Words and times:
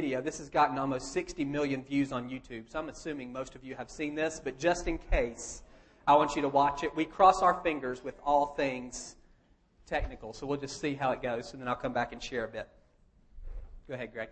video. 0.00 0.20
This 0.20 0.36
has 0.36 0.50
gotten 0.50 0.76
almost 0.76 1.10
60 1.14 1.42
million 1.46 1.82
views 1.82 2.12
on 2.12 2.28
YouTube, 2.28 2.70
so 2.70 2.78
I'm 2.78 2.90
assuming 2.90 3.32
most 3.32 3.54
of 3.54 3.64
you 3.64 3.74
have 3.76 3.90
seen 3.90 4.14
this, 4.14 4.38
but 4.44 4.58
just 4.58 4.88
in 4.88 4.98
case, 4.98 5.62
I 6.06 6.14
want 6.16 6.36
you 6.36 6.42
to 6.42 6.50
watch 6.50 6.84
it. 6.84 6.94
We 6.94 7.06
cross 7.06 7.40
our 7.40 7.62
fingers 7.62 8.04
with 8.04 8.20
all 8.22 8.48
things 8.48 9.16
technical, 9.86 10.34
so 10.34 10.46
we'll 10.46 10.60
just 10.60 10.82
see 10.82 10.92
how 10.92 11.12
it 11.12 11.22
goes, 11.22 11.54
and 11.54 11.62
then 11.62 11.66
I'll 11.66 11.76
come 11.76 11.94
back 11.94 12.12
and 12.12 12.22
share 12.22 12.44
a 12.44 12.48
bit. 12.48 12.68
Go 13.88 13.94
ahead, 13.94 14.12
Greg. 14.12 14.28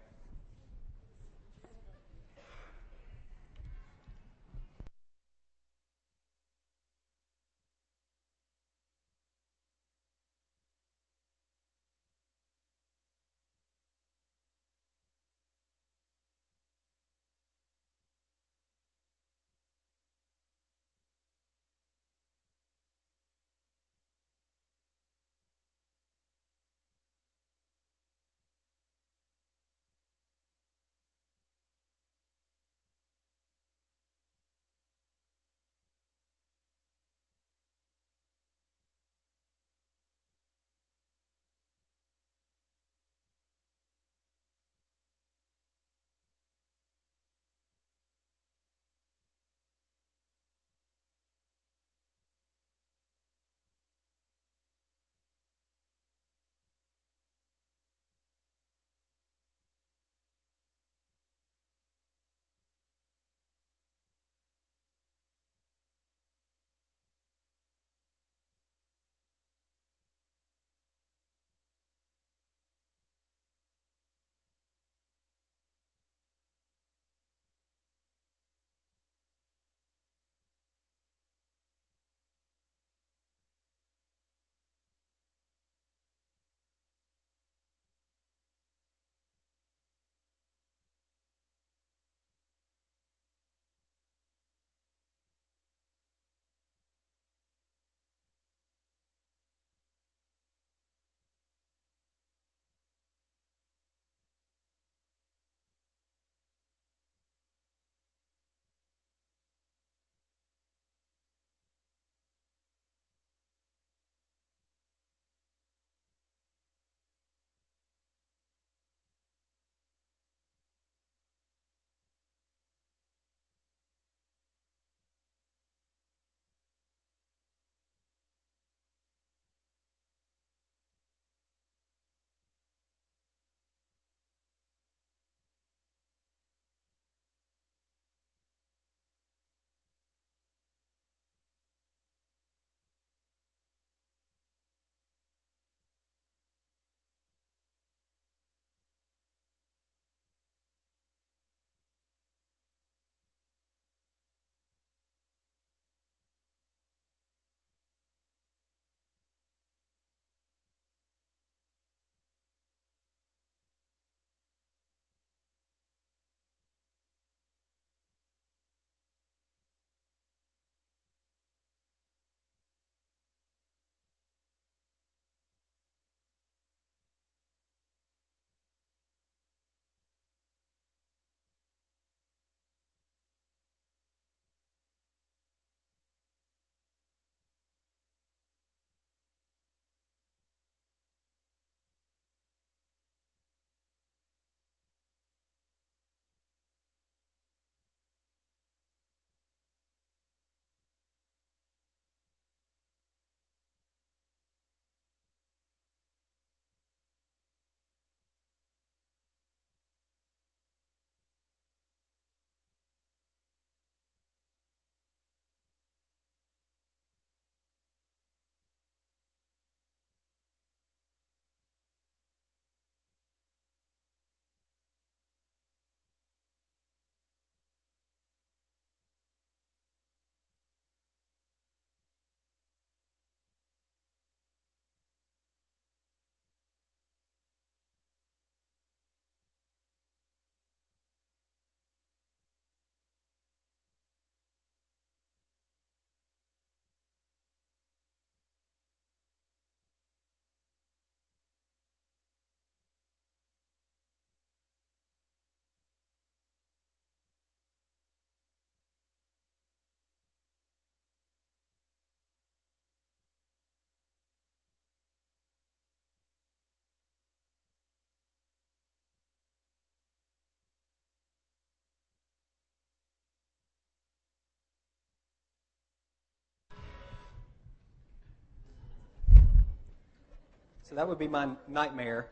So 280.84 280.94
that 280.94 281.08
would 281.08 281.18
be 281.18 281.28
my 281.28 281.48
nightmare 281.66 282.28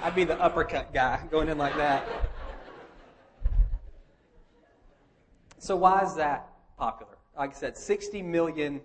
I'd 0.00 0.14
be 0.14 0.24
the 0.24 0.40
uppercut 0.40 0.94
guy 0.94 1.20
going 1.30 1.48
in 1.48 1.58
like 1.58 1.76
that. 1.76 2.06
So 5.58 5.76
why 5.76 6.02
is 6.04 6.14
that 6.14 6.48
popular? 6.78 7.18
Like 7.36 7.50
I 7.50 7.58
said, 7.58 7.76
60 7.76 8.22
million 8.22 8.80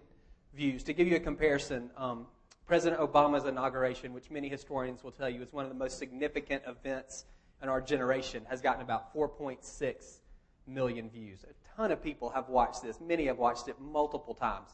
views. 0.56 0.84
To 0.84 0.94
give 0.94 1.08
you 1.08 1.16
a 1.16 1.20
comparison, 1.20 1.92
um, 1.96 2.26
President 2.66 3.00
Obama's 3.00 3.46
inauguration, 3.46 4.12
which 4.12 4.32
many 4.32 4.50
historians 4.50 5.04
will 5.04 5.12
tell 5.12 5.30
you 5.30 5.42
is 5.42 5.54
one 5.54 5.66
of 5.66 5.70
the 5.70 5.78
most 5.78 6.00
significant 6.00 6.64
events 6.66 7.26
in 7.62 7.70
our 7.70 7.80
generation, 7.80 8.44
has 8.50 8.60
gotten 8.60 8.82
about 8.82 9.14
4.6 9.14 10.18
million 10.66 11.10
views. 11.10 11.44
A 11.44 11.78
ton 11.78 11.92
of 11.92 12.02
people 12.02 12.30
have 12.30 12.50
watched 12.50 12.82
this. 12.82 13.00
Many 13.00 13.26
have 13.28 13.38
watched 13.38 13.68
it 13.68 13.80
multiple 13.80 14.34
times. 14.34 14.72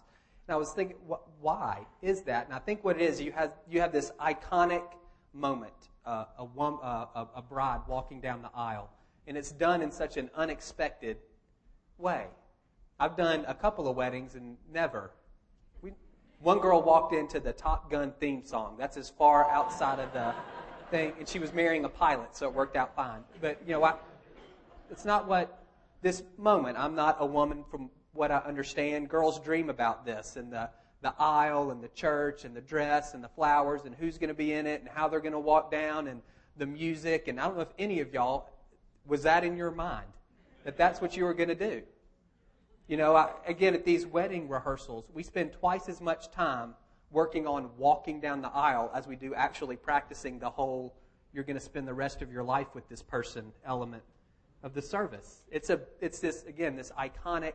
And 0.50 0.56
I 0.56 0.58
was 0.58 0.72
thinking, 0.72 0.98
why 1.42 1.86
is 2.02 2.24
that? 2.24 2.48
And 2.48 2.56
I 2.56 2.58
think 2.58 2.84
what 2.84 3.00
it 3.00 3.04
is, 3.04 3.22
you 3.22 3.32
have, 3.34 3.52
you 3.70 3.82
have 3.82 3.92
this 3.92 4.12
iconic 4.20 4.82
moment, 5.32 5.72
uh, 6.08 6.26
a, 6.40 6.44
uh, 6.44 7.26
a 7.36 7.42
bride 7.44 7.82
walking 7.88 8.20
down 8.20 8.42
the 8.42 8.50
aisle, 8.56 8.90
and 9.28 9.38
it's 9.38 9.52
done 9.52 9.84
in 9.84 9.92
such 9.92 10.18
an 10.18 10.28
unexpected 10.34 11.18
way. 12.00 12.26
I've 13.00 13.16
done 13.16 13.46
a 13.48 13.54
couple 13.54 13.88
of 13.88 13.96
weddings 13.96 14.34
and 14.34 14.58
never. 14.74 15.12
We, 15.84 15.94
one 16.40 16.58
girl 16.58 16.82
walked 16.82 17.14
into 17.14 17.40
the 17.40 17.54
Top 17.54 17.92
Gun 17.92 18.12
theme 18.20 18.44
song. 18.44 18.76
That's 18.76 18.98
as 18.98 19.08
far 19.08 19.48
outside 19.52 20.00
of 20.00 20.12
the 20.14 20.34
thing, 20.90 21.14
and 21.20 21.30
she 21.30 21.38
was 21.38 21.54
marrying 21.54 21.86
a 21.86 21.90
pilot, 21.90 22.36
so 22.36 22.48
it 22.48 22.56
worked 22.56 22.76
out 22.76 22.96
fine. 22.96 23.20
But 23.40 23.62
you 23.68 23.74
know, 23.74 23.84
I, 23.84 23.94
it's 24.90 25.06
not 25.06 25.28
what 25.28 25.64
this 26.02 26.24
moment. 26.40 26.76
I'm 26.76 26.96
not 26.96 27.18
a 27.20 27.26
woman 27.28 27.64
from 27.70 27.92
what 28.20 28.32
I 28.32 28.40
understand. 28.40 29.10
Girls 29.10 29.40
dream 29.40 29.70
about 29.70 30.06
this 30.06 30.36
and 30.36 30.52
the 30.52 30.70
the 31.02 31.14
aisle 31.18 31.72
and 31.72 31.82
the 31.82 31.88
church 31.88 32.44
and 32.44 32.54
the 32.54 32.60
dress 32.60 33.14
and 33.14 33.24
the 33.24 33.30
flowers 33.30 33.86
and 33.86 33.96
who's 33.96 34.18
going 34.18 34.28
to 34.28 34.34
be 34.34 34.52
in 34.52 34.68
it 34.68 34.82
and 34.82 34.90
how 34.90 35.08
they're 35.08 35.22
going 35.22 35.32
to 35.32 35.40
walk 35.40 35.72
down 35.72 36.08
and 36.08 36.22
the 36.58 36.66
music. 36.66 37.30
And 37.30 37.40
I 37.40 37.46
don't 37.46 37.56
know 37.56 37.62
if 37.62 37.74
any 37.80 38.02
of 38.02 38.14
y'all 38.14 38.50
was 39.08 39.24
that 39.24 39.46
in 39.46 39.56
your 39.56 39.72
mind 39.72 40.08
that 40.66 40.76
that's 40.76 41.00
what 41.00 41.16
you 41.16 41.24
were 41.24 41.34
going 41.34 41.48
to 41.48 41.56
do. 41.56 41.82
You 42.90 42.98
know, 42.98 43.16
I, 43.16 43.30
again, 43.48 43.74
at 43.74 43.86
these 43.86 44.06
wedding 44.06 44.50
rehearsals, 44.50 45.06
we 45.14 45.24
spend 45.24 45.54
twice 45.54 45.88
as 45.88 46.02
much 46.02 46.30
time 46.32 46.76
working 47.12 47.48
on 47.48 47.70
walking 47.78 48.20
down 48.20 48.42
the 48.42 48.50
aisle 48.50 48.92
as 48.94 49.08
we 49.08 49.16
do 49.16 49.34
actually 49.34 49.78
practicing 49.78 50.38
the 50.38 50.50
whole 50.50 50.94
you're 51.32 51.46
going 51.46 51.58
to 51.58 51.64
spend 51.64 51.88
the 51.88 51.94
rest 51.94 52.22
of 52.22 52.30
your 52.30 52.44
life 52.44 52.68
with 52.74 52.90
this 52.90 53.02
person 53.02 53.54
element 53.66 54.04
of 54.64 54.74
the 54.74 54.82
service. 54.82 55.44
It's 55.50 55.70
a 55.70 55.80
it's 56.02 56.20
this 56.20 56.44
again 56.44 56.76
this 56.76 56.92
iconic 57.00 57.54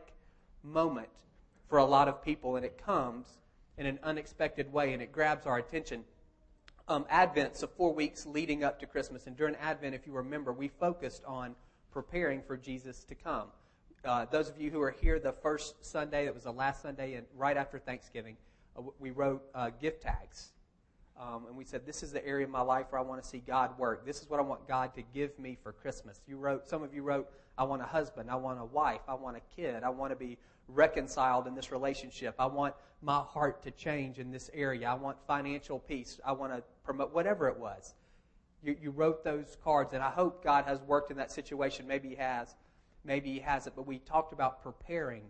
moment 0.65 1.09
for 1.69 1.77
a 1.77 1.85
lot 1.85 2.07
of 2.07 2.23
people, 2.23 2.55
and 2.55 2.65
it 2.65 2.77
comes 2.83 3.27
in 3.77 3.85
an 3.85 3.99
unexpected 4.03 4.71
way, 4.71 4.93
and 4.93 5.01
it 5.01 5.11
grabs 5.11 5.45
our 5.45 5.57
attention. 5.57 6.03
Um, 6.87 7.05
Advent, 7.09 7.55
so 7.55 7.67
four 7.67 7.93
weeks 7.93 8.25
leading 8.25 8.63
up 8.63 8.79
to 8.79 8.85
Christmas, 8.85 9.27
and 9.27 9.35
during 9.35 9.55
Advent, 9.55 9.95
if 9.95 10.05
you 10.05 10.13
remember, 10.13 10.53
we 10.53 10.67
focused 10.67 11.23
on 11.25 11.55
preparing 11.91 12.41
for 12.41 12.57
Jesus 12.57 13.03
to 13.05 13.15
come. 13.15 13.47
Uh, 14.03 14.25
those 14.25 14.49
of 14.49 14.61
you 14.61 14.69
who 14.69 14.81
are 14.81 14.91
here 14.91 15.17
the 15.17 15.31
first 15.31 15.83
Sunday, 15.83 16.25
that 16.25 16.33
was 16.33 16.43
the 16.43 16.51
last 16.51 16.81
Sunday, 16.81 17.15
and 17.15 17.25
right 17.35 17.57
after 17.57 17.79
Thanksgiving, 17.79 18.37
uh, 18.77 18.81
we 18.99 19.09
wrote 19.09 19.43
uh, 19.55 19.71
gift 19.81 20.03
tags. 20.03 20.49
Um, 21.19 21.45
and 21.47 21.55
we 21.55 21.63
said, 21.63 21.85
This 21.85 22.03
is 22.03 22.11
the 22.11 22.25
area 22.25 22.45
of 22.45 22.51
my 22.51 22.61
life 22.61 22.87
where 22.89 22.99
I 22.99 23.03
want 23.03 23.23
to 23.23 23.27
see 23.27 23.39
God 23.39 23.77
work. 23.79 24.05
This 24.05 24.21
is 24.21 24.29
what 24.29 24.39
I 24.39 24.43
want 24.43 24.67
God 24.67 24.93
to 24.95 25.01
give 25.13 25.37
me 25.39 25.57
for 25.63 25.71
Christmas. 25.71 26.19
You 26.27 26.37
wrote, 26.37 26.67
some 26.67 26.83
of 26.83 26.93
you 26.93 27.03
wrote, 27.03 27.31
I 27.57 27.63
want 27.63 27.81
a 27.81 27.85
husband, 27.85 28.29
I 28.29 28.35
want 28.35 28.59
a 28.59 28.65
wife, 28.65 29.01
I 29.07 29.13
want 29.13 29.37
a 29.37 29.41
kid, 29.55 29.83
I 29.83 29.89
want 29.89 30.11
to 30.11 30.15
be 30.15 30.37
reconciled 30.67 31.47
in 31.47 31.55
this 31.55 31.71
relationship. 31.71 32.35
I 32.39 32.47
want 32.47 32.73
my 33.01 33.19
heart 33.19 33.63
to 33.63 33.71
change 33.71 34.19
in 34.19 34.31
this 34.31 34.49
area. 34.53 34.89
I 34.89 34.95
want 34.95 35.17
financial 35.27 35.79
peace. 35.79 36.19
I 36.25 36.31
want 36.31 36.53
to 36.53 36.63
promote 36.83 37.13
whatever 37.13 37.47
it 37.47 37.57
was. 37.57 37.93
You, 38.63 38.75
you 38.81 38.91
wrote 38.91 39.23
those 39.23 39.57
cards, 39.63 39.93
and 39.93 40.01
I 40.01 40.09
hope 40.09 40.43
God 40.43 40.65
has 40.65 40.81
worked 40.81 41.11
in 41.11 41.17
that 41.17 41.31
situation. 41.31 41.87
Maybe 41.87 42.09
He 42.09 42.15
has, 42.15 42.55
maybe 43.03 43.31
He 43.31 43.39
hasn't. 43.39 43.75
But 43.75 43.85
we 43.85 43.99
talked 43.99 44.33
about 44.33 44.63
preparing 44.63 45.23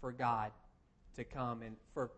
for 0.00 0.12
God 0.12 0.50
to 1.16 1.24
come. 1.24 1.62
And 1.62 1.76
for 1.92 2.10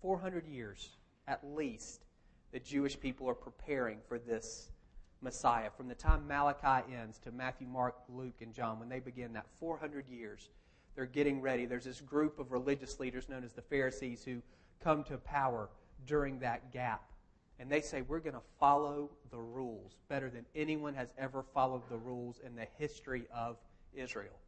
400 0.00 0.46
years, 0.46 0.90
at 1.26 1.40
least, 1.44 2.04
the 2.52 2.60
Jewish 2.60 2.98
people 2.98 3.28
are 3.28 3.34
preparing 3.34 3.98
for 4.06 4.18
this 4.18 4.70
Messiah. 5.24 5.70
From 5.76 5.88
the 5.88 5.94
time 5.94 6.28
Malachi 6.28 6.92
ends 6.94 7.18
to 7.20 7.32
Matthew, 7.32 7.66
Mark, 7.66 7.96
Luke, 8.08 8.40
and 8.40 8.52
John, 8.52 8.78
when 8.78 8.88
they 8.88 9.00
begin 9.00 9.32
that 9.32 9.46
400 9.58 10.06
years, 10.08 10.50
they're 10.94 11.06
getting 11.06 11.40
ready. 11.40 11.66
There's 11.66 11.84
this 11.84 12.00
group 12.00 12.38
of 12.38 12.52
religious 12.52 13.00
leaders 13.00 13.28
known 13.28 13.42
as 13.42 13.52
the 13.52 13.62
Pharisees 13.62 14.22
who 14.22 14.42
come 14.82 15.02
to 15.04 15.16
power 15.16 15.70
during 16.06 16.38
that 16.40 16.72
gap. 16.72 17.02
And 17.58 17.70
they 17.70 17.80
say, 17.80 18.02
We're 18.02 18.20
going 18.20 18.34
to 18.34 18.42
follow 18.60 19.10
the 19.30 19.40
rules 19.40 19.96
better 20.08 20.30
than 20.30 20.44
anyone 20.54 20.94
has 20.94 21.12
ever 21.18 21.42
followed 21.54 21.88
the 21.88 21.96
rules 21.96 22.40
in 22.44 22.54
the 22.54 22.66
history 22.78 23.24
of 23.34 23.56
Israel. 23.94 24.38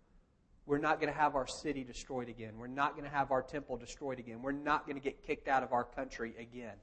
We're 0.67 0.78
not 0.78 1.00
going 1.00 1.12
to 1.12 1.19
have 1.19 1.37
our 1.37 1.46
city 1.46 1.84
destroyed 1.84 2.28
again. 2.28 2.55
We're 2.58 2.67
not 2.67 2.93
going 2.96 3.05
to 3.08 3.17
have 3.17 3.31
our 3.31 3.43
temple 3.43 3.76
destroyed 3.76 4.19
again. 4.19 4.43
We're 4.43 4.52
not 4.52 4.84
going 4.84 4.96
to 4.96 5.02
get 5.02 5.25
kicked 5.25 5.46
out 5.46 5.62
of 5.62 5.73
our 5.73 5.84
country 5.84 6.34
again. 6.38 6.75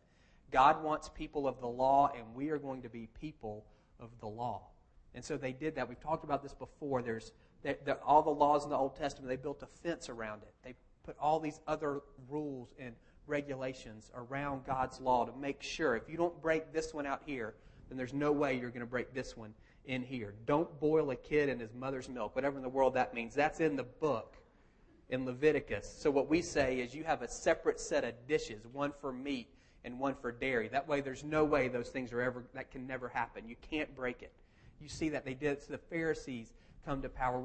God 0.52 0.82
wants 0.84 1.10
people 1.10 1.48
of 1.48 1.60
the 1.60 1.68
law, 1.68 2.12
and 2.16 2.24
we 2.34 2.50
are 2.50 2.58
going 2.58 2.84
to 2.84 2.90
be 2.90 3.10
people 3.20 3.66
of 4.00 4.10
the 4.20 4.28
law. 4.28 4.68
And 5.16 5.24
so 5.24 5.38
they 5.38 5.52
did 5.52 5.76
that. 5.76 5.88
We've 5.88 6.00
talked 6.00 6.24
about 6.24 6.42
this 6.42 6.54
before. 6.54 7.02
There's 7.02 7.32
they, 7.64 7.76
all 8.06 8.22
the 8.22 8.30
laws 8.30 8.64
in 8.64 8.70
the 8.70 8.78
Old 8.78 8.96
Testament, 8.96 9.30
they 9.30 9.36
built 9.38 9.64
a 9.64 9.68
fence 9.88 10.10
around 10.10 10.42
it. 10.42 10.54
They 10.64 10.76
put 11.04 11.16
all 11.20 11.40
these 11.40 11.60
other 11.68 12.02
rules 12.30 12.74
and 12.80 12.96
regulations 13.26 14.12
around 14.16 14.66
God's 14.66 15.00
law 15.00 15.26
to 15.26 15.38
make 15.38 15.62
sure 15.62 15.96
if 15.96 16.10
you 16.10 16.18
don't 16.18 16.42
break 16.42 16.74
this 16.74 16.94
one 16.94 17.06
out 17.06 17.22
here, 17.26 17.56
then 17.88 17.98
there's 17.98 18.14
no 18.14 18.32
way 18.32 18.58
you're 18.58 18.70
going 18.70 18.82
to 18.82 18.86
break 18.86 19.14
this 19.14 19.38
one 19.38 19.54
in 19.86 20.02
here. 20.02 20.34
Don't 20.46 20.80
boil 20.80 21.10
a 21.12 21.16
kid 21.16 21.50
in 21.50 21.60
his 21.60 21.74
mother's 21.74 22.10
milk, 22.10 22.36
whatever 22.36 22.58
in 22.58 22.64
the 22.64 22.70
world 22.70 22.94
that 22.96 23.14
means. 23.14 23.34
That's 23.34 23.60
in 23.60 23.76
the 23.76 23.84
book 23.84 24.36
in 25.10 25.26
Leviticus. 25.26 25.94
So 26.00 26.10
what 26.10 26.30
we 26.30 26.42
say 26.42 26.80
is 26.80 26.96
you 26.96 27.04
have 27.04 27.22
a 27.22 27.28
separate 27.30 27.80
set 27.80 28.04
of 28.04 28.14
dishes, 28.28 28.66
one 28.72 28.92
for 29.00 29.14
meat 29.14 29.48
and 29.86 30.00
one 30.00 30.16
for 30.16 30.32
dairy. 30.32 30.68
That 30.70 30.88
way 30.88 31.02
there's 31.02 31.24
no 31.24 31.44
way 31.44 31.68
those 31.68 31.90
things 31.90 32.14
are 32.14 32.22
ever 32.22 32.44
that 32.54 32.72
can 32.72 32.88
never 32.88 33.10
happen. 33.10 33.48
You 33.48 33.56
can't 33.70 33.94
break 33.96 34.22
it. 34.22 34.32
You 34.80 34.90
see 34.90 35.10
that 35.10 35.26
they 35.26 35.34
did 35.34 35.54
it 35.54 35.62
to 35.66 35.72
the 35.72 35.78
Pharisees 35.78 36.52
come 36.86 37.02
to 37.02 37.10
power. 37.10 37.44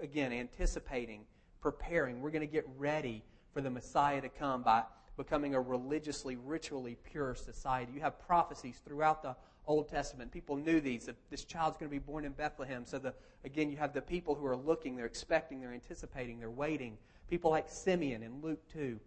Again, 0.00 0.32
anticipating, 0.32 1.22
preparing. 1.60 2.20
We're 2.20 2.30
going 2.30 2.46
to 2.46 2.52
get 2.52 2.66
ready 2.76 3.24
for 3.52 3.60
the 3.60 3.70
Messiah 3.70 4.20
to 4.20 4.28
come 4.28 4.62
by 4.62 4.82
becoming 5.16 5.54
a 5.54 5.60
religiously, 5.60 6.36
ritually 6.36 6.96
pure 7.10 7.34
society. 7.34 7.92
You 7.94 8.00
have 8.00 8.18
prophecies 8.26 8.80
throughout 8.84 9.22
the 9.22 9.34
Old 9.66 9.88
Testament. 9.88 10.30
People 10.30 10.56
knew 10.56 10.80
these. 10.80 11.08
This 11.30 11.44
child's 11.44 11.76
going 11.76 11.90
to 11.90 11.94
be 11.94 11.98
born 11.98 12.24
in 12.24 12.32
Bethlehem. 12.32 12.84
So, 12.84 12.98
the, 12.98 13.14
again, 13.44 13.70
you 13.70 13.76
have 13.78 13.92
the 13.92 14.02
people 14.02 14.34
who 14.34 14.46
are 14.46 14.56
looking, 14.56 14.96
they're 14.96 15.06
expecting, 15.06 15.60
they're 15.60 15.72
anticipating, 15.72 16.38
they're 16.38 16.50
waiting. 16.50 16.98
People 17.28 17.50
like 17.50 17.68
Simeon 17.68 18.22
in 18.22 18.40
Luke 18.42 18.60
2, 18.72 19.00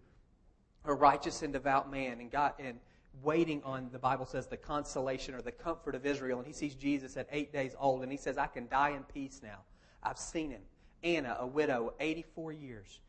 a 0.85 0.93
righteous 0.93 1.41
and 1.41 1.53
devout 1.53 1.91
man, 1.91 2.19
and 2.19 2.31
God, 2.31 2.53
and 2.59 2.79
waiting 3.23 3.61
on, 3.63 3.89
the 3.91 3.99
Bible 3.99 4.25
says, 4.25 4.47
the 4.47 4.57
consolation 4.57 5.35
or 5.35 5.41
the 5.41 5.51
comfort 5.51 5.95
of 5.95 6.05
Israel. 6.05 6.37
And 6.39 6.47
he 6.47 6.53
sees 6.53 6.75
Jesus 6.75 7.17
at 7.17 7.27
eight 7.31 7.51
days 7.51 7.75
old, 7.79 8.03
and 8.03 8.11
he 8.11 8.17
says, 8.17 8.37
I 8.37 8.47
can 8.47 8.67
die 8.67 8.91
in 8.91 9.03
peace 9.03 9.41
now. 9.43 9.59
I've 10.03 10.17
seen 10.17 10.51
him. 10.51 10.61
Anna, 11.03 11.37
a 11.39 11.47
widow, 11.47 11.93
84 11.99 12.53
years, 12.53 12.99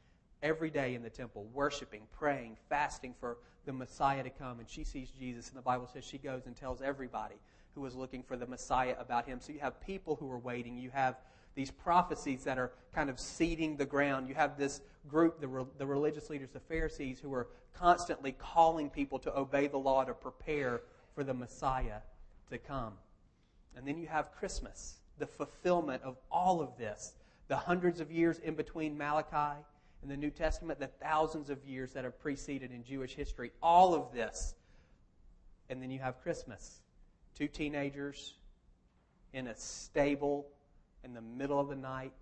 every 0.43 0.71
day 0.71 0.95
in 0.95 1.03
the 1.03 1.11
temple, 1.11 1.49
worshiping, 1.53 2.03
praying, 2.13 2.57
fasting 2.69 3.15
for 3.19 3.39
the 3.67 3.73
Messiah 3.73 4.23
to 4.23 4.31
come. 4.31 4.61
And 4.61 4.69
she 4.69 4.85
sees 4.85 5.11
Jesus, 5.11 5.49
and 5.49 5.57
the 5.57 5.63
Bible 5.63 5.89
says 5.93 6.05
she 6.05 6.19
goes 6.19 6.47
and 6.47 6.57
tells 6.57 6.83
everybody 6.83 7.37
who 7.75 7.85
is 7.87 7.95
looking 7.95 8.23
for 8.23 8.37
the 8.37 8.47
Messiah 8.47 8.97
about 8.99 9.27
him. 9.27 9.41
So 9.41 9.53
you 9.53 9.61
have 9.61 9.81
people 9.81 10.17
who 10.17 10.31
are 10.31 10.39
waiting. 10.39 10.77
You 10.77 10.91
have 10.91 11.17
these 11.55 11.71
prophecies 11.71 12.45
that 12.45 12.59
are 12.59 12.73
kind 12.95 13.11
of 13.11 13.19
seeding 13.19 13.77
the 13.77 13.87
ground. 13.87 14.29
You 14.29 14.35
have 14.35 14.57
this 14.59 14.81
group, 15.09 15.41
the, 15.41 15.49
re- 15.49 15.65
the 15.79 15.87
religious 15.87 16.31
leaders, 16.31 16.51
the 16.53 16.61
Pharisees, 16.61 17.19
who 17.21 17.33
are 17.33 17.49
constantly 17.75 18.33
calling 18.33 18.91
people 18.91 19.19
to 19.21 19.37
obey 19.37 19.67
the 19.67 19.79
law 19.79 20.05
to 20.05 20.15
prepare 20.15 20.83
for 21.15 21.25
the 21.25 21.35
Messiah 21.35 22.01
to 22.51 22.59
come. 22.59 22.95
And 23.77 23.87
then 23.87 23.99
you 23.99 24.07
have 24.09 24.33
Christmas, 24.33 24.97
the 25.19 25.27
fulfillment 25.27 26.03
of 26.03 26.17
all 26.31 26.61
of 26.61 26.77
this. 26.77 27.15
The 27.49 27.57
hundreds 27.57 28.01
of 28.01 28.11
years 28.11 28.39
in 28.39 28.55
between 28.55 28.97
Malachi 28.97 29.61
and 30.03 30.11
the 30.11 30.17
New 30.17 30.31
Testament, 30.31 30.79
the 30.79 30.87
thousands 30.87 31.51
of 31.51 31.65
years 31.65 31.93
that 31.93 32.05
have 32.05 32.19
preceded 32.21 32.71
in 32.71 32.85
Jewish 32.85 33.15
history, 33.15 33.51
all 33.63 33.95
of 33.95 34.13
this. 34.13 34.55
And 35.69 35.83
then 35.83 35.91
you 35.91 35.99
have 35.99 36.21
Christmas. 36.23 36.81
Two 37.35 37.49
teenagers 37.49 38.35
in 39.33 39.47
a 39.47 39.57
stable 39.57 40.47
in 41.05 41.15
the 41.15 41.21
middle 41.21 41.59
of 41.59 41.69
the 41.69 41.77
night 41.77 42.13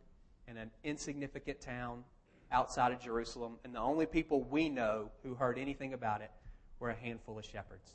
in 0.47 0.56
an 0.56 0.70
insignificant 0.85 1.61
town 1.61 2.04
outside 2.50 2.92
of 2.92 3.00
Jerusalem, 3.00 3.56
and 3.64 3.75
the 3.75 3.80
only 3.80 4.06
people 4.06 4.42
we 4.42 4.68
know 4.68 5.11
who 5.23 5.35
heard 5.35 5.58
anything 5.58 5.92
about 5.92 6.23
it 6.23 6.30
were 6.80 6.90
a 6.90 6.94
handful 6.94 7.38
of 7.38 7.44
shepherds. 7.44 7.94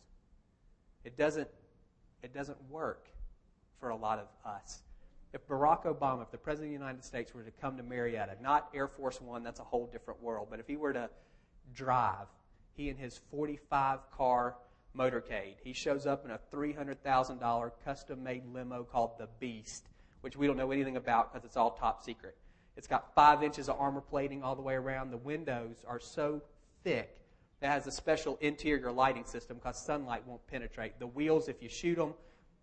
It 1.04 1.18
doesn't, 1.18 1.50
it 2.22 2.34
doesn't 2.34 2.58
work 2.70 3.08
for 3.80 3.90
a 3.90 3.96
lot 3.96 4.20
of 4.20 4.28
us. 4.50 4.82
If 5.34 5.48
Barack 5.48 5.86
Obama, 5.86 6.22
if 6.22 6.32
the 6.32 6.38
President 6.38 6.74
of 6.74 6.80
the 6.80 6.86
United 6.86 7.04
States 7.04 7.34
were 7.34 7.42
to 7.42 7.52
come 7.52 7.75
to 7.78 7.84
Marietta, 7.84 8.36
not 8.42 8.70
Air 8.75 8.88
Force 8.88 9.20
One, 9.20 9.44
that's 9.44 9.60
a 9.60 9.63
whole 9.63 9.88
different 9.88 10.22
world, 10.22 10.48
but 10.52 10.60
if 10.60 10.68
he 10.68 10.78
were 10.78 10.94
to 10.94 11.10
drive, 11.74 12.28
he 12.75 12.90
and 12.90 13.00
his 13.00 13.20
45 13.32 14.12
car 14.12 14.56
motorcade. 14.96 15.56
He 15.63 15.74
shows 15.74 16.06
up 16.06 16.24
in 16.24 16.32
a 16.32 16.40
$300,000 16.54 17.72
custom 17.84 18.24
made 18.24 18.44
limo 18.54 18.84
called 18.84 19.18
the 19.18 19.28
Beast, 19.40 19.88
which 20.24 20.38
we 20.38 20.48
don't 20.48 20.56
know 20.56 20.72
anything 20.72 20.96
about 20.96 21.32
because 21.34 21.44
it's 21.44 21.58
all 21.58 21.72
top 21.72 22.01
secret. 22.01 22.38
It's 22.77 22.88
got 22.88 23.13
five 23.13 23.44
inches 23.44 23.68
of 23.68 23.77
armor 23.77 24.00
plating 24.00 24.42
all 24.42 24.56
the 24.56 24.62
way 24.62 24.74
around. 24.74 25.12
The 25.12 25.18
windows 25.18 25.84
are 25.86 26.00
so 26.00 26.42
thick 26.84 27.18
that 27.60 27.68
has 27.68 27.88
a 27.88 27.92
special 27.92 28.38
interior 28.39 28.89
lighting 28.89 29.25
system 29.25 29.58
because 29.58 29.77
sunlight 29.77 30.25
won't 30.25 30.46
penetrate. 30.48 30.98
The 30.98 31.08
wheels, 31.08 31.50
if 31.50 31.62
you 31.62 31.68
shoot 31.68 31.98
them, 31.98 32.13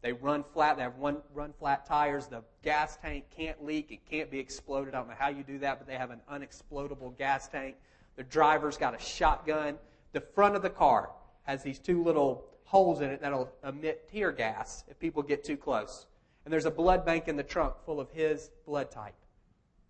they 0.01 0.15
run 0.15 0.43
flat. 0.55 0.79
They 0.79 0.85
have 0.85 0.97
one 0.97 1.19
run 1.35 1.53
flat 1.59 1.85
tires. 1.85 2.29
The 2.29 2.43
gas 2.63 2.97
tank 2.97 3.27
can't 3.37 3.63
leak. 3.63 3.93
It 3.93 4.07
can't 4.11 4.31
be 4.31 4.39
exploded. 4.39 4.95
I 4.95 4.99
don't 4.99 5.09
know 5.09 5.15
how 5.19 5.29
you 5.29 5.43
do 5.43 5.59
that, 5.59 5.79
but 5.79 5.87
they 5.87 5.97
have 5.97 6.11
an 6.11 6.21
unexplodable 6.33 7.19
gas 7.19 7.47
tank. 7.47 7.77
The 8.17 8.25
driver's 8.25 8.79
got 8.79 8.95
a 8.95 8.99
shotgun. 8.99 9.77
The 10.13 10.23
front 10.23 10.57
of 10.57 10.63
the 10.63 10.71
car 10.71 11.11
has 11.43 11.63
these 11.63 11.79
two 11.79 12.03
little 12.03 12.47
holes 12.65 13.03
in 13.03 13.11
it 13.11 13.21
that'll 13.21 13.53
emit 13.65 14.09
tear 14.11 14.33
gas 14.33 14.85
if 14.89 14.99
people 14.99 15.23
get 15.23 15.45
too 15.45 15.59
close. 15.59 16.07
And 16.51 16.53
there's 16.53 16.67
a 16.67 16.71
blood 16.73 17.07
bank 17.07 17.29
in 17.29 17.37
the 17.37 17.45
trunk 17.45 17.75
full 17.87 18.01
of 18.01 18.11
his 18.11 18.51
blood 18.67 18.91
type. 18.91 19.15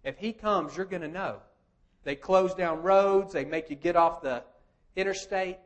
If 0.05 0.19
he 0.19 0.35
comes, 0.35 0.77
you're 0.77 0.85
going 0.85 1.01
to 1.01 1.09
know. 1.09 1.39
They 2.05 2.15
close 2.15 2.53
down 2.53 2.83
roads. 2.83 3.33
They 3.33 3.47
make 3.47 3.71
you 3.71 3.77
get 3.77 3.97
off 3.97 4.21
the 4.21 4.43
interstate. 4.95 5.57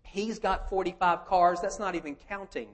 He's 0.00 0.38
got 0.38 0.70
45 0.70 1.26
cars. 1.26 1.60
That's 1.60 1.78
not 1.78 1.96
even 1.96 2.16
counting 2.30 2.70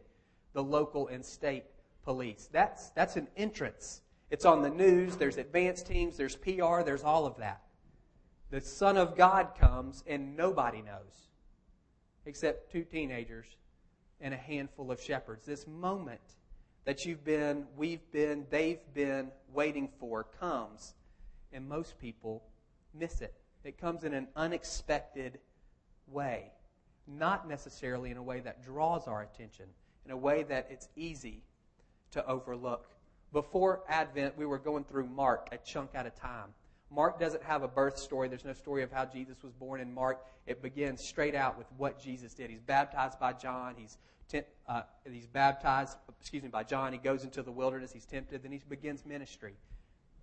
the 0.53 0.63
local 0.63 1.09
and 1.09 1.25
state 1.25 1.65
police. 2.05 2.49
That's, 2.53 2.91
that's 2.91 3.17
an 3.17 3.27
entrance. 3.37 4.03
It's 4.31 4.45
on 4.45 4.63
the 4.63 4.71
news. 4.71 5.17
There's 5.17 5.37
advance 5.37 5.83
teams. 5.83 6.17
There's 6.17 6.37
PR. 6.37 6.83
There's 6.85 7.03
all 7.03 7.27
of 7.27 7.37
that. 7.39 7.63
The 8.51 8.61
Son 8.61 8.97
of 8.97 9.17
God 9.17 9.57
comes 9.59 10.05
and 10.07 10.37
nobody 10.37 10.81
knows 10.81 11.27
except 12.25 12.71
two 12.71 12.85
teenagers 12.85 13.47
and 14.21 14.33
a 14.33 14.37
handful 14.37 14.93
of 14.93 15.03
shepherds. 15.03 15.45
This 15.45 15.67
moment 15.67 16.21
that 16.85 17.05
you've 17.05 17.25
been, 17.25 17.67
we've 17.77 18.11
been, 18.11 18.47
they've 18.51 18.81
been 18.95 19.31
waiting 19.53 19.89
for 19.99 20.25
comes, 20.25 20.95
and 21.53 21.69
most 21.69 21.99
people 21.99 22.43
miss 22.95 23.21
it. 23.21 23.35
It 23.65 23.79
comes 23.79 24.05
in 24.05 24.15
an 24.15 24.29
unexpected 24.35 25.39
way, 26.09 26.51
not 27.07 27.49
necessarily 27.49 28.11
in 28.11 28.17
a 28.17 28.23
way 28.23 28.41
that 28.41 28.65
draws 28.65 29.07
our 29.07 29.23
attention, 29.23 29.67
in 30.05 30.11
a 30.11 30.17
way 30.17 30.43
that 30.45 30.69
it's 30.71 30.89
easy 30.97 31.43
to 32.11 32.27
overlook. 32.27 32.89
Before 33.33 33.83
Advent, 33.89 34.37
we 34.37 34.45
were 34.45 34.59
going 34.59 34.85
through 34.85 35.07
Mark 35.07 35.49
a 35.53 35.59
chunk 35.59 35.91
at 35.95 36.07
a 36.07 36.11
time. 36.11 36.49
Mark 36.91 37.19
doesn't 37.19 37.43
have 37.43 37.63
a 37.63 37.69
birth 37.69 37.97
story. 37.97 38.29
There's 38.29 38.45
no 38.45 38.53
story 38.53 38.83
of 38.83 38.93
how 38.93 39.07
Jesus 39.07 39.43
was 39.43 39.55
born 39.55 39.81
in 39.81 39.95
Mark. 39.95 40.27
It 40.47 40.61
begins 40.61 41.03
straight 41.03 41.35
out 41.35 41.57
with 41.57 41.67
what 41.79 41.99
Jesus 41.99 42.35
did. 42.35 42.51
He's 42.51 42.61
baptized 42.61 43.19
by 43.19 43.33
John. 43.33 43.75
He's 43.79 43.97
uh, 44.69 44.83
he's 45.11 45.27
baptized, 45.27 45.97
excuse 46.21 46.43
me, 46.43 46.49
by 46.49 46.63
John. 46.63 46.93
He 46.93 46.99
goes 46.99 47.25
into 47.25 47.43
the 47.43 47.53
wilderness. 47.53 47.93
He's 47.93 48.07
tempted. 48.07 48.43
Then 48.43 48.53
he 48.53 48.61
begins 48.69 49.05
ministry 49.05 49.55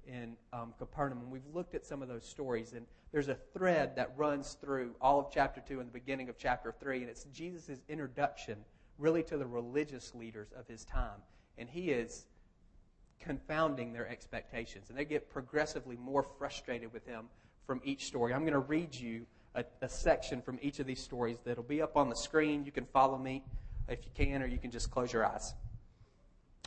in 0.07 0.35
um, 0.53 0.73
Capernaum. 0.77 1.19
And 1.19 1.31
we've 1.31 1.45
looked 1.53 1.75
at 1.75 1.85
some 1.85 2.01
of 2.01 2.07
those 2.07 2.25
stories, 2.25 2.73
and 2.73 2.85
there's 3.11 3.27
a 3.27 3.37
thread 3.53 3.95
that 3.95 4.13
runs 4.17 4.57
through 4.61 4.95
all 5.01 5.19
of 5.19 5.27
chapter 5.31 5.61
2 5.67 5.79
and 5.79 5.89
the 5.89 5.93
beginning 5.93 6.29
of 6.29 6.37
chapter 6.37 6.73
3, 6.79 7.01
and 7.01 7.09
it's 7.09 7.25
Jesus' 7.25 7.81
introduction 7.87 8.57
really 8.97 9.23
to 9.23 9.37
the 9.37 9.45
religious 9.45 10.13
leaders 10.13 10.49
of 10.57 10.67
his 10.67 10.83
time. 10.85 11.21
And 11.57 11.69
he 11.69 11.91
is 11.91 12.25
confounding 13.19 13.93
their 13.93 14.07
expectations. 14.07 14.89
And 14.89 14.97
they 14.97 15.05
get 15.05 15.29
progressively 15.29 15.97
more 15.97 16.23
frustrated 16.37 16.91
with 16.93 17.05
him 17.05 17.25
from 17.65 17.81
each 17.83 18.05
story. 18.05 18.33
I'm 18.33 18.41
going 18.41 18.53
to 18.53 18.59
read 18.59 18.95
you 18.95 19.25
a, 19.55 19.63
a, 19.81 19.89
section 19.89 20.41
from 20.41 20.57
each 20.61 20.79
of 20.79 20.85
these 20.85 20.99
stories 20.99 21.37
that'll 21.43 21.63
be 21.63 21.81
up 21.81 21.97
on 21.97 22.09
the 22.09 22.15
screen. 22.15 22.65
You 22.65 22.71
can 22.71 22.85
follow 22.85 23.17
me 23.17 23.43
if 23.89 24.05
you 24.05 24.11
can, 24.13 24.41
or 24.41 24.47
you 24.47 24.57
can 24.57 24.71
just 24.71 24.91
close 24.91 25.11
your 25.11 25.25
eyes. 25.25 25.53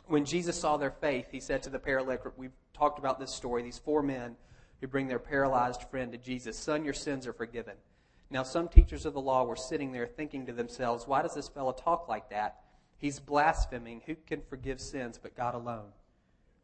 When 0.07 0.25
Jesus 0.25 0.59
saw 0.59 0.77
their 0.77 0.91
faith, 0.91 1.27
he 1.31 1.39
said 1.39 1.63
to 1.63 1.69
the 1.69 1.79
paralytic, 1.79 2.37
we've 2.37 2.51
talked 2.73 2.99
about 2.99 3.19
this 3.19 3.31
story, 3.31 3.63
these 3.63 3.79
four 3.79 4.01
men 4.01 4.35
who 4.81 4.87
bring 4.87 5.07
their 5.07 5.19
paralyzed 5.19 5.83
friend 5.83 6.11
to 6.11 6.17
Jesus, 6.17 6.57
Son, 6.57 6.83
your 6.83 6.93
sins 6.93 7.25
are 7.25 7.33
forgiven. 7.33 7.75
Now, 8.29 8.43
some 8.43 8.67
teachers 8.67 9.05
of 9.05 9.13
the 9.13 9.21
law 9.21 9.43
were 9.43 9.55
sitting 9.55 9.91
there 9.91 10.07
thinking 10.07 10.45
to 10.47 10.53
themselves, 10.53 11.07
Why 11.07 11.21
does 11.21 11.35
this 11.35 11.47
fellow 11.47 11.71
talk 11.71 12.07
like 12.09 12.29
that? 12.31 12.61
He's 12.97 13.19
blaspheming. 13.19 14.01
Who 14.05 14.15
can 14.15 14.41
forgive 14.49 14.81
sins 14.81 15.19
but 15.21 15.35
God 15.35 15.55
alone? 15.55 15.89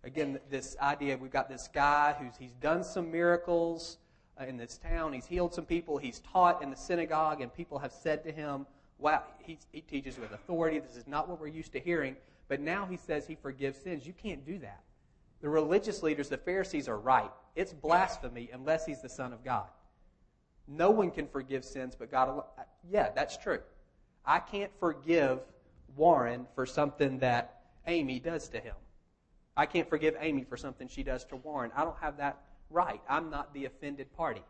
Again, 0.03 0.39
this 0.49 0.77
idea 0.81 1.17
we've 1.17 1.31
got 1.31 1.49
this 1.49 1.67
guy 1.67 2.15
who's 2.17 2.35
he's 2.39 2.53
done 2.53 2.83
some 2.83 3.11
miracles 3.11 3.97
uh, 4.39 4.45
in 4.45 4.57
this 4.57 4.77
town. 4.77 5.13
He's 5.13 5.25
healed 5.25 5.53
some 5.53 5.65
people. 5.65 5.97
He's 5.97 6.19
taught 6.19 6.63
in 6.63 6.69
the 6.69 6.77
synagogue, 6.77 7.41
and 7.41 7.53
people 7.53 7.79
have 7.79 7.91
said 7.91 8.23
to 8.23 8.31
him, 8.31 8.65
"Wow, 8.99 9.23
he, 9.39 9.57
he 9.71 9.81
teaches 9.81 10.19
with 10.19 10.31
authority. 10.31 10.79
This 10.79 10.95
is 10.95 11.07
not 11.07 11.27
what 11.27 11.39
we're 11.39 11.47
used 11.47 11.73
to 11.73 11.79
hearing." 11.79 12.15
But 12.47 12.59
now 12.59 12.85
he 12.85 12.97
says 12.97 13.27
he 13.27 13.35
forgives 13.35 13.79
sins. 13.79 14.05
You 14.05 14.13
can't 14.13 14.45
do 14.45 14.57
that. 14.59 14.83
The 15.41 15.49
religious 15.49 16.03
leaders, 16.03 16.29
the 16.29 16.37
Pharisees, 16.37 16.89
are 16.89 16.97
right. 16.97 17.31
It's 17.55 17.71
blasphemy 17.73 18.49
unless 18.51 18.85
he's 18.85 19.01
the 19.01 19.09
Son 19.09 19.31
of 19.31 19.45
God. 19.45 19.67
No 20.67 20.91
one 20.91 21.11
can 21.11 21.27
forgive 21.27 21.63
sins 21.63 21.95
but 21.97 22.11
God. 22.11 22.43
Uh, 22.57 22.63
yeah, 22.89 23.09
that's 23.15 23.37
true. 23.37 23.59
I 24.25 24.39
can't 24.39 24.71
forgive 24.79 25.39
Warren 25.95 26.45
for 26.55 26.65
something 26.65 27.19
that 27.19 27.61
Amy 27.87 28.19
does 28.19 28.49
to 28.49 28.59
him. 28.59 28.75
I 29.55 29.65
can't 29.65 29.89
forgive 29.89 30.15
Amy 30.19 30.43
for 30.43 30.57
something 30.57 30.87
she 30.87 31.03
does 31.03 31.25
to 31.25 31.35
Warren. 31.35 31.71
I 31.75 31.83
don't 31.83 31.97
have 31.99 32.17
that 32.17 32.41
right. 32.69 33.01
I'm 33.09 33.29
not 33.29 33.53
the 33.53 33.65
offended 33.65 34.11
party. 34.15 34.43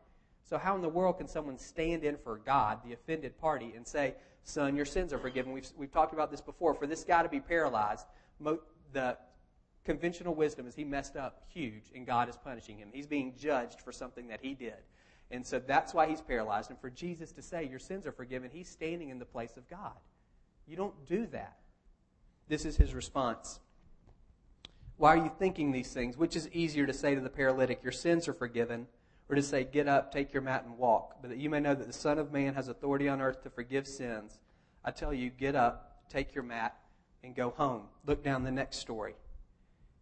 So, 0.43 0.57
how 0.57 0.75
in 0.75 0.81
the 0.81 0.89
world 0.89 1.17
can 1.17 1.27
someone 1.27 1.57
stand 1.57 2.03
in 2.03 2.17
for 2.17 2.37
God, 2.37 2.79
the 2.85 2.93
offended 2.93 3.39
party, 3.39 3.73
and 3.75 3.87
say, 3.87 4.15
Son, 4.43 4.75
your 4.75 4.85
sins 4.85 5.13
are 5.13 5.19
forgiven? 5.19 5.51
We've, 5.51 5.69
we've 5.77 5.91
talked 5.91 6.13
about 6.13 6.31
this 6.31 6.41
before. 6.41 6.73
For 6.73 6.87
this 6.87 7.03
guy 7.03 7.23
to 7.23 7.29
be 7.29 7.39
paralyzed, 7.39 8.05
mo- 8.39 8.59
the 8.93 9.17
conventional 9.85 10.33
wisdom 10.35 10.67
is 10.67 10.75
he 10.75 10.83
messed 10.83 11.15
up 11.15 11.43
huge, 11.47 11.91
and 11.95 12.05
God 12.05 12.29
is 12.29 12.37
punishing 12.37 12.77
him. 12.77 12.89
He's 12.91 13.07
being 13.07 13.33
judged 13.37 13.81
for 13.81 13.91
something 13.91 14.27
that 14.27 14.39
he 14.41 14.53
did. 14.53 14.77
And 15.31 15.45
so 15.45 15.59
that's 15.59 15.93
why 15.93 16.07
he's 16.07 16.21
paralyzed. 16.21 16.69
And 16.69 16.79
for 16.79 16.89
Jesus 16.89 17.31
to 17.33 17.41
say, 17.41 17.65
Your 17.65 17.79
sins 17.79 18.07
are 18.07 18.11
forgiven, 18.11 18.49
he's 18.51 18.69
standing 18.69 19.09
in 19.09 19.19
the 19.19 19.25
place 19.25 19.57
of 19.57 19.69
God. 19.69 19.97
You 20.67 20.75
don't 20.75 21.05
do 21.05 21.27
that. 21.27 21.57
This 22.47 22.65
is 22.65 22.77
his 22.77 22.93
response. 22.93 23.59
Why 24.97 25.13
are 25.13 25.23
you 25.23 25.31
thinking 25.39 25.71
these 25.71 25.93
things? 25.93 26.17
Which 26.17 26.35
is 26.35 26.49
easier 26.49 26.85
to 26.85 26.93
say 26.93 27.15
to 27.15 27.21
the 27.21 27.29
paralytic, 27.29 27.83
Your 27.83 27.91
sins 27.91 28.27
are 28.27 28.33
forgiven, 28.33 28.87
or 29.29 29.35
to 29.35 29.41
say, 29.41 29.63
Get 29.63 29.87
up, 29.87 30.11
take 30.11 30.33
your 30.33 30.41
mat, 30.41 30.65
and 30.65 30.77
walk? 30.77 31.17
But 31.21 31.29
that 31.29 31.37
you 31.37 31.49
may 31.49 31.59
know 31.59 31.75
that 31.75 31.87
the 31.87 31.93
Son 31.93 32.17
of 32.17 32.31
Man 32.31 32.55
has 32.55 32.67
authority 32.67 33.07
on 33.07 33.21
earth 33.21 33.43
to 33.43 33.49
forgive 33.49 33.87
sins. 33.87 34.39
I 34.83 34.91
tell 34.91 35.13
you, 35.13 35.29
get 35.29 35.55
up, 35.55 36.01
take 36.09 36.33
your 36.33 36.43
mat, 36.43 36.77
and 37.23 37.35
go 37.35 37.51
home. 37.51 37.83
Look 38.05 38.23
down 38.23 38.43
the 38.43 38.51
next 38.51 38.77
story. 38.77 39.15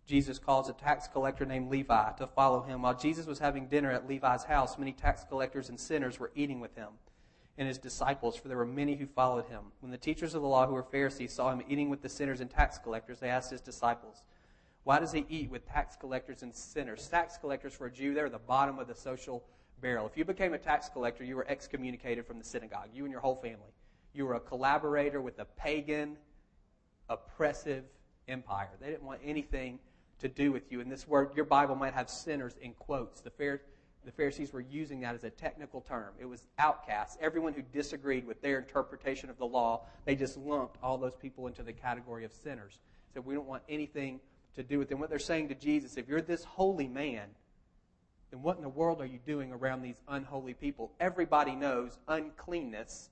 Jesus 0.06 0.40
calls 0.40 0.70
a 0.70 0.74
tax 0.74 1.08
collector 1.08 1.46
named 1.46 1.70
Levi 1.70 2.14
to 2.14 2.28
follow 2.28 2.62
him. 2.62 2.82
While 2.82 2.98
Jesus 2.98 3.26
was 3.26 3.40
having 3.40 3.68
dinner 3.68 3.92
at 3.92 4.08
Levi's 4.08 4.46
house, 4.46 4.78
many 4.78 4.94
tax 4.94 5.26
collectors 5.28 5.68
and 5.68 5.78
sinners 5.78 6.20
were 6.20 6.32
eating 6.34 6.62
with 6.62 6.76
him 6.76 6.90
and 7.58 7.68
his 7.68 7.78
disciples, 7.78 8.36
for 8.36 8.48
there 8.48 8.58
were 8.58 8.66
many 8.66 8.96
who 8.96 9.08
followed 9.08 9.46
him. 9.48 9.64
When 9.80 9.92
the 9.92 9.98
teachers 9.98 10.36
of 10.36 10.44
the 10.44 10.48
law, 10.48 10.68
who 10.68 10.74
were 10.74 10.84
Pharisees, 10.84 11.34
saw 11.34 11.52
him 11.52 11.64
eating 11.68 11.90
with 11.90 12.02
the 12.02 12.10
sinners 12.10 12.40
and 12.40 12.50
tax 12.50 12.78
collectors, 12.78 13.20
they 13.20 13.30
asked 13.30 13.52
his 13.52 13.62
disciples, 13.62 14.22
why 14.88 15.00
does 15.00 15.12
he 15.12 15.26
eat 15.28 15.50
with 15.50 15.68
tax 15.68 15.98
collectors 15.98 16.44
and 16.44 16.56
sinners? 16.56 17.10
Tax 17.10 17.38
collectors 17.38 17.74
for 17.74 17.88
a 17.88 17.92
Jew, 17.92 18.14
they're 18.14 18.30
the 18.30 18.40
bottom 18.40 18.80
of 18.80 18.88
the 18.88 18.96
social 18.96 19.44
barrel. 19.82 20.06
If 20.06 20.16
you 20.16 20.24
became 20.24 20.54
a 20.54 20.58
tax 20.58 20.88
collector, 20.88 21.26
you 21.26 21.36
were 21.36 21.46
excommunicated 21.50 22.26
from 22.26 22.40
the 22.40 22.46
synagogue, 22.46 22.88
you 22.94 23.04
and 23.04 23.12
your 23.12 23.20
whole 23.20 23.36
family. 23.36 23.74
You 24.14 24.26
were 24.26 24.36
a 24.36 24.40
collaborator 24.40 25.22
with 25.22 25.40
a 25.40 25.46
pagan, 25.58 26.16
oppressive 27.10 27.84
empire. 28.30 28.70
They 28.80 28.88
didn't 28.88 29.04
want 29.04 29.20
anything 29.26 29.80
to 30.20 30.30
do 30.30 30.54
with 30.54 30.72
you. 30.72 30.80
And 30.80 30.90
this 30.90 31.06
word, 31.06 31.32
your 31.36 31.44
Bible 31.44 31.76
might 31.76 31.94
have 31.94 32.10
sinners 32.10 32.56
in 32.62 32.72
quotes. 32.72 33.20
The, 33.20 33.60
the 34.06 34.12
Pharisees 34.14 34.54
were 34.54 34.62
using 34.62 35.02
that 35.02 35.16
as 35.16 35.26
a 35.26 35.30
technical 35.30 35.82
term. 35.82 36.14
It 36.18 36.28
was 36.28 36.48
outcasts. 36.60 37.18
Everyone 37.20 37.52
who 37.52 37.62
disagreed 37.62 38.26
with 38.26 38.42
their 38.42 38.58
interpretation 38.58 39.30
of 39.30 39.38
the 39.38 39.48
law, 39.48 39.82
they 40.06 40.16
just 40.16 40.38
lumped 40.38 40.78
all 40.82 40.98
those 40.98 41.18
people 41.18 41.48
into 41.48 41.62
the 41.62 41.74
category 41.74 42.24
of 42.24 42.32
sinners. 42.32 42.80
So 43.14 43.20
we 43.20 43.34
don't 43.34 43.48
want 43.48 43.64
anything 43.68 44.22
to 44.58 44.64
do 44.64 44.78
with 44.78 44.90
them. 44.90 45.00
What 45.00 45.10
they're 45.10 45.20
saying 45.20 45.48
to 45.50 45.56
Jesus, 45.56 45.98
if 45.98 46.10
you're 46.10 46.22
this 46.22 46.44
holy 46.44 46.88
man, 46.88 47.30
then 48.32 48.42
what 48.42 48.58
in 48.58 48.64
the 48.64 48.70
world 48.70 49.00
are 49.02 49.06
you 49.06 49.20
doing 49.26 49.54
around 49.54 49.82
these 49.82 50.02
unholy 50.08 50.54
people? 50.54 50.92
Everybody 51.00 51.56
knows 51.56 51.98
uncleanness 52.08 53.10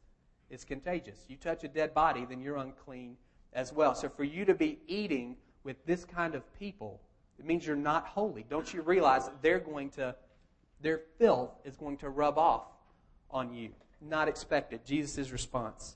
is 0.49 0.65
contagious. 0.65 1.23
You 1.29 1.37
touch 1.37 1.63
a 1.63 1.67
dead 1.67 1.93
body, 1.93 2.25
then 2.25 2.41
you're 2.41 2.57
unclean 2.57 3.15
as 3.53 3.71
well. 3.71 3.95
So 3.95 4.09
for 4.09 4.23
you 4.23 4.43
to 4.45 4.53
be 4.53 4.79
eating 4.87 5.37
with 5.63 5.77
this 5.85 6.03
kind 6.03 6.35
of 6.35 6.41
people, 6.59 6.99
it 7.39 7.45
means 7.45 7.65
you're 7.65 7.75
not 7.75 8.07
holy. 8.07 8.45
Don't 8.49 8.73
you 8.73 8.81
realize 8.81 9.25
that 9.25 9.41
they're 9.41 9.59
going 9.59 9.91
to, 9.91 10.15
their 10.81 11.01
filth 11.17 11.51
is 11.63 11.77
going 11.77 11.97
to 11.97 12.09
rub 12.09 12.37
off 12.37 12.65
on 13.31 13.53
you? 13.53 13.69
Not 14.01 14.27
expected. 14.27 14.85
Jesus' 14.85 15.31
response. 15.31 15.95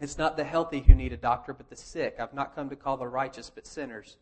It's 0.00 0.18
not 0.18 0.36
the 0.36 0.44
healthy 0.44 0.80
who 0.80 0.94
need 0.94 1.12
a 1.12 1.16
doctor, 1.16 1.52
but 1.52 1.70
the 1.70 1.76
sick. 1.76 2.16
I've 2.20 2.34
not 2.34 2.54
come 2.54 2.68
to 2.70 2.76
call 2.76 2.96
the 2.96 3.08
righteous, 3.08 3.50
but 3.52 3.66
sinners. 3.66 4.16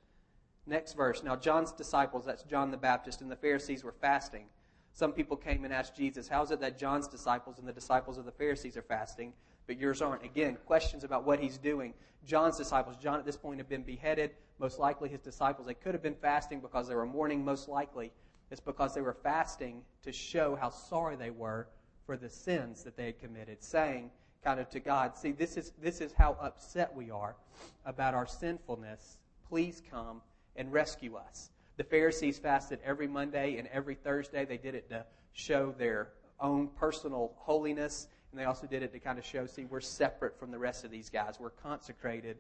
Next 0.66 0.94
verse. 0.94 1.23
Now, 1.23 1.37
John's 1.37 1.73
disciples, 1.73 2.25
that's 2.25 2.42
John 2.42 2.70
the 2.70 2.76
Baptist, 2.76 3.20
and 3.20 3.30
the 3.30 3.37
Pharisees 3.37 3.85
were 3.85 3.94
fasting. 4.00 4.46
Some 4.92 5.12
people 5.12 5.37
came 5.37 5.64
and 5.64 5.73
asked 5.73 5.96
Jesus, 5.96 6.26
How 6.26 6.42
is 6.42 6.50
it 6.50 6.61
that 6.61 6.78
John's 6.78 7.06
disciples 7.06 7.58
and 7.58 7.68
the 7.68 7.73
disciples 7.73 8.18
of 8.18 8.25
the 8.25 8.32
Pharisees 8.32 8.76
are 8.76 8.82
fasting, 8.82 9.32
but 9.66 9.78
yours 9.78 10.02
aren't. 10.02 10.25
Again, 10.25 10.56
questions 10.66 11.04
about 11.04 11.25
what 11.25 11.38
he's 11.38 11.58
doing. 11.58 11.94
John's 12.25 12.56
disciples, 12.56 12.96
John 12.96 13.18
at 13.18 13.25
this 13.25 13.37
point 13.37 13.58
had 13.58 13.68
been 13.68 13.82
beheaded. 13.82 14.32
Most 14.58 14.78
likely 14.78 15.08
his 15.08 15.20
disciples, 15.20 15.66
they 15.66 15.75
could 15.75 15.94
have 15.94 16.02
been 16.02 16.14
fasting 16.14 16.61
because 16.61 16.88
they 16.88 16.94
were 16.94 17.06
mourning. 17.06 17.44
Most 17.44 17.68
likely 17.68 18.11
it's 18.50 18.61
because 18.61 18.94
they 18.94 19.00
were 19.00 19.16
fasting 19.23 19.82
to 20.02 20.12
show 20.12 20.56
how 20.56 20.70
sorry 20.70 21.16
they 21.16 21.30
were 21.30 21.68
for 22.06 22.16
the 22.16 22.30
sins 22.30 22.82
that 22.85 22.96
they 22.96 23.06
had 23.06 23.18
committed, 23.18 23.62
saying 23.62 24.11
kind 24.42 24.61
of 24.61 24.70
to 24.70 24.80
God, 24.80 25.16
see, 25.16 25.32
this 25.32 25.56
is, 25.56 25.73
this 25.82 26.00
is 26.00 26.12
how 26.12 26.37
upset 26.40 26.94
we 26.94 27.11
are 27.11 27.35
about 27.85 28.14
our 28.14 28.26
sinfulness. 28.26 29.18
Please 29.49 29.82
come 29.90 30.23
and 30.56 30.72
rescue 30.72 31.16
us. 31.16 31.50
The 31.76 31.84
Pharisees 31.84 32.38
fasted 32.38 32.78
every 32.84 33.06
Monday 33.06 33.58
and 33.58 33.68
every 33.68 33.94
Thursday. 33.94 34.44
They 34.44 34.56
did 34.56 34.75
it 34.75 34.88
to 34.90 35.04
show 35.32 35.75
their 35.76 36.08
own 36.40 36.68
personal 36.68 37.32
holiness, 37.36 38.08
and 38.30 38.40
they 38.40 38.44
also 38.44 38.66
did 38.66 38.82
it 38.82 38.92
to 38.92 38.98
kind 38.98 39.18
of 39.18 39.25
show, 39.25 39.46
see, 39.46 39.64
we're 39.64 39.80
separate 39.80 40.38
from 40.38 40.50
the 40.50 40.58
rest 40.58 40.84
of 40.84 40.90
these 40.90 41.10
guys. 41.10 41.38
We're 41.38 41.50
consecrated 41.50 42.38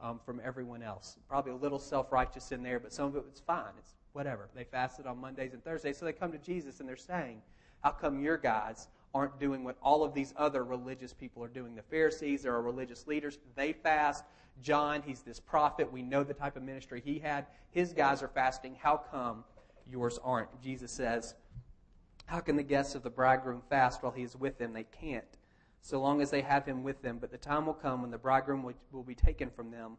um, 0.00 0.20
from 0.24 0.40
everyone 0.44 0.82
else. 0.82 1.16
Probably 1.28 1.52
a 1.52 1.56
little 1.56 1.78
self 1.78 2.12
righteous 2.12 2.52
in 2.52 2.62
there, 2.62 2.80
but 2.80 2.92
some 2.92 3.06
of 3.06 3.16
it 3.16 3.24
was 3.24 3.40
fine. 3.46 3.72
It's 3.78 3.94
whatever. 4.12 4.48
They 4.54 4.64
fasted 4.64 5.06
on 5.06 5.18
Mondays 5.18 5.52
and 5.54 5.64
Thursdays, 5.64 5.96
so 5.96 6.04
they 6.04 6.12
come 6.12 6.32
to 6.32 6.38
Jesus 6.38 6.80
and 6.80 6.88
they're 6.88 6.96
saying, 6.96 7.40
How 7.82 7.90
come 7.90 8.20
your 8.20 8.36
guys 8.36 8.88
aren't 9.14 9.38
doing 9.38 9.62
what 9.62 9.76
all 9.82 10.02
of 10.02 10.14
these 10.14 10.34
other 10.36 10.64
religious 10.64 11.12
people 11.12 11.42
are 11.44 11.48
doing? 11.48 11.74
The 11.74 11.82
Pharisees 11.82 12.42
there 12.42 12.54
are 12.54 12.62
religious 12.62 13.06
leaders. 13.06 13.38
They 13.54 13.72
fast. 13.72 14.24
John, 14.60 15.02
he's 15.04 15.22
this 15.22 15.40
prophet. 15.40 15.92
We 15.92 16.02
know 16.02 16.24
the 16.24 16.34
type 16.34 16.56
of 16.56 16.62
ministry 16.62 17.02
he 17.04 17.18
had. 17.18 17.46
His 17.70 17.92
guys 17.92 18.22
are 18.22 18.28
fasting. 18.28 18.76
How 18.80 18.96
come 18.96 19.44
yours 19.90 20.18
aren't? 20.22 20.60
Jesus 20.62 20.92
says, 20.92 21.34
How 22.26 22.40
can 22.40 22.56
the 22.56 22.62
guests 22.62 22.94
of 22.94 23.02
the 23.02 23.10
bridegroom 23.10 23.62
fast 23.68 24.02
while 24.02 24.12
he 24.12 24.22
is 24.22 24.36
with 24.36 24.58
them? 24.58 24.72
They 24.72 24.84
can't, 24.84 25.24
so 25.80 26.00
long 26.00 26.20
as 26.20 26.30
they 26.30 26.42
have 26.42 26.66
him 26.66 26.82
with 26.82 27.02
them. 27.02 27.18
But 27.18 27.30
the 27.30 27.38
time 27.38 27.66
will 27.66 27.74
come 27.74 28.02
when 28.02 28.10
the 28.10 28.18
bridegroom 28.18 28.62
will, 28.62 28.74
will 28.92 29.02
be 29.02 29.14
taken 29.14 29.50
from 29.50 29.70
them, 29.70 29.96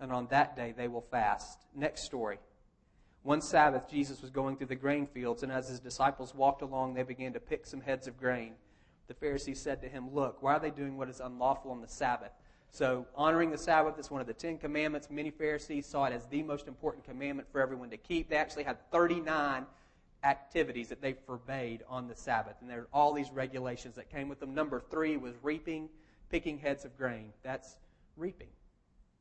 and 0.00 0.10
on 0.12 0.26
that 0.28 0.56
day 0.56 0.74
they 0.76 0.88
will 0.88 1.04
fast. 1.10 1.66
Next 1.74 2.02
story. 2.04 2.38
One 3.22 3.42
Sabbath, 3.42 3.88
Jesus 3.88 4.22
was 4.22 4.30
going 4.30 4.56
through 4.56 4.68
the 4.68 4.76
grain 4.76 5.06
fields, 5.06 5.42
and 5.42 5.52
as 5.52 5.68
his 5.68 5.78
disciples 5.78 6.34
walked 6.34 6.62
along, 6.62 6.94
they 6.94 7.02
began 7.02 7.34
to 7.34 7.40
pick 7.40 7.66
some 7.66 7.82
heads 7.82 8.06
of 8.06 8.16
grain. 8.16 8.54
The 9.08 9.14
Pharisees 9.14 9.60
said 9.60 9.82
to 9.82 9.88
him, 9.88 10.14
Look, 10.14 10.42
why 10.42 10.54
are 10.54 10.60
they 10.60 10.70
doing 10.70 10.96
what 10.96 11.10
is 11.10 11.20
unlawful 11.20 11.70
on 11.70 11.82
the 11.82 11.88
Sabbath? 11.88 12.32
So, 12.72 13.06
honoring 13.16 13.50
the 13.50 13.58
Sabbath 13.58 13.98
is 13.98 14.10
one 14.10 14.20
of 14.20 14.28
the 14.28 14.32
Ten 14.32 14.56
Commandments. 14.56 15.08
Many 15.10 15.30
Pharisees 15.30 15.86
saw 15.86 16.04
it 16.04 16.12
as 16.12 16.26
the 16.26 16.42
most 16.42 16.68
important 16.68 17.04
commandment 17.04 17.48
for 17.50 17.60
everyone 17.60 17.90
to 17.90 17.96
keep. 17.96 18.30
They 18.30 18.36
actually 18.36 18.62
had 18.62 18.78
39 18.92 19.66
activities 20.22 20.88
that 20.88 21.00
they 21.00 21.14
forbade 21.14 21.82
on 21.88 22.06
the 22.06 22.14
Sabbath. 22.14 22.54
And 22.60 22.70
there 22.70 22.82
are 22.82 22.88
all 22.92 23.12
these 23.12 23.30
regulations 23.32 23.96
that 23.96 24.08
came 24.08 24.28
with 24.28 24.38
them. 24.38 24.54
Number 24.54 24.80
three 24.80 25.16
was 25.16 25.34
reaping, 25.42 25.88
picking 26.30 26.58
heads 26.58 26.84
of 26.84 26.96
grain. 26.96 27.32
That's 27.42 27.76
reaping. 28.16 28.50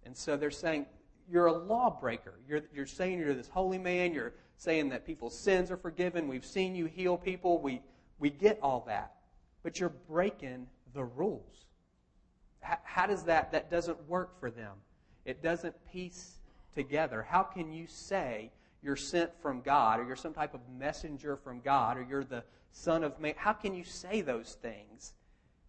And 0.06 0.16
so 0.16 0.38
they're 0.38 0.52
saying, 0.52 0.86
you're 1.32 1.48
a 1.48 1.54
lawbreaker. 1.54 2.36
You're, 2.48 2.62
you're 2.74 2.86
saying 2.86 3.20
you're 3.20 3.34
this 3.34 3.48
holy 3.48 3.78
man. 3.80 4.14
You're 4.14 4.34
saying 4.58 4.90
that 4.90 5.06
people's 5.06 5.38
sins 5.38 5.72
are 5.72 5.78
forgiven. 5.78 6.28
We've 6.28 6.46
seen 6.46 6.76
you 6.76 6.86
heal 6.86 7.18
people. 7.18 7.60
We, 7.60 7.82
we 8.20 8.30
get 8.30 8.60
all 8.62 8.84
that. 8.88 9.16
But 9.64 9.80
you're 9.80 9.94
breaking 10.08 10.68
the 10.94 11.04
rules. 11.04 11.66
How, 12.62 13.08
does 13.08 13.24
that, 13.24 13.52
that 13.52 13.72
doesn't 13.72 14.08
work 14.08 14.40
for 14.40 14.52
them? 14.52 14.74
It 15.26 15.42
doesn't 15.42 15.76
piece 15.92 16.40
together. 16.76 17.26
How 17.28 17.44
can 17.44 17.72
you 17.72 17.88
say 17.88 18.52
you're 18.82 18.96
sent 18.96 19.32
from 19.42 19.62
God 19.62 20.00
or 20.00 20.06
you're 20.06 20.16
some 20.16 20.34
type 20.34 20.54
of 20.54 20.62
messenger 20.78 21.38
from 21.38 21.62
God 21.62 21.98
or 21.98 22.06
you're 22.08 22.24
the 22.24 22.44
son 22.72 23.04
of 23.04 23.20
man? 23.20 23.34
How 23.38 23.54
can 23.54 23.74
you 23.74 23.84
say 23.84 24.22
those 24.22 24.58
things 24.62 25.14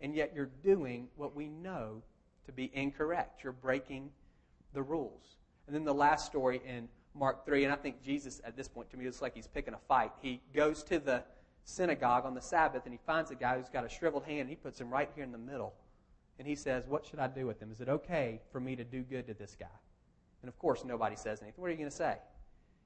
and 0.01 0.15
yet 0.15 0.33
you're 0.35 0.51
doing 0.63 1.09
what 1.17 1.35
we 1.35 1.49
know 1.49 2.03
to 2.47 2.53
be 2.53 2.71
incorrect? 2.75 3.45
You're 3.45 3.53
breaking 3.53 4.11
the 4.73 4.83
rules. 4.83 5.37
And 5.67 5.75
then 5.75 5.85
the 5.85 5.95
last 5.95 6.27
story 6.27 6.61
in 6.67 6.89
Mark 7.15 7.45
3, 7.45 7.65
and 7.65 7.73
I 7.73 7.77
think 7.77 8.03
Jesus 8.03 8.41
at 8.45 8.57
this 8.57 8.69
point 8.69 8.91
to 8.91 8.97
me 8.97 9.05
looks 9.05 9.23
like 9.23 9.35
he's 9.35 9.49
picking 9.49 9.75
a 9.75 9.79
fight. 9.89 10.13
He 10.21 10.41
goes 10.55 10.83
to 10.85 10.99
the 10.99 11.23
synagogue 11.65 12.25
on 12.25 12.35
the 12.35 12.41
Sabbath 12.41 12.83
and 12.85 12.93
he 12.93 13.01
finds 13.07 13.31
a 13.31 13.35
guy 13.35 13.57
who's 13.57 13.69
got 13.69 13.85
a 13.85 13.89
shriveled 13.89 14.25
hand 14.25 14.41
and 14.41 14.51
he 14.51 14.57
puts 14.57 14.81
him 14.81 14.91
right 14.91 15.11
here 15.15 15.25
in 15.25 15.33
the 15.33 15.39
middle. 15.39 15.75
And 16.41 16.49
he 16.49 16.55
says, 16.55 16.87
What 16.89 17.05
should 17.05 17.19
I 17.19 17.27
do 17.27 17.47
with 17.47 17.61
him? 17.61 17.71
Is 17.71 17.83
it 17.83 17.91
okay 17.91 18.41
for 18.51 18.61
me 18.61 18.75
to 18.75 18.83
do 18.83 19.03
good 19.03 19.27
to 19.27 19.35
this 19.35 19.55
guy? 19.61 19.67
And 20.41 20.49
of 20.49 20.59
course, 20.59 20.87
nobody 20.87 21.15
says 21.15 21.43
anything. 21.43 21.61
What 21.61 21.69
are 21.69 21.73
you 21.73 21.77
going 21.77 21.91
to 21.91 21.95
say? 21.95 22.17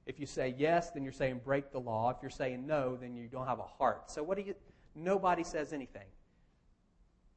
If 0.05 0.19
you 0.19 0.25
say 0.25 0.53
yes, 0.57 0.91
then 0.91 1.03
you're 1.03 1.13
saying 1.13 1.39
break 1.45 1.71
the 1.71 1.79
law. 1.79 2.09
If 2.09 2.17
you're 2.21 2.29
saying 2.29 2.67
no, 2.67 2.97
then 2.97 3.15
you 3.15 3.29
don't 3.29 3.47
have 3.47 3.59
a 3.59 3.63
heart. 3.63 4.11
So 4.11 4.21
what 4.21 4.37
do 4.37 4.43
you 4.43 4.55
nobody 4.93 5.45
says 5.45 5.71
anything. 5.71 6.07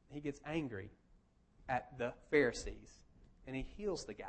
He 0.09 0.19
gets 0.19 0.41
angry 0.45 0.89
at 1.69 1.97
the 1.97 2.11
Pharisees 2.29 2.99
and 3.47 3.55
he 3.55 3.65
heals 3.77 4.03
the 4.03 4.13
guy. 4.13 4.25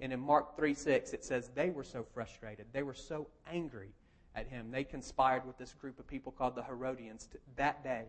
And 0.00 0.12
in 0.12 0.18
Mark 0.18 0.56
3 0.56 0.74
6, 0.74 1.12
it 1.12 1.24
says 1.24 1.52
they 1.54 1.70
were 1.70 1.84
so 1.84 2.04
frustrated. 2.14 2.66
They 2.72 2.82
were 2.82 2.94
so 2.94 3.28
angry 3.48 3.90
at 4.34 4.48
him. 4.48 4.72
They 4.72 4.82
conspired 4.82 5.46
with 5.46 5.56
this 5.56 5.72
group 5.72 6.00
of 6.00 6.06
people 6.08 6.32
called 6.32 6.56
the 6.56 6.64
Herodians. 6.64 7.28
To, 7.28 7.38
that 7.54 7.84
day, 7.84 8.06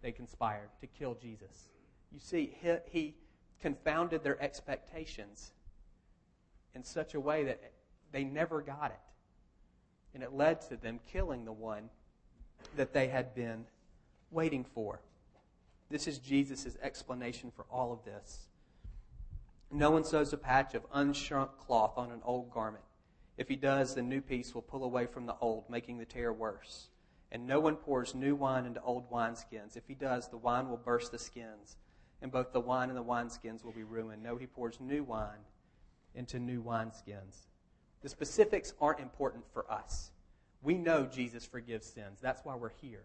they 0.00 0.12
conspired 0.12 0.70
to 0.80 0.86
kill 0.86 1.14
Jesus. 1.20 1.68
You 2.12 2.20
see, 2.20 2.54
he, 2.60 2.76
he 2.90 3.14
confounded 3.60 4.24
their 4.24 4.40
expectations 4.42 5.52
in 6.74 6.82
such 6.84 7.14
a 7.14 7.20
way 7.20 7.44
that 7.44 7.60
they 8.12 8.24
never 8.24 8.60
got 8.60 8.90
it. 8.90 9.00
And 10.14 10.22
it 10.22 10.32
led 10.32 10.60
to 10.62 10.76
them 10.76 11.00
killing 11.12 11.44
the 11.44 11.52
one 11.52 11.90
that 12.76 12.92
they 12.92 13.08
had 13.08 13.34
been 13.34 13.64
waiting 14.30 14.64
for. 14.64 15.00
This 15.88 16.06
is 16.06 16.18
Jesus' 16.18 16.76
explanation 16.82 17.50
for 17.54 17.64
all 17.70 17.92
of 17.92 18.04
this. 18.04 18.46
No 19.72 19.90
one 19.90 20.04
sews 20.04 20.32
a 20.32 20.36
patch 20.36 20.74
of 20.74 20.90
unshrunk 20.90 21.50
cloth 21.58 21.96
on 21.96 22.10
an 22.10 22.20
old 22.24 22.50
garment. 22.50 22.84
If 23.36 23.48
he 23.48 23.56
does, 23.56 23.94
the 23.94 24.02
new 24.02 24.20
piece 24.20 24.54
will 24.54 24.62
pull 24.62 24.84
away 24.84 25.06
from 25.06 25.26
the 25.26 25.36
old, 25.40 25.70
making 25.70 25.98
the 25.98 26.04
tear 26.04 26.32
worse. 26.32 26.88
And 27.32 27.46
no 27.46 27.60
one 27.60 27.76
pours 27.76 28.14
new 28.14 28.34
wine 28.34 28.66
into 28.66 28.82
old 28.82 29.10
wineskins. 29.10 29.76
If 29.76 29.86
he 29.86 29.94
does, 29.94 30.28
the 30.28 30.36
wine 30.36 30.68
will 30.68 30.76
burst 30.76 31.12
the 31.12 31.18
skins, 31.18 31.76
and 32.22 32.30
both 32.30 32.52
the 32.52 32.60
wine 32.60 32.88
and 32.88 32.98
the 32.98 33.04
wineskins 33.04 33.64
will 33.64 33.72
be 33.72 33.82
ruined. 33.82 34.22
No, 34.22 34.36
he 34.36 34.46
pours 34.46 34.78
new 34.80 35.02
wine 35.02 35.44
into 36.14 36.38
new 36.38 36.62
wineskins. 36.62 37.46
The 38.02 38.08
specifics 38.08 38.72
aren't 38.80 39.00
important 39.00 39.44
for 39.52 39.70
us. 39.70 40.10
We 40.62 40.76
know 40.76 41.06
Jesus 41.06 41.44
forgives 41.44 41.86
sins. 41.86 42.18
That's 42.20 42.44
why 42.44 42.54
we're 42.54 42.70
here. 42.80 43.04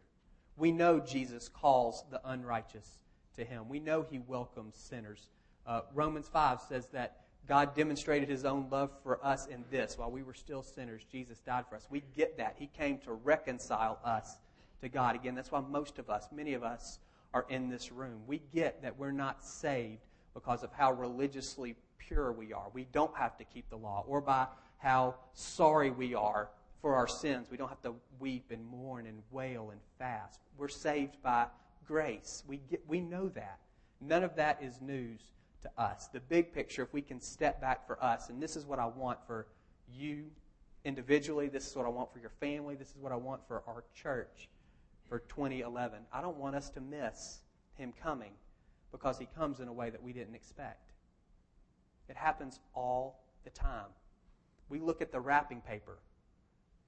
We 0.58 0.72
know 0.72 1.00
Jesus 1.00 1.50
calls 1.50 2.04
the 2.10 2.22
unrighteous 2.26 3.00
to 3.36 3.44
him. 3.44 3.70
We 3.70 3.80
know 3.80 4.06
he 4.10 4.20
welcomes 4.20 4.76
sinners 4.76 5.30
uh, 5.66 5.82
Romans 5.94 6.28
5 6.28 6.62
says 6.62 6.88
that 6.88 7.22
God 7.48 7.76
demonstrated 7.76 8.30
his 8.30 8.46
own 8.46 8.68
love 8.70 8.92
for 9.04 9.24
us 9.26 9.48
in 9.48 9.64
this. 9.72 9.98
While 9.98 10.12
we 10.12 10.24
were 10.24 10.34
still 10.34 10.64
sinners, 10.64 11.06
Jesus 11.12 11.40
died 11.40 11.66
for 11.70 11.76
us. 11.76 11.88
We 11.90 12.04
get 12.16 12.38
that. 12.38 12.56
He 12.58 12.68
came 12.68 12.98
to 13.00 13.14
reconcile 13.14 14.00
us 14.04 14.38
to 14.82 14.90
God. 14.90 15.16
Again, 15.16 15.36
that's 15.36 15.52
why 15.52 15.62
most 15.62 16.00
of 16.00 16.10
us, 16.10 16.28
many 16.32 16.54
of 16.54 16.64
us, 16.64 17.00
are 17.36 17.46
in 17.50 17.70
this 17.70 17.92
room. 17.92 18.22
We 18.26 18.42
get 18.54 18.82
that 18.82 18.98
we're 18.98 19.12
not 19.12 19.44
saved 19.44 20.00
because 20.34 20.64
of 20.64 20.72
how 20.72 20.94
religiously 20.94 21.76
pure 21.98 22.32
we 22.32 22.54
are. 22.54 22.68
We 22.74 22.88
don't 22.94 23.16
have 23.16 23.38
to 23.38 23.44
keep 23.44 23.70
the 23.70 23.76
law, 23.76 24.06
or 24.08 24.22
by 24.22 24.48
how 24.78 25.16
sorry 25.34 25.92
we 25.92 26.16
are 26.16 26.50
for 26.82 26.96
our 26.96 27.08
sins. 27.08 27.48
We 27.52 27.58
don't 27.58 27.68
have 27.68 27.82
to 27.82 27.94
weep 28.20 28.52
and 28.52 28.66
mourn 28.66 29.06
and 29.06 29.22
wail 29.32 29.72
and 29.72 29.82
fast. 30.00 30.40
We're 30.58 30.70
saved 30.70 31.18
by 31.22 31.48
grace. 31.86 32.44
We, 32.48 32.62
get, 32.70 32.82
we 32.88 33.02
know 33.02 33.28
that. 33.30 33.60
None 34.00 34.24
of 34.24 34.38
that 34.38 34.64
is 34.64 34.80
news 34.80 35.20
to 35.64 35.70
us. 35.78 36.08
The 36.08 36.22
big 36.22 36.54
picture, 36.54 36.84
if 36.84 36.94
we 36.94 37.02
can 37.02 37.20
step 37.20 37.60
back 37.60 37.86
for 37.86 38.02
us, 38.02 38.30
and 38.30 38.42
this 38.42 38.56
is 38.56 38.66
what 38.66 38.80
I 38.80 38.86
want 38.86 39.20
for 39.28 39.48
you 39.94 40.26
individually, 40.86 41.50
this 41.50 41.68
is 41.68 41.76
what 41.76 41.86
I 41.86 41.90
want 41.90 42.14
for 42.14 42.20
your 42.20 42.32
family, 42.40 42.76
this 42.76 42.90
is 42.90 42.96
what 42.98 43.12
I 43.12 43.18
want 43.18 43.42
for 43.46 43.62
our 43.68 43.84
church 43.94 44.48
for 45.08 45.20
2011. 45.20 46.00
I 46.12 46.22
don't 46.22 46.38
want 46.38 46.56
us 46.56 46.70
to 46.72 46.82
miss 46.82 47.40
Him 47.76 47.94
coming 48.02 48.32
because 48.92 49.18
He 49.18 49.28
comes 49.38 49.60
in 49.60 49.68
a 49.68 49.74
way 49.74 49.90
that 49.90 50.02
we 50.02 50.14
didn't 50.14 50.36
expect. 50.36 50.92
It 52.10 52.16
happens 52.16 52.60
all 52.74 53.24
the 53.44 53.50
time. 53.50 53.90
We 54.70 54.80
look 54.80 55.02
at 55.02 55.12
the 55.12 55.20
wrapping 55.20 55.62
paper 55.62 55.98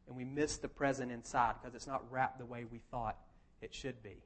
and 0.07 0.15
we 0.15 0.23
miss 0.23 0.57
the 0.57 0.67
present 0.67 1.11
inside 1.11 1.55
because 1.61 1.75
it's 1.75 1.87
not 1.87 2.09
wrapped 2.11 2.39
the 2.39 2.45
way 2.45 2.65
we 2.65 2.79
thought 2.91 3.17
it 3.61 3.73
should 3.73 4.01
be. 4.01 4.23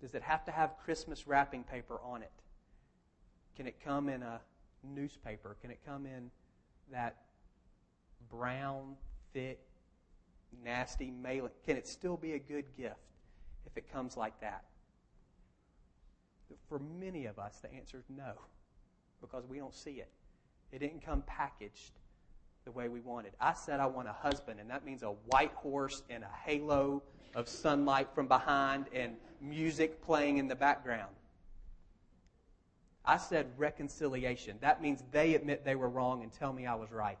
Does 0.00 0.14
it 0.14 0.22
have 0.22 0.44
to 0.46 0.50
have 0.50 0.76
Christmas 0.84 1.26
wrapping 1.28 1.64
paper 1.64 2.00
on 2.02 2.22
it? 2.22 2.32
Can 3.56 3.66
it 3.66 3.76
come 3.84 4.08
in 4.08 4.22
a 4.22 4.40
newspaper? 4.82 5.56
Can 5.60 5.70
it 5.70 5.78
come 5.86 6.06
in 6.06 6.30
that 6.90 7.16
brown, 8.28 8.96
thick, 9.32 9.60
nasty 10.64 11.10
mailing? 11.10 11.50
Can 11.66 11.76
it 11.76 11.86
still 11.86 12.16
be 12.16 12.32
a 12.32 12.38
good 12.38 12.64
gift 12.76 12.96
if 13.66 13.76
it 13.76 13.92
comes 13.92 14.16
like 14.16 14.40
that? 14.40 14.64
For 16.68 16.78
many 16.78 17.26
of 17.26 17.38
us, 17.38 17.60
the 17.62 17.72
answer 17.72 17.98
is 17.98 18.04
no, 18.08 18.32
because 19.20 19.46
we 19.46 19.58
don't 19.58 19.74
see 19.74 19.92
it. 19.92 20.08
It 20.70 20.78
didn't 20.78 21.04
come 21.04 21.22
packaged 21.22 21.92
the 22.64 22.70
way 22.70 22.88
we 22.88 23.00
wanted. 23.00 23.32
I 23.40 23.54
said 23.54 23.80
I 23.80 23.86
want 23.86 24.08
a 24.08 24.12
husband, 24.12 24.60
and 24.60 24.70
that 24.70 24.84
means 24.84 25.02
a 25.02 25.14
white 25.26 25.52
horse 25.54 26.02
and 26.08 26.22
a 26.22 26.30
halo 26.44 27.02
of 27.34 27.48
sunlight 27.48 28.08
from 28.14 28.28
behind 28.28 28.86
and 28.92 29.16
music 29.40 30.02
playing 30.02 30.38
in 30.38 30.48
the 30.48 30.54
background. 30.54 31.10
I 33.04 33.16
said 33.16 33.46
reconciliation. 33.56 34.58
That 34.60 34.80
means 34.80 35.02
they 35.10 35.34
admit 35.34 35.64
they 35.64 35.74
were 35.74 35.88
wrong 35.88 36.22
and 36.22 36.32
tell 36.32 36.52
me 36.52 36.66
I 36.66 36.74
was 36.74 36.92
right. 36.92 37.18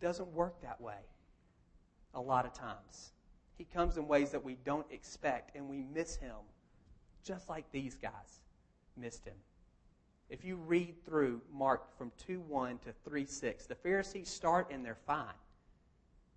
Doesn't 0.00 0.32
work 0.32 0.60
that 0.62 0.80
way 0.80 0.98
a 2.14 2.20
lot 2.20 2.46
of 2.46 2.52
times. 2.52 3.12
He 3.58 3.64
comes 3.64 3.96
in 3.96 4.08
ways 4.08 4.30
that 4.30 4.42
we 4.42 4.56
don't 4.64 4.86
expect, 4.90 5.54
and 5.54 5.68
we 5.68 5.84
miss 5.94 6.16
him, 6.16 6.36
just 7.22 7.48
like 7.48 7.70
these 7.72 7.94
guys 7.94 8.42
missed 8.96 9.24
him. 9.26 9.34
If 10.30 10.44
you 10.44 10.56
read 10.56 10.94
through 11.04 11.40
Mark 11.52 11.96
from 11.98 12.12
2 12.26 12.40
1 12.40 12.78
to 12.78 12.92
3 13.04 13.26
6, 13.26 13.66
the 13.66 13.74
Pharisees 13.74 14.28
start 14.28 14.70
and 14.70 14.84
they're 14.84 14.94
fine. 14.94 15.26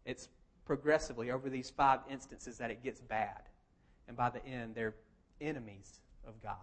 It's 0.06 0.30
progressively 0.66 1.32
over 1.32 1.50
these 1.50 1.70
five 1.70 2.00
instances 2.10 2.58
that 2.58 2.72
it 2.72 2.84
gets 2.84 3.00
bad. 3.00 3.44
And 4.08 4.18
by 4.18 4.30
the 4.30 4.46
end, 4.46 4.76
they're 4.76 4.96
enemies 5.40 6.02
of 6.28 6.42
God. 6.42 6.58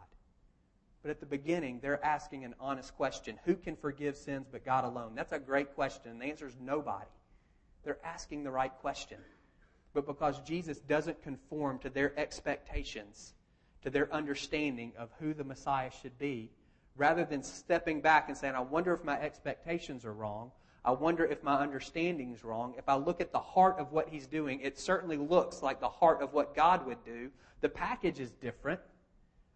But 1.02 1.10
at 1.10 1.20
the 1.20 1.26
beginning, 1.26 1.80
they're 1.80 2.04
asking 2.04 2.44
an 2.44 2.54
honest 2.60 2.94
question 2.96 3.38
Who 3.44 3.54
can 3.54 3.76
forgive 3.76 4.16
sins 4.16 4.46
but 4.50 4.64
God 4.64 4.84
alone? 4.84 5.12
That's 5.14 5.32
a 5.32 5.38
great 5.38 5.74
question. 5.74 6.18
The 6.18 6.26
answer 6.26 6.46
is 6.46 6.56
nobody. 6.60 7.06
They're 7.84 8.04
asking 8.04 8.44
the 8.44 8.50
right 8.50 8.72
question. 8.80 9.18
But 9.94 10.06
because 10.06 10.40
Jesus 10.40 10.78
doesn't 10.78 11.22
conform 11.22 11.78
to 11.80 11.90
their 11.90 12.18
expectations, 12.18 13.34
to 13.82 13.90
their 13.90 14.12
understanding 14.12 14.92
of 14.96 15.10
who 15.18 15.34
the 15.34 15.42
Messiah 15.42 15.90
should 15.90 16.16
be, 16.18 16.50
rather 16.96 17.24
than 17.24 17.42
stepping 17.42 18.00
back 18.00 18.28
and 18.28 18.36
saying, 18.36 18.54
I 18.54 18.60
wonder 18.60 18.92
if 18.92 19.02
my 19.02 19.18
expectations 19.18 20.04
are 20.04 20.12
wrong, 20.12 20.52
I 20.84 20.92
wonder 20.92 21.24
if 21.24 21.42
my 21.42 21.56
understanding 21.56 22.32
is 22.32 22.44
wrong. 22.44 22.74
If 22.78 22.88
I 22.88 22.94
look 22.94 23.20
at 23.20 23.32
the 23.32 23.40
heart 23.40 23.78
of 23.78 23.92
what 23.92 24.08
he's 24.08 24.26
doing, 24.26 24.60
it 24.60 24.78
certainly 24.78 25.16
looks 25.16 25.62
like 25.62 25.80
the 25.80 25.88
heart 25.88 26.22
of 26.22 26.32
what 26.32 26.54
God 26.54 26.86
would 26.86 27.04
do. 27.04 27.30
The 27.60 27.68
package 27.68 28.18
is 28.18 28.30
different. 28.30 28.80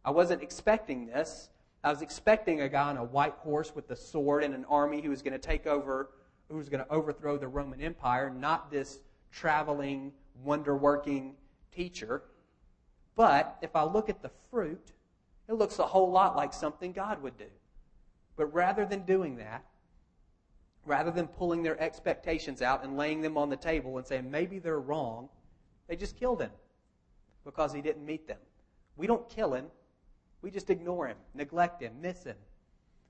I 0.05 0.11
wasn't 0.11 0.43
expecting 0.43 1.07
this. 1.07 1.49
I 1.83 1.90
was 1.90 2.03
expecting 2.03 2.61
a 2.61 2.69
guy 2.69 2.88
on 2.88 2.97
a 2.97 3.05
white 3.05 3.35
horse 3.38 3.75
with 3.75 3.90
a 3.90 3.97
sword 3.97 4.45
and 4.45 4.55
an 4.55 4.64
army 4.67 5.01
who 5.01 5.11
was 5.11 5.23
going 5.23 5.33
to 5.33 5.38
take 5.38 5.67
over, 5.67 6.11
who 6.49 6.57
was 6.57 6.69
going 6.69 6.85
to 6.85 6.90
overthrow 6.90 7.37
the 7.37 7.49
Roman 7.49 7.81
Empire, 7.81 8.31
not 8.31 8.71
this 8.71 9.01
traveling, 9.31 10.12
wonder 10.43 10.77
working 10.77 11.35
teacher. 11.75 12.23
But 13.17 13.57
if 13.62 13.77
I 13.77 13.85
look 13.85 14.09
at 14.09 14.23
the 14.23 14.31
fruit, 14.51 14.93
it 15.49 15.55
looks 15.55 15.79
a 15.79 15.87
whole 15.87 16.11
lot 16.11 16.37
like 16.37 16.53
something 16.53 16.93
God 16.93 17.23
would 17.23 17.37
do. 17.37 17.51
But 18.37 18.47
rather 18.53 18.85
than 18.85 19.05
doing 19.05 19.37
that, 19.37 19.64
rather 20.85 21.11
than 21.11 21.27
pulling 21.27 21.62
their 21.62 21.81
expectations 21.81 22.62
out 22.62 22.85
and 22.85 22.97
laying 22.97 23.21
them 23.21 23.38
on 23.38 23.49
the 23.49 23.57
table 23.57 23.97
and 23.97 24.07
saying 24.07 24.31
maybe 24.31 24.59
they're 24.59 24.81
wrong, 24.81 25.29
they 25.88 25.97
just 25.97 26.17
killed 26.17 26.40
him 26.40 26.51
because 27.45 27.73
he 27.73 27.81
didn't 27.81 28.05
meet 28.05 28.27
them. 28.27 28.38
We 28.97 29.07
don't 29.07 29.29
kill 29.29 29.55
him, 29.55 29.67
we 30.44 30.50
just 30.50 30.68
ignore 30.68 31.09
him, 31.09 31.16
neglect 31.35 31.80
him, 31.80 31.94
miss 32.02 32.22
him 32.22 32.37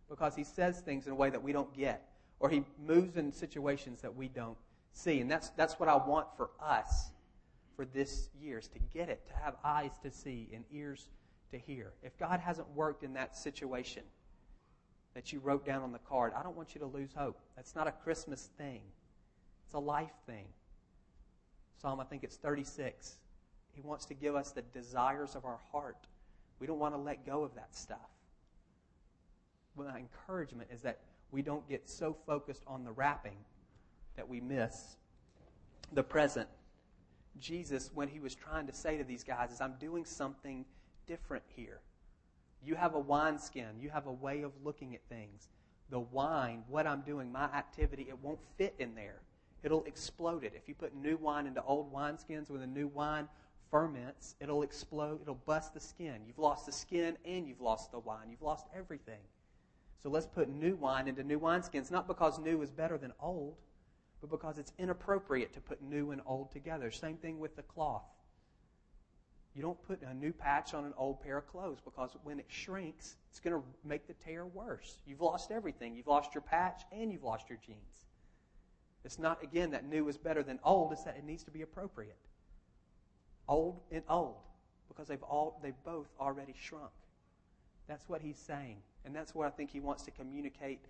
because 0.08 0.36
he 0.36 0.44
says 0.44 0.78
things 0.78 1.06
in 1.06 1.12
a 1.12 1.16
way 1.16 1.30
that 1.30 1.42
we 1.42 1.50
don't 1.50 1.74
get 1.76 2.06
or 2.38 2.48
he 2.48 2.62
moves 2.86 3.16
in 3.16 3.32
situations 3.32 4.00
that 4.02 4.14
we 4.14 4.28
don't 4.28 4.56
see. 4.92 5.20
And 5.20 5.28
that's, 5.28 5.48
that's 5.50 5.80
what 5.80 5.88
I 5.88 5.96
want 5.96 6.28
for 6.36 6.50
us 6.60 7.10
for 7.74 7.86
this 7.86 8.28
year 8.40 8.58
is 8.58 8.68
to 8.68 8.78
get 8.94 9.08
it, 9.08 9.26
to 9.26 9.34
have 9.42 9.56
eyes 9.64 9.90
to 10.04 10.12
see 10.12 10.48
and 10.54 10.64
ears 10.70 11.08
to 11.50 11.58
hear. 11.58 11.92
If 12.04 12.16
God 12.18 12.38
hasn't 12.38 12.70
worked 12.70 13.02
in 13.02 13.14
that 13.14 13.36
situation, 13.36 14.04
that 15.14 15.32
you 15.32 15.40
wrote 15.40 15.66
down 15.66 15.82
on 15.82 15.90
the 15.90 15.98
card. 15.98 16.34
I 16.36 16.44
don't 16.44 16.56
want 16.56 16.76
you 16.76 16.80
to 16.82 16.86
lose 16.86 17.10
hope. 17.16 17.40
That's 17.56 17.74
not 17.74 17.88
a 17.88 17.92
Christmas 17.92 18.48
thing, 18.58 18.82
it's 19.64 19.74
a 19.74 19.80
life 19.80 20.14
thing. 20.24 20.46
Psalm, 21.82 21.98
I 21.98 22.04
think 22.04 22.22
it's 22.22 22.36
36. 22.36 23.16
He 23.72 23.80
wants 23.80 24.04
to 24.04 24.14
give 24.14 24.36
us 24.36 24.52
the 24.52 24.62
desires 24.62 25.34
of 25.34 25.44
our 25.44 25.58
heart. 25.72 26.06
We 26.60 26.66
don't 26.66 26.78
want 26.78 26.94
to 26.94 27.00
let 27.00 27.26
go 27.26 27.42
of 27.42 27.54
that 27.54 27.74
stuff. 27.74 27.98
My 29.76 29.98
encouragement 29.98 30.70
is 30.72 30.82
that 30.82 31.00
we 31.30 31.42
don't 31.42 31.68
get 31.68 31.88
so 31.88 32.16
focused 32.26 32.62
on 32.66 32.84
the 32.84 32.92
wrapping 32.92 33.36
that 34.16 34.28
we 34.28 34.40
miss 34.40 34.96
the 35.92 36.02
present. 36.02 36.48
Jesus, 37.40 37.90
when 37.92 38.08
he 38.08 38.20
was 38.20 38.34
trying 38.34 38.66
to 38.68 38.72
say 38.72 38.96
to 38.96 39.04
these 39.04 39.24
guys, 39.24 39.50
is 39.50 39.60
I'm 39.60 39.74
doing 39.80 40.04
something 40.04 40.64
different 41.06 41.42
here. 41.56 41.80
You 42.64 42.76
have 42.76 42.94
a 42.94 42.98
wineskin. 42.98 43.80
You 43.80 43.90
have 43.90 44.06
a 44.06 44.12
way 44.12 44.42
of 44.42 44.52
looking 44.62 44.94
at 44.94 45.02
things. 45.08 45.48
The 45.90 46.00
wine, 46.00 46.62
what 46.68 46.86
I'm 46.86 47.02
doing, 47.02 47.30
my 47.30 47.44
activity, 47.44 48.06
it 48.08 48.18
won't 48.22 48.38
fit 48.56 48.74
in 48.78 48.94
there. 48.94 49.20
It'll 49.62 49.84
explode 49.84 50.44
it. 50.44 50.52
If 50.54 50.68
you 50.68 50.74
put 50.74 50.94
new 50.94 51.16
wine 51.16 51.46
into 51.46 51.62
old 51.62 51.92
wineskins 51.92 52.50
with 52.50 52.60
the 52.60 52.66
new 52.66 52.86
wine 52.88 53.28
ferments, 53.70 54.34
it'll 54.40 54.62
explode. 54.62 55.20
It'll 55.22 55.34
bust 55.34 55.74
the 55.74 55.80
skin. 55.80 56.22
You've 56.26 56.38
lost 56.38 56.66
the 56.66 56.72
skin 56.72 57.16
and 57.24 57.46
you've 57.46 57.60
lost 57.60 57.92
the 57.92 57.98
wine. 57.98 58.30
You've 58.30 58.42
lost 58.42 58.66
everything. 58.76 59.20
So 60.02 60.10
let's 60.10 60.26
put 60.26 60.48
new 60.48 60.76
wine 60.76 61.08
into 61.08 61.22
new 61.22 61.40
wineskins, 61.40 61.90
not 61.90 62.06
because 62.06 62.38
new 62.38 62.60
is 62.62 62.70
better 62.70 62.98
than 62.98 63.12
old, 63.20 63.56
but 64.20 64.30
because 64.30 64.58
it's 64.58 64.72
inappropriate 64.78 65.54
to 65.54 65.60
put 65.60 65.82
new 65.82 66.10
and 66.10 66.20
old 66.26 66.50
together. 66.50 66.90
Same 66.90 67.16
thing 67.16 67.38
with 67.38 67.56
the 67.56 67.62
cloth. 67.62 68.04
You 69.54 69.62
don't 69.62 69.80
put 69.86 70.02
a 70.02 70.12
new 70.12 70.32
patch 70.32 70.74
on 70.74 70.84
an 70.84 70.92
old 70.96 71.22
pair 71.22 71.38
of 71.38 71.46
clothes 71.46 71.78
because 71.84 72.16
when 72.24 72.40
it 72.40 72.46
shrinks, 72.48 73.16
it's 73.30 73.38
going 73.38 73.54
to 73.54 73.62
make 73.84 74.06
the 74.06 74.14
tear 74.14 74.46
worse. 74.46 74.98
You've 75.06 75.20
lost 75.20 75.52
everything. 75.52 75.94
You've 75.94 76.08
lost 76.08 76.34
your 76.34 76.42
patch 76.42 76.82
and 76.92 77.12
you've 77.12 77.22
lost 77.22 77.48
your 77.48 77.58
jeans. 77.64 78.06
It's 79.04 79.18
not, 79.18 79.42
again, 79.42 79.70
that 79.70 79.86
new 79.86 80.08
is 80.08 80.16
better 80.16 80.42
than 80.42 80.58
old, 80.64 80.92
it's 80.92 81.04
that 81.04 81.16
it 81.16 81.24
needs 81.24 81.44
to 81.44 81.50
be 81.50 81.62
appropriate. 81.62 82.16
Old 83.48 83.80
and 83.90 84.02
old 84.08 84.36
because 84.88 85.08
they've, 85.08 85.22
all, 85.22 85.60
they've 85.62 85.74
both 85.84 86.06
already 86.20 86.54
shrunk. 86.58 86.92
That's 87.88 88.08
what 88.08 88.22
he's 88.22 88.38
saying. 88.38 88.76
And 89.04 89.14
that's 89.14 89.34
what 89.34 89.46
I 89.46 89.50
think 89.50 89.70
he 89.70 89.80
wants 89.80 90.04
to 90.04 90.10
communicate 90.10 90.80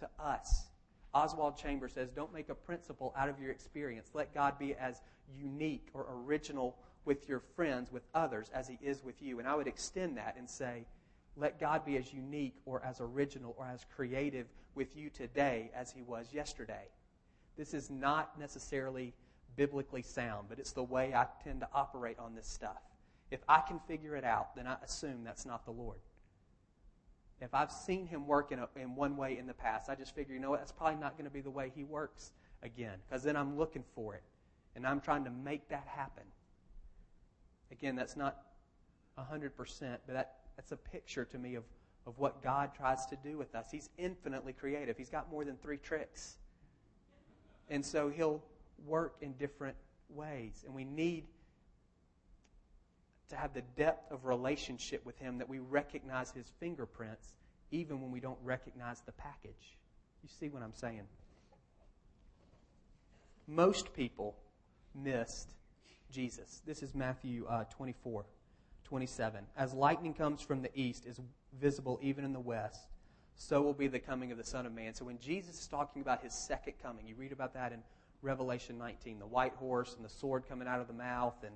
to 0.00 0.08
us. 0.18 0.66
Oswald 1.14 1.56
Chambers 1.56 1.92
says, 1.92 2.10
Don't 2.10 2.32
make 2.32 2.48
a 2.48 2.54
principle 2.54 3.14
out 3.16 3.28
of 3.28 3.40
your 3.40 3.50
experience. 3.50 4.10
Let 4.14 4.34
God 4.34 4.58
be 4.58 4.74
as 4.74 5.00
unique 5.38 5.88
or 5.94 6.06
original 6.24 6.76
with 7.04 7.28
your 7.28 7.40
friends, 7.54 7.90
with 7.90 8.02
others, 8.14 8.50
as 8.54 8.68
He 8.68 8.78
is 8.82 9.02
with 9.02 9.20
you. 9.22 9.38
And 9.38 9.48
I 9.48 9.54
would 9.54 9.66
extend 9.66 10.16
that 10.18 10.36
and 10.38 10.48
say, 10.48 10.86
let 11.36 11.58
God 11.58 11.84
be 11.84 11.96
as 11.96 12.12
unique 12.12 12.56
or 12.66 12.84
as 12.84 13.00
original 13.00 13.54
or 13.58 13.66
as 13.66 13.86
creative 13.96 14.46
with 14.74 14.96
you 14.96 15.10
today 15.10 15.70
as 15.74 15.90
He 15.90 16.02
was 16.02 16.28
yesterday. 16.32 16.88
This 17.56 17.74
is 17.74 17.90
not 17.90 18.38
necessarily 18.38 19.14
biblically 19.56 20.02
sound, 20.02 20.48
but 20.48 20.58
it's 20.58 20.72
the 20.72 20.82
way 20.82 21.14
I 21.14 21.26
tend 21.44 21.60
to 21.60 21.68
operate 21.74 22.18
on 22.18 22.34
this 22.34 22.46
stuff. 22.46 22.82
If 23.30 23.40
I 23.48 23.60
can 23.60 23.78
figure 23.80 24.16
it 24.16 24.24
out, 24.24 24.54
then 24.54 24.66
I 24.66 24.76
assume 24.84 25.24
that's 25.24 25.46
not 25.46 25.64
the 25.64 25.70
Lord. 25.70 25.98
If 27.40 27.54
I've 27.54 27.72
seen 27.72 28.06
Him 28.06 28.26
work 28.26 28.52
in, 28.52 28.60
a, 28.60 28.68
in 28.76 28.94
one 28.94 29.16
way 29.16 29.36
in 29.38 29.46
the 29.46 29.54
past, 29.54 29.90
I 29.90 29.94
just 29.94 30.14
figure, 30.14 30.34
you 30.34 30.40
know 30.40 30.50
what, 30.50 30.60
that's 30.60 30.72
probably 30.72 31.00
not 31.00 31.16
going 31.16 31.24
to 31.24 31.30
be 31.30 31.40
the 31.40 31.50
way 31.50 31.72
He 31.74 31.82
works 31.82 32.32
again, 32.62 32.98
because 33.08 33.22
then 33.22 33.36
I'm 33.36 33.58
looking 33.58 33.84
for 33.94 34.14
it, 34.14 34.22
and 34.76 34.86
I'm 34.86 35.00
trying 35.00 35.24
to 35.24 35.30
make 35.30 35.68
that 35.68 35.86
happen. 35.86 36.24
Again, 37.72 37.96
that's 37.96 38.16
not 38.16 38.42
100%, 39.18 39.50
but 40.06 40.12
that, 40.12 40.34
that's 40.56 40.72
a 40.72 40.76
picture 40.76 41.24
to 41.24 41.38
me 41.38 41.56
of, 41.56 41.64
of 42.06 42.18
what 42.18 42.42
God 42.42 42.74
tries 42.76 43.06
to 43.06 43.16
do 43.16 43.38
with 43.38 43.54
us. 43.54 43.66
He's 43.72 43.90
infinitely 43.98 44.52
creative, 44.52 44.96
He's 44.96 45.10
got 45.10 45.30
more 45.30 45.44
than 45.44 45.56
three 45.56 45.78
tricks. 45.78 46.36
And 47.70 47.84
so 47.84 48.08
He'll 48.08 48.42
work 48.86 49.16
in 49.20 49.32
different 49.34 49.76
ways. 50.08 50.64
And 50.66 50.74
we 50.74 50.84
need 50.84 51.24
to 53.30 53.36
have 53.36 53.54
the 53.54 53.62
depth 53.76 54.12
of 54.12 54.26
relationship 54.26 55.04
with 55.06 55.18
Him 55.18 55.38
that 55.38 55.48
we 55.48 55.58
recognize 55.58 56.30
His 56.30 56.52
fingerprints 56.60 57.34
even 57.70 58.00
when 58.00 58.10
we 58.10 58.20
don't 58.20 58.38
recognize 58.44 59.00
the 59.00 59.12
package. 59.12 59.78
You 60.22 60.28
see 60.28 60.48
what 60.48 60.62
I'm 60.62 60.74
saying? 60.74 61.04
Most 63.46 63.92
people 63.94 64.36
missed 64.94 65.54
Jesus. 66.12 66.60
This 66.66 66.82
is 66.82 66.94
Matthew 66.94 67.46
uh, 67.48 67.64
24, 67.64 68.24
27. 68.84 69.44
As 69.56 69.72
lightning 69.72 70.14
comes 70.14 70.42
from 70.42 70.62
the 70.62 70.70
east, 70.78 71.06
is 71.06 71.18
visible 71.58 71.98
even 72.02 72.24
in 72.24 72.32
the 72.32 72.40
west, 72.40 72.86
so 73.34 73.62
will 73.62 73.72
be 73.72 73.88
the 73.88 73.98
coming 73.98 74.30
of 74.30 74.38
the 74.38 74.44
Son 74.44 74.66
of 74.66 74.72
Man. 74.72 74.94
So 74.94 75.06
when 75.06 75.18
Jesus 75.18 75.60
is 75.60 75.66
talking 75.66 76.02
about 76.02 76.22
his 76.22 76.34
second 76.34 76.74
coming, 76.82 77.06
you 77.06 77.14
read 77.14 77.32
about 77.32 77.54
that 77.54 77.72
in 77.72 77.82
Revelation 78.22 78.78
19, 78.78 79.18
the 79.18 79.26
white 79.26 79.54
horse 79.54 79.94
and 79.96 80.04
the 80.04 80.08
sword 80.08 80.44
coming 80.48 80.68
out 80.68 80.80
of 80.80 80.86
the 80.86 80.92
mouth 80.92 81.34
and 81.44 81.54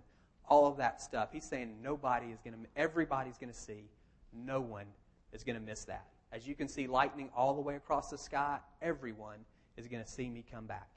all 0.49 0.67
of 0.67 0.77
that 0.77 1.01
stuff. 1.01 1.31
He's 1.33 1.45
saying 1.45 1.77
nobody 1.83 2.27
is 2.27 2.41
going 2.45 2.55
to, 2.55 2.61
everybody's 2.77 3.39
going 3.39 3.53
to 3.53 3.59
see. 3.59 3.89
No 4.33 4.61
one 4.61 4.87
is 5.33 5.45
going 5.45 5.57
to 5.57 5.63
miss 5.63 5.85
that. 5.85 6.07
As 6.33 6.47
you 6.47 6.55
can 6.55 6.69
see 6.69 6.87
lightning 6.87 7.31
all 7.37 7.55
the 7.55 7.61
way 7.61 7.77
across 7.77 8.11
the 8.11 8.19
sky, 8.19 8.59
everyone 8.83 9.39
is 9.77 9.87
going 9.87 10.03
to 10.03 10.11
see 10.11 10.29
me 10.29 10.45
come 10.51 10.67
back. 10.67 10.89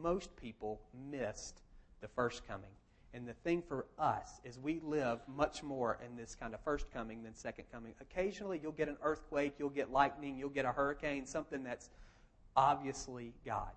Most 0.00 0.34
people 0.36 0.80
missed 1.10 1.60
the 2.00 2.08
first 2.08 2.46
coming. 2.46 2.70
And 3.14 3.28
the 3.28 3.34
thing 3.34 3.62
for 3.62 3.86
us 3.98 4.40
is 4.42 4.58
we 4.58 4.80
live 4.82 5.20
much 5.28 5.62
more 5.62 5.98
in 6.04 6.16
this 6.16 6.34
kind 6.34 6.54
of 6.54 6.60
first 6.60 6.90
coming 6.90 7.22
than 7.22 7.34
second 7.34 7.66
coming. 7.70 7.92
Occasionally 8.00 8.58
you'll 8.62 8.72
get 8.72 8.88
an 8.88 8.96
earthquake, 9.02 9.54
you'll 9.58 9.68
get 9.68 9.92
lightning, 9.92 10.38
you'll 10.38 10.48
get 10.48 10.64
a 10.64 10.72
hurricane, 10.72 11.26
something 11.26 11.62
that's 11.62 11.90
obviously 12.56 13.34
God. 13.44 13.72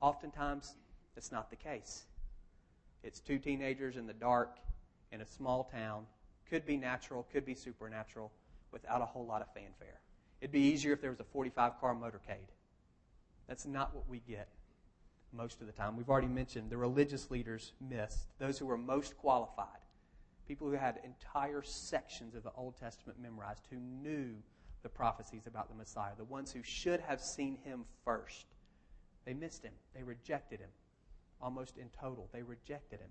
Oftentimes, 0.00 0.76
it's 1.16 1.32
not 1.32 1.50
the 1.50 1.56
case. 1.56 2.04
It's 3.02 3.20
two 3.20 3.38
teenagers 3.38 3.96
in 3.96 4.06
the 4.06 4.12
dark 4.12 4.58
in 5.12 5.20
a 5.20 5.26
small 5.26 5.64
town 5.64 6.06
Could 6.48 6.64
be 6.64 6.78
natural, 6.78 7.26
could 7.30 7.44
be 7.44 7.54
supernatural, 7.54 8.32
without 8.72 9.02
a 9.02 9.04
whole 9.04 9.26
lot 9.26 9.42
of 9.42 9.48
fanfare. 9.52 10.00
It'd 10.40 10.52
be 10.52 10.60
easier 10.60 10.92
if 10.92 11.00
there 11.00 11.10
was 11.10 11.20
a 11.20 11.24
45 11.24 11.78
car 11.78 11.94
motorcade. 11.94 12.48
That's 13.48 13.66
not 13.66 13.94
what 13.94 14.08
we 14.08 14.20
get 14.20 14.48
most 15.32 15.60
of 15.60 15.66
the 15.66 15.72
time. 15.72 15.96
We've 15.96 16.08
already 16.08 16.28
mentioned 16.28 16.70
the 16.70 16.76
religious 16.76 17.30
leaders 17.30 17.72
missed, 17.80 18.28
those 18.38 18.58
who 18.58 18.66
were 18.66 18.78
most 18.78 19.16
qualified, 19.18 19.80
people 20.46 20.68
who 20.68 20.76
had 20.76 21.00
entire 21.04 21.62
sections 21.62 22.34
of 22.34 22.42
the 22.44 22.52
Old 22.56 22.76
Testament 22.78 23.18
memorized, 23.20 23.66
who 23.70 23.76
knew 23.76 24.30
the 24.82 24.88
prophecies 24.88 25.46
about 25.46 25.68
the 25.68 25.74
Messiah, 25.74 26.12
the 26.16 26.24
ones 26.24 26.52
who 26.52 26.62
should 26.62 27.00
have 27.00 27.20
seen 27.20 27.58
him 27.64 27.84
first. 28.04 28.46
They 29.28 29.34
missed 29.34 29.62
him. 29.62 29.74
They 29.94 30.02
rejected 30.02 30.58
him 30.58 30.70
almost 31.38 31.76
in 31.76 31.90
total. 32.00 32.30
They 32.32 32.42
rejected 32.42 32.98
him. 32.98 33.10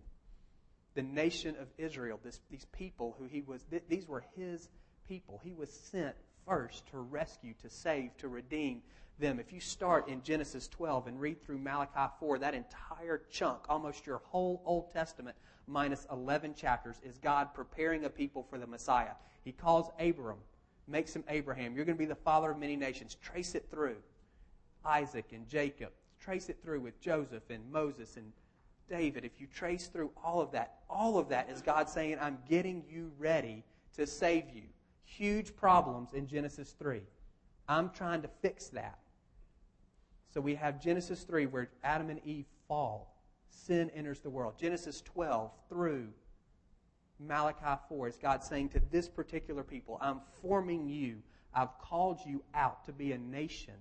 The 0.96 1.04
nation 1.04 1.56
of 1.62 1.68
Israel, 1.78 2.20
this, 2.24 2.40
these 2.50 2.66
people 2.72 3.16
who 3.20 3.26
he 3.26 3.42
was, 3.42 3.62
th- 3.70 3.84
these 3.88 4.08
were 4.08 4.24
his 4.36 4.68
people. 5.08 5.40
He 5.44 5.54
was 5.54 5.70
sent 5.72 6.16
first 6.48 6.88
to 6.88 6.98
rescue, 6.98 7.54
to 7.62 7.70
save, 7.70 8.18
to 8.18 8.30
redeem 8.30 8.82
them. 9.20 9.40
If 9.40 9.54
you 9.54 9.60
start 9.60 10.08
in 10.08 10.24
Genesis 10.24 10.68
12 10.70 11.06
and 11.06 11.22
read 11.22 11.44
through 11.44 11.60
Malachi 11.60 12.12
4, 12.20 12.40
that 12.40 12.56
entire 12.56 13.22
chunk, 13.30 13.60
almost 13.70 14.08
your 14.08 14.22
whole 14.26 14.64
Old 14.66 14.92
Testament, 14.92 15.38
minus 15.68 16.08
11 16.12 16.56
chapters, 16.56 17.00
is 17.04 17.20
God 17.20 17.54
preparing 17.54 18.06
a 18.06 18.10
people 18.10 18.42
for 18.50 18.58
the 18.58 18.66
Messiah. 18.66 19.14
He 19.44 19.52
calls 19.52 19.92
Abram, 20.00 20.40
makes 20.88 21.16
him 21.16 21.24
Abraham. 21.30 21.76
You're 21.76 21.86
going 21.86 21.96
to 21.96 22.04
be 22.04 22.06
the 22.06 22.16
father 22.16 22.50
of 22.50 22.58
many 22.58 22.76
nations. 22.76 23.16
Trace 23.22 23.54
it 23.54 23.68
through. 23.70 23.98
Isaac 24.84 25.32
and 25.32 25.48
Jacob. 25.48 25.92
Trace 26.28 26.50
it 26.50 26.58
through 26.62 26.82
with 26.82 27.00
Joseph 27.00 27.50
and 27.50 27.72
Moses 27.72 28.18
and 28.18 28.34
David. 28.90 29.24
If 29.24 29.40
you 29.40 29.48
trace 29.48 29.88
through 29.88 30.12
all 30.22 30.42
of 30.42 30.52
that, 30.52 30.80
all 30.90 31.18
of 31.18 31.30
that 31.30 31.50
is 31.50 31.62
God 31.62 31.88
saying, 31.88 32.18
I'm 32.20 32.38
getting 32.50 32.84
you 32.90 33.14
ready 33.18 33.64
to 33.96 34.06
save 34.06 34.50
you. 34.54 34.64
Huge 35.06 35.56
problems 35.56 36.12
in 36.12 36.28
Genesis 36.28 36.76
3. 36.78 37.00
I'm 37.70 37.92
trying 37.92 38.22
to 38.24 38.28
fix 38.42 38.68
that. 38.72 39.00
So 40.34 40.42
we 40.42 40.54
have 40.56 40.82
Genesis 40.82 41.24
3 41.24 41.46
where 41.46 41.70
Adam 41.82 42.10
and 42.10 42.20
Eve 42.26 42.48
fall. 42.68 43.16
Sin 43.48 43.90
enters 43.96 44.20
the 44.20 44.30
world. 44.30 44.56
Genesis 44.60 45.00
12 45.06 45.50
through 45.70 46.10
Malachi 47.26 47.82
4 47.88 48.08
is 48.10 48.18
God 48.18 48.44
saying 48.44 48.68
to 48.72 48.82
this 48.92 49.08
particular 49.08 49.64
people, 49.64 49.98
I'm 50.02 50.20
forming 50.42 50.90
you. 50.90 51.20
I've 51.54 51.80
called 51.80 52.20
you 52.26 52.44
out 52.54 52.84
to 52.84 52.92
be 52.92 53.14
a 53.14 53.18
nation 53.18 53.76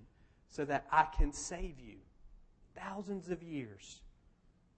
so 0.47 0.63
that 0.63 0.85
I 0.89 1.07
can 1.17 1.33
save 1.33 1.77
you. 1.81 1.97
Thousands 2.77 3.29
of 3.29 3.41
years. 3.43 4.01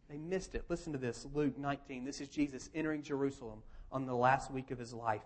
They 0.09 0.17
missed 0.17 0.55
it. 0.55 0.65
Listen 0.69 0.93
to 0.93 0.99
this 0.99 1.27
Luke 1.33 1.57
19. 1.57 2.03
This 2.03 2.21
is 2.21 2.27
Jesus 2.27 2.69
entering 2.73 3.03
Jerusalem 3.03 3.61
on 3.91 4.05
the 4.05 4.15
last 4.15 4.51
week 4.51 4.71
of 4.71 4.79
his 4.79 4.93
life. 4.93 5.21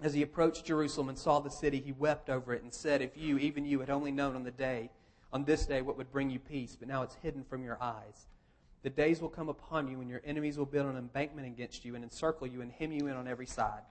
As 0.00 0.14
he 0.14 0.22
approached 0.22 0.64
Jerusalem 0.64 1.10
and 1.10 1.18
saw 1.18 1.40
the 1.40 1.50
city, 1.50 1.78
he 1.78 1.92
wept 1.92 2.30
over 2.30 2.54
it 2.54 2.62
and 2.62 2.72
said, 2.72 3.02
If 3.02 3.16
you, 3.16 3.38
even 3.38 3.66
you, 3.66 3.80
had 3.80 3.90
only 3.90 4.10
known 4.10 4.34
on 4.34 4.44
the 4.44 4.50
day, 4.50 4.90
on 5.32 5.44
this 5.44 5.66
day, 5.66 5.82
what 5.82 5.96
would 5.98 6.10
bring 6.10 6.30
you 6.30 6.38
peace, 6.38 6.76
but 6.78 6.88
now 6.88 7.02
it's 7.02 7.14
hidden 7.16 7.44
from 7.44 7.62
your 7.62 7.80
eyes. 7.80 8.26
The 8.82 8.90
days 8.90 9.20
will 9.20 9.28
come 9.28 9.50
upon 9.50 9.88
you 9.88 9.98
when 9.98 10.08
your 10.08 10.22
enemies 10.24 10.56
will 10.56 10.66
build 10.66 10.86
an 10.86 10.96
embankment 10.96 11.46
against 11.46 11.84
you 11.84 11.94
and 11.94 12.02
encircle 12.02 12.46
you 12.46 12.62
and 12.62 12.72
hem 12.72 12.92
you 12.92 13.06
in 13.08 13.16
on 13.16 13.28
every 13.28 13.46
side. 13.46 13.82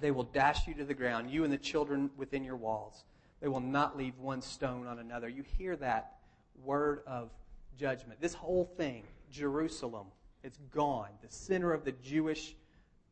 They 0.00 0.10
will 0.10 0.24
dash 0.24 0.68
you 0.68 0.74
to 0.74 0.84
the 0.84 0.94
ground, 0.94 1.30
you 1.30 1.44
and 1.44 1.52
the 1.52 1.58
children 1.58 2.10
within 2.16 2.44
your 2.44 2.56
walls. 2.56 3.04
They 3.40 3.48
will 3.48 3.60
not 3.60 3.96
leave 3.96 4.18
one 4.18 4.42
stone 4.42 4.86
on 4.86 4.98
another. 4.98 5.28
You 5.28 5.42
hear 5.42 5.76
that 5.76 6.17
word 6.64 7.02
of 7.06 7.30
judgment. 7.78 8.20
This 8.20 8.34
whole 8.34 8.64
thing, 8.76 9.04
Jerusalem, 9.30 10.06
it's 10.42 10.58
gone. 10.74 11.10
The 11.22 11.30
center 11.30 11.72
of 11.72 11.84
the 11.84 11.92
Jewish 11.92 12.54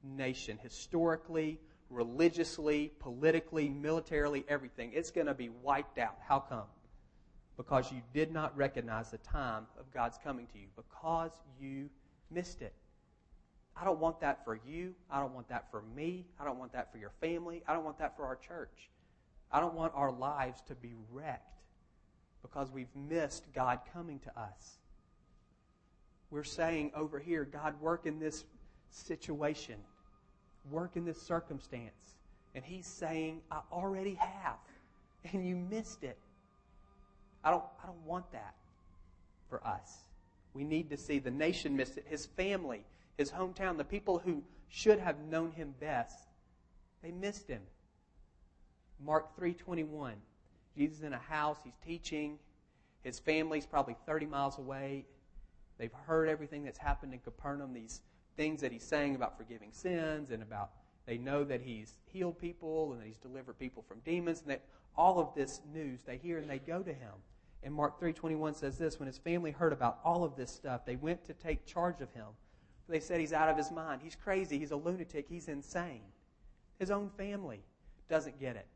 nation, 0.02 0.58
historically, 0.62 1.58
religiously, 1.90 2.92
politically, 3.00 3.68
militarily, 3.68 4.44
everything. 4.48 4.92
It's 4.94 5.10
going 5.10 5.26
to 5.26 5.34
be 5.34 5.48
wiped 5.48 5.98
out. 5.98 6.16
How 6.26 6.40
come? 6.40 6.64
because 7.56 7.90
you 7.90 8.02
did 8.12 8.32
not 8.32 8.56
recognize 8.56 9.10
the 9.10 9.18
time 9.18 9.66
of 9.78 9.90
God's 9.92 10.18
coming 10.22 10.46
to 10.52 10.58
you, 10.58 10.66
because 10.76 11.30
you 11.60 11.88
missed 12.30 12.62
it. 12.62 12.74
I 13.76 13.84
don't 13.84 13.98
want 13.98 14.20
that 14.20 14.44
for 14.44 14.58
you. 14.66 14.94
I 15.10 15.20
don't 15.20 15.34
want 15.34 15.48
that 15.48 15.70
for 15.70 15.82
me. 15.94 16.26
I 16.40 16.44
don't 16.44 16.58
want 16.58 16.72
that 16.72 16.92
for 16.92 16.98
your 16.98 17.12
family. 17.20 17.62
I 17.66 17.74
don't 17.74 17.84
want 17.84 17.98
that 17.98 18.16
for 18.16 18.24
our 18.24 18.36
church. 18.36 18.90
I 19.50 19.60
don't 19.60 19.74
want 19.74 19.92
our 19.94 20.12
lives 20.12 20.62
to 20.68 20.74
be 20.74 20.94
wrecked 21.10 21.55
because 22.42 22.70
we've 22.70 22.94
missed 22.94 23.44
God 23.54 23.80
coming 23.92 24.18
to 24.20 24.40
us. 24.40 24.78
We're 26.30 26.44
saying 26.44 26.92
over 26.94 27.18
here, 27.18 27.44
God, 27.44 27.80
work 27.80 28.06
in 28.06 28.18
this 28.18 28.44
situation, 28.90 29.76
work 30.70 30.92
in 30.96 31.04
this 31.04 31.20
circumstance. 31.20 32.16
And 32.54 32.64
He's 32.64 32.86
saying, 32.86 33.40
I 33.50 33.60
already 33.72 34.14
have. 34.14 34.56
And 35.32 35.44
you 35.44 35.56
missed 35.56 36.04
it. 36.04 36.16
I 37.42 37.50
don't, 37.50 37.64
I 37.82 37.86
don't 37.86 38.06
want 38.06 38.30
that 38.30 38.54
for 39.50 39.66
us. 39.66 40.04
We 40.54 40.62
need 40.62 40.88
to 40.90 40.96
see 40.96 41.18
the 41.18 41.32
nation 41.32 41.76
miss 41.76 41.96
it, 41.96 42.06
his 42.08 42.26
family, 42.26 42.84
his 43.18 43.32
hometown, 43.32 43.76
the 43.76 43.84
people 43.84 44.18
who 44.18 44.42
should 44.68 45.00
have 45.00 45.18
known 45.28 45.50
him 45.50 45.74
best. 45.80 46.28
They 47.02 47.10
missed 47.10 47.48
him. 47.48 47.60
Mark 49.04 49.36
3:21. 49.38 50.14
Jesus 50.76 51.02
in 51.02 51.12
a 51.12 51.18
house, 51.18 51.58
he's 51.64 51.76
teaching. 51.84 52.38
His 53.02 53.18
family's 53.18 53.66
probably 53.66 53.96
30 54.06 54.26
miles 54.26 54.58
away. 54.58 55.06
They've 55.78 55.92
heard 56.06 56.28
everything 56.28 56.64
that's 56.64 56.78
happened 56.78 57.12
in 57.12 57.20
Capernaum, 57.20 57.72
these 57.72 58.00
things 58.36 58.60
that 58.60 58.72
he's 58.72 58.84
saying 58.84 59.14
about 59.14 59.36
forgiving 59.36 59.70
sins 59.72 60.30
and 60.30 60.42
about 60.42 60.70
they 61.06 61.18
know 61.18 61.44
that 61.44 61.60
he's 61.60 61.94
healed 62.12 62.38
people 62.38 62.92
and 62.92 63.00
that 63.00 63.06
he's 63.06 63.16
delivered 63.16 63.58
people 63.58 63.84
from 63.86 64.00
demons 64.00 64.40
and 64.40 64.50
that 64.50 64.62
all 64.96 65.20
of 65.20 65.34
this 65.34 65.60
news 65.72 66.02
they 66.02 66.16
hear 66.16 66.38
and 66.38 66.50
they 66.50 66.58
go 66.58 66.82
to 66.82 66.92
him. 66.92 67.12
And 67.62 67.72
Mark 67.72 68.00
3:21 68.00 68.54
says 68.56 68.76
this, 68.76 68.98
when 68.98 69.06
his 69.06 69.18
family 69.18 69.52
heard 69.52 69.72
about 69.72 70.00
all 70.04 70.24
of 70.24 70.36
this 70.36 70.50
stuff, 70.50 70.84
they 70.84 70.96
went 70.96 71.24
to 71.24 71.32
take 71.34 71.64
charge 71.64 72.00
of 72.00 72.12
him. 72.12 72.26
They 72.88 73.00
said 73.00 73.20
he's 73.20 73.32
out 73.32 73.48
of 73.48 73.56
his 73.56 73.70
mind. 73.70 74.00
He's 74.02 74.14
crazy. 74.14 74.58
He's 74.58 74.70
a 74.70 74.76
lunatic. 74.76 75.26
He's 75.28 75.48
insane. 75.48 76.02
His 76.78 76.90
own 76.90 77.10
family 77.16 77.60
doesn't 78.08 78.38
get 78.38 78.56
it. 78.56 78.66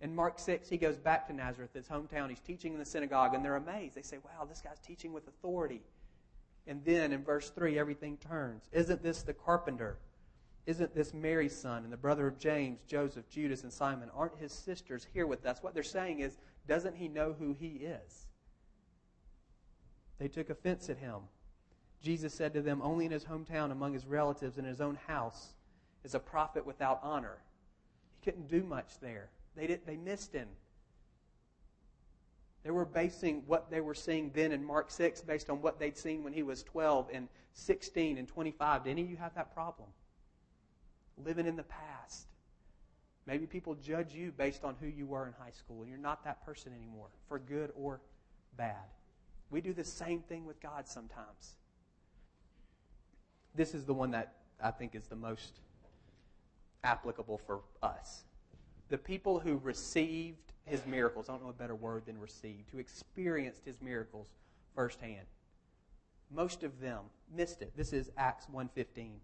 In 0.00 0.14
Mark 0.14 0.38
6, 0.38 0.68
he 0.68 0.76
goes 0.76 0.96
back 0.96 1.26
to 1.26 1.32
Nazareth, 1.32 1.70
his 1.74 1.88
hometown. 1.88 2.28
He's 2.28 2.40
teaching 2.40 2.72
in 2.72 2.78
the 2.78 2.84
synagogue, 2.84 3.34
and 3.34 3.44
they're 3.44 3.56
amazed. 3.56 3.96
They 3.96 4.02
say, 4.02 4.18
Wow, 4.24 4.44
this 4.44 4.60
guy's 4.60 4.78
teaching 4.78 5.12
with 5.12 5.26
authority. 5.26 5.82
And 6.66 6.84
then 6.84 7.12
in 7.12 7.24
verse 7.24 7.50
3, 7.50 7.78
everything 7.78 8.18
turns. 8.18 8.68
Isn't 8.72 9.02
this 9.02 9.22
the 9.22 9.32
carpenter? 9.32 9.98
Isn't 10.66 10.94
this 10.94 11.14
Mary's 11.14 11.56
son 11.56 11.84
and 11.84 11.92
the 11.92 11.96
brother 11.96 12.26
of 12.26 12.38
James, 12.38 12.80
Joseph, 12.86 13.28
Judas, 13.30 13.62
and 13.62 13.72
Simon? 13.72 14.10
Aren't 14.14 14.36
his 14.36 14.52
sisters 14.52 15.06
here 15.14 15.26
with 15.26 15.46
us? 15.46 15.62
What 15.62 15.72
they're 15.72 15.82
saying 15.82 16.20
is, 16.20 16.36
doesn't 16.68 16.94
he 16.94 17.08
know 17.08 17.34
who 17.38 17.54
he 17.58 17.68
is? 17.68 18.26
They 20.18 20.28
took 20.28 20.50
offense 20.50 20.90
at 20.90 20.98
him. 20.98 21.20
Jesus 22.02 22.34
said 22.34 22.52
to 22.52 22.60
them, 22.60 22.82
Only 22.82 23.06
in 23.06 23.12
his 23.12 23.24
hometown, 23.24 23.72
among 23.72 23.94
his 23.94 24.06
relatives, 24.06 24.58
in 24.58 24.64
his 24.66 24.82
own 24.82 24.98
house, 25.06 25.54
is 26.04 26.14
a 26.14 26.20
prophet 26.20 26.66
without 26.66 27.00
honor. 27.02 27.38
He 28.20 28.30
couldn't 28.30 28.48
do 28.48 28.62
much 28.62 29.00
there. 29.00 29.30
They, 29.56 29.66
did, 29.66 29.86
they 29.86 29.96
missed 29.96 30.32
him. 30.32 30.48
They 32.64 32.70
were 32.70 32.84
basing 32.84 33.44
what 33.46 33.70
they 33.70 33.80
were 33.80 33.94
seeing 33.94 34.30
then 34.34 34.52
in 34.52 34.64
Mark 34.64 34.90
6 34.90 35.22
based 35.22 35.48
on 35.48 35.62
what 35.62 35.78
they'd 35.78 35.96
seen 35.96 36.22
when 36.22 36.32
he 36.32 36.42
was 36.42 36.62
12 36.62 37.08
and 37.12 37.28
16 37.54 38.18
and 38.18 38.28
25. 38.28 38.84
Did 38.84 38.90
any 38.90 39.02
of 39.02 39.10
you 39.10 39.16
have 39.16 39.34
that 39.34 39.54
problem? 39.54 39.88
Living 41.24 41.46
in 41.46 41.56
the 41.56 41.64
past. 41.64 42.26
Maybe 43.26 43.46
people 43.46 43.74
judge 43.74 44.14
you 44.14 44.32
based 44.32 44.64
on 44.64 44.74
who 44.80 44.86
you 44.86 45.06
were 45.06 45.26
in 45.26 45.34
high 45.34 45.50
school, 45.50 45.82
and 45.82 45.90
you're 45.90 45.98
not 45.98 46.24
that 46.24 46.44
person 46.46 46.72
anymore, 46.72 47.08
for 47.28 47.38
good 47.38 47.72
or 47.76 48.00
bad. 48.56 48.76
We 49.50 49.60
do 49.60 49.72
the 49.72 49.84
same 49.84 50.20
thing 50.20 50.46
with 50.46 50.60
God 50.60 50.88
sometimes. 50.88 51.56
This 53.54 53.74
is 53.74 53.84
the 53.84 53.94
one 53.94 54.12
that 54.12 54.34
I 54.62 54.70
think 54.70 54.94
is 54.94 55.06
the 55.06 55.16
most 55.16 55.60
applicable 56.84 57.38
for 57.38 57.60
us. 57.82 58.24
The 58.88 58.98
people 58.98 59.38
who 59.38 59.58
received 59.58 60.52
his 60.64 60.84
miracles, 60.86 61.28
I 61.28 61.32
don't 61.32 61.42
know 61.42 61.50
a 61.50 61.54
better 61.54 61.74
word 61.74 62.06
than 62.06 62.18
received, 62.18 62.70
who 62.70 62.78
experienced 62.78 63.64
his 63.64 63.80
miracles 63.80 64.28
firsthand. 64.74 65.26
Most 66.30 66.62
of 66.62 66.80
them 66.80 67.04
missed 67.34 67.62
it. 67.62 67.76
This 67.76 67.92
is 67.92 68.10
Acts 68.16 68.46
1:15. 68.46 69.20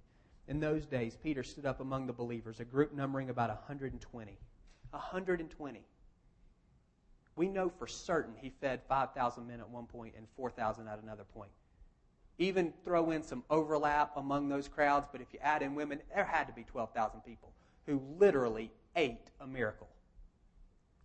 In 0.48 0.61
those 0.61 0.87
days, 0.87 1.16
Peter 1.16 1.42
stood 1.42 1.64
up 1.64 1.81
among 1.81 2.07
the 2.07 2.12
believers, 2.12 2.61
a 2.61 2.64
group 2.64 2.92
numbering 2.92 3.31
about 3.31 3.48
120. 3.48 4.38
120. 4.90 5.85
We 7.37 7.48
know 7.48 7.68
for 7.68 7.87
certain 7.87 8.37
he 8.37 8.50
fed 8.50 8.83
5,000 8.87 9.46
men 9.46 9.61
at 9.61 9.68
one 9.68 9.87
point 9.87 10.14
and 10.16 10.29
4,000 10.37 10.87
at 10.88 11.03
another 11.03 11.24
point. 11.24 11.50
Even 12.38 12.72
throw 12.85 13.11
in 13.11 13.22
some 13.22 13.44
overlap 13.48 14.16
among 14.16 14.48
those 14.48 14.68
crowds, 14.68 15.09
but 15.11 15.20
if 15.20 15.33
you 15.33 15.38
add 15.40 15.62
in 15.62 15.74
women, 15.74 16.00
there 16.14 16.24
had 16.24 16.46
to 16.46 16.53
be 16.53 16.64
12,000 16.64 17.20
people 17.22 17.53
who 17.87 18.00
literally 18.18 18.70
ate 18.96 19.30
a 19.40 19.46
miracle. 19.46 19.88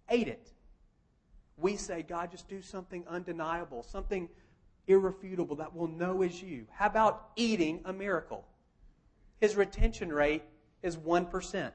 Ate 0.10 0.28
it. 0.28 0.52
We 1.58 1.76
say, 1.76 2.04
God, 2.04 2.32
just 2.32 2.48
do 2.48 2.62
something 2.62 3.04
undeniable, 3.08 3.84
something 3.84 4.30
irrefutable 4.88 5.58
that 5.58 5.76
we'll 5.76 5.88
know 5.88 6.22
is 6.22 6.42
you. 6.42 6.66
How 6.72 6.88
about 6.88 7.30
eating 7.36 7.82
a 7.86 7.94
miracle? 7.94 8.46
his 9.40 9.56
retention 9.56 10.12
rate 10.12 10.44
is 10.84 10.98
1%. 10.98 11.72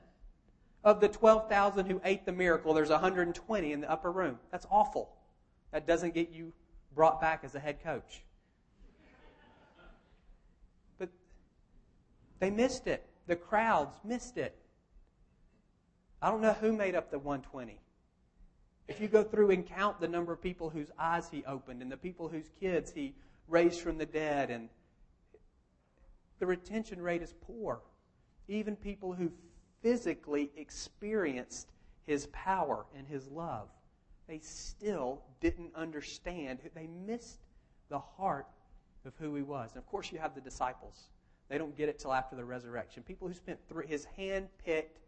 Of 0.85 1.00
the 1.00 1.09
12,000 1.09 1.87
who 1.87 2.00
ate 2.05 2.27
the 2.27 2.33
miracle, 2.33 2.74
there's 2.74 2.90
120 2.90 3.72
in 3.72 3.81
the 3.81 3.90
upper 3.90 4.12
room. 4.12 4.38
That's 4.50 4.66
awful. 4.70 5.16
That 5.72 5.87
doesn't 5.87 6.14
get 6.14 6.31
you 6.31 6.53
brought 6.94 7.20
back 7.20 7.40
as 7.42 7.55
a 7.55 7.61
head 7.61 7.83
coach. 7.83 8.22
But 10.98 11.09
they 12.38 12.50
missed 12.50 12.87
it. 12.87 13.07
The 13.27 13.37
crowds 13.37 13.96
missed 14.05 14.37
it. 14.37 14.55
I 16.24 16.30
don't 16.30 16.40
know 16.40 16.54
who 16.54 16.72
made 16.72 16.94
up 16.94 17.10
the 17.10 17.18
120. 17.18 17.78
If 18.88 18.98
you 18.98 19.08
go 19.08 19.22
through 19.22 19.50
and 19.50 19.66
count 19.66 20.00
the 20.00 20.08
number 20.08 20.32
of 20.32 20.40
people 20.40 20.70
whose 20.70 20.90
eyes 20.98 21.28
he 21.30 21.44
opened 21.44 21.82
and 21.82 21.92
the 21.92 21.98
people 21.98 22.28
whose 22.28 22.48
kids 22.58 22.90
he 22.90 23.14
raised 23.46 23.82
from 23.82 23.98
the 23.98 24.06
dead, 24.06 24.48
and 24.50 24.70
the 26.38 26.46
retention 26.46 27.02
rate 27.02 27.20
is 27.20 27.34
poor. 27.42 27.82
Even 28.48 28.74
people 28.74 29.12
who 29.12 29.30
physically 29.82 30.50
experienced 30.56 31.68
his 32.06 32.26
power 32.28 32.87
and 32.96 33.06
his 33.06 33.28
love, 33.28 33.68
they 34.26 34.38
still 34.38 35.20
didn't 35.42 35.74
understand. 35.74 36.58
They 36.74 36.87
missed 36.87 37.40
the 37.90 37.98
heart 37.98 38.46
of 39.04 39.12
who 39.18 39.34
he 39.34 39.42
was. 39.42 39.72
And 39.72 39.78
of 39.78 39.87
course, 39.87 40.10
you 40.10 40.18
have 40.20 40.34
the 40.34 40.40
disciples. 40.40 41.10
They 41.50 41.58
don't 41.58 41.76
get 41.76 41.90
it 41.90 41.98
till 41.98 42.14
after 42.14 42.34
the 42.34 42.46
resurrection. 42.46 43.02
People 43.02 43.28
who 43.28 43.34
spent 43.34 43.58
three, 43.68 43.87
his 43.87 44.06
hand 44.16 44.48
picked 44.64 45.00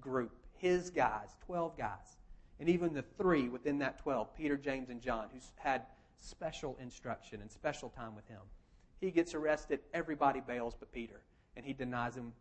group, 0.00 0.32
his 0.62 0.90
guys, 0.90 1.36
12 1.44 1.76
guys. 1.76 2.16
And 2.60 2.68
even 2.68 2.94
the 2.94 3.02
three 3.18 3.48
within 3.48 3.78
that 3.80 3.98
12, 3.98 4.34
Peter, 4.34 4.56
James, 4.56 4.88
and 4.88 5.02
John, 5.02 5.26
who 5.32 5.40
had 5.56 5.82
special 6.18 6.78
instruction 6.80 7.40
and 7.42 7.50
special 7.50 7.90
time 7.90 8.14
with 8.14 8.26
him. 8.28 8.40
He 9.00 9.10
gets 9.10 9.34
arrested, 9.34 9.80
everybody 9.92 10.40
bails 10.40 10.74
but 10.78 10.92
Peter, 10.92 11.20
and 11.56 11.66
he 11.66 11.72
denies 11.72 12.14
him 12.14 12.32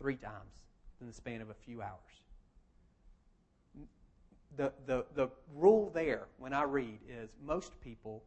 three 0.00 0.16
times 0.16 0.66
in 1.00 1.06
the 1.06 1.12
span 1.12 1.40
of 1.40 1.50
a 1.50 1.54
few 1.54 1.80
hours. 1.80 2.24
The, 4.56 4.72
the, 4.86 5.06
the 5.14 5.28
rule 5.54 5.92
there, 5.94 6.26
when 6.38 6.52
I 6.52 6.64
read, 6.64 6.98
is 7.08 7.30
most 7.46 7.80
people 7.80 8.24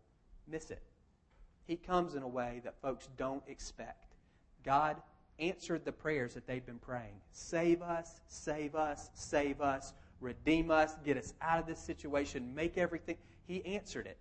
miss 0.47 0.71
it. 0.71 0.81
He 1.65 1.75
comes 1.75 2.15
in 2.15 2.23
a 2.23 2.27
way 2.27 2.61
that 2.63 2.81
folks 2.81 3.09
don't 3.17 3.43
expect. 3.47 4.15
God 4.63 4.95
answered 5.39 5.83
the 5.85 5.91
prayers 5.91 6.33
that 6.33 6.47
they've 6.47 6.65
been 6.65 6.79
praying 6.79 7.15
Save 7.31 7.81
us, 7.81 8.21
save 8.27 8.75
us, 8.75 9.09
save 9.13 9.61
us, 9.61 9.93
redeem 10.19 10.71
us, 10.71 10.95
get 11.03 11.17
us 11.17 11.33
out 11.41 11.59
of 11.59 11.65
this 11.65 11.79
situation, 11.79 12.53
make 12.55 12.77
everything. 12.77 13.17
He 13.45 13.65
answered 13.65 14.07
it. 14.07 14.17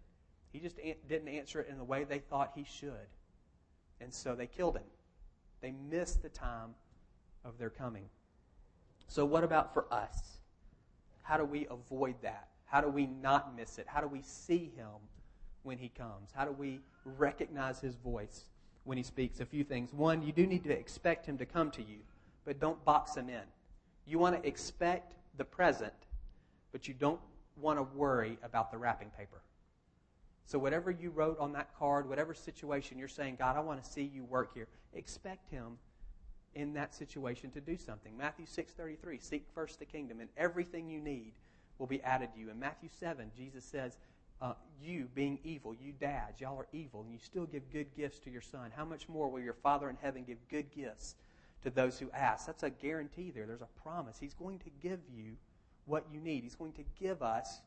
He 0.53 0.59
just 0.59 0.77
didn't 1.09 1.29
answer 1.29 1.61
it 1.61 1.69
in 1.69 1.79
the 1.79 1.85
way 1.85 2.05
they 2.05 2.19
thought 2.19 2.53
he 2.55 2.65
should. 2.65 3.09
And 4.01 4.13
so 4.13 4.35
they 4.35 4.47
killed 4.47 4.77
him. 4.77 4.85
They 5.61 5.73
missed 5.91 6.23
the 6.23 6.29
time 6.29 6.75
of 7.45 7.57
their 7.59 7.71
coming. 7.71 8.05
So, 9.07 9.25
what 9.25 9.45
about 9.45 9.73
for 9.73 9.93
us? 9.93 10.39
How 11.23 11.37
do 11.37 11.45
we 11.45 11.67
avoid 11.71 12.17
that? 12.23 12.49
How 12.67 12.81
do 12.81 12.89
we 12.89 13.07
not 13.07 13.57
miss 13.57 13.79
it? 13.79 13.87
How 13.87 14.01
do 14.01 14.09
we 14.09 14.23
see 14.23 14.73
him 14.77 14.89
when 15.63 15.79
he 15.79 15.89
comes? 15.89 16.31
How 16.35 16.45
do 16.45 16.53
we 16.53 16.81
recognize 17.05 17.81
his 17.81 17.95
voice 17.97 18.45
when 18.85 18.97
he 18.97 19.05
speaks? 19.05 19.41
A 19.41 19.47
few 19.47 19.65
things. 19.65 19.93
One, 19.93 20.23
you 20.23 20.33
do 20.33 20.47
need 20.47 20.65
to 20.65 20.71
expect 20.71 21.27
him 21.27 21.39
to 21.39 21.47
come 21.47 21.71
to 21.73 21.83
you, 21.83 21.99
but 22.45 22.61
don't 22.61 22.83
box 22.85 23.17
him 23.17 23.29
in. 23.29 23.43
You 24.07 24.19
want 24.19 24.41
to 24.41 24.47
expect 24.49 25.15
the 25.37 25.45
present, 25.45 25.93
but 26.73 26.89
you 26.89 26.95
don't 26.95 27.21
want 27.61 27.79
to 27.79 27.83
worry 27.97 28.39
about 28.43 28.71
the 28.71 28.79
wrapping 28.79 29.11
paper. 29.17 29.43
So, 30.45 30.59
whatever 30.59 30.91
you 30.91 31.11
wrote 31.11 31.39
on 31.39 31.53
that 31.53 31.71
card, 31.79 32.09
whatever 32.09 32.35
situation 32.35 32.99
you're 32.99 33.09
saying, 33.09 33.37
God, 33.39 33.57
I 33.57 33.61
want 33.61 33.83
to 33.83 33.89
see 33.89 34.03
you 34.03 34.25
work 34.25 34.53
here, 34.55 34.69
expect 34.93 35.49
him 35.51 35.79
in 36.55 36.75
that 36.75 36.95
situation 36.95 37.51
to 37.53 37.61
do 37.61 37.77
something. 37.77 38.17
Matthew 38.17 38.47
6:33, 38.47 39.19
seek 39.19 39.47
first 39.55 39.79
the 39.79 39.85
kingdom 39.85 40.21
and 40.21 40.29
everything 40.37 40.89
you 40.89 41.01
need 41.01 41.33
will 41.79 41.87
be 41.87 42.03
added 42.03 42.33
to 42.35 42.41
you. 42.41 42.51
In 42.51 42.59
Matthew 42.59 42.89
7, 42.89 43.31
Jesus 43.37 43.65
says, 43.65 43.97
uh, 44.43 44.55
you 44.83 45.09
being 45.15 45.39
evil, 45.45 45.73
you 45.73 45.93
dads, 45.93 46.41
y'all 46.41 46.59
are 46.59 46.67
evil, 46.73 47.03
and 47.03 47.13
you 47.13 47.19
still 47.23 47.47
give 47.47 47.71
good 47.71 47.87
gifts 47.97 48.19
to 48.19 48.31
your 48.31 48.41
son. 48.41 48.73
How 48.77 48.85
much 48.85 49.09
more 49.09 49.31
will 49.31 49.41
your 49.41 49.55
Father 49.55 49.89
in 49.89 49.97
heaven 50.03 50.25
give 50.25 50.39
good 50.51 50.71
gifts 50.75 51.15
to 51.63 51.71
those 51.71 51.99
who 51.99 52.11
ask? 52.11 52.47
That's 52.47 52.65
a 52.65 52.71
guarantee 52.71 53.31
there. 53.31 53.47
There's 53.47 53.63
a 53.63 53.81
promise. 53.81 54.19
He's 54.19 54.35
going 54.35 54.59
to 54.59 54.71
give 54.83 54.99
you 55.09 55.37
what 55.87 56.05
you 56.13 56.21
need. 56.21 56.43
He's 56.43 56.57
going 56.57 56.73
to 56.73 56.85
give 56.99 57.23
us 57.23 57.61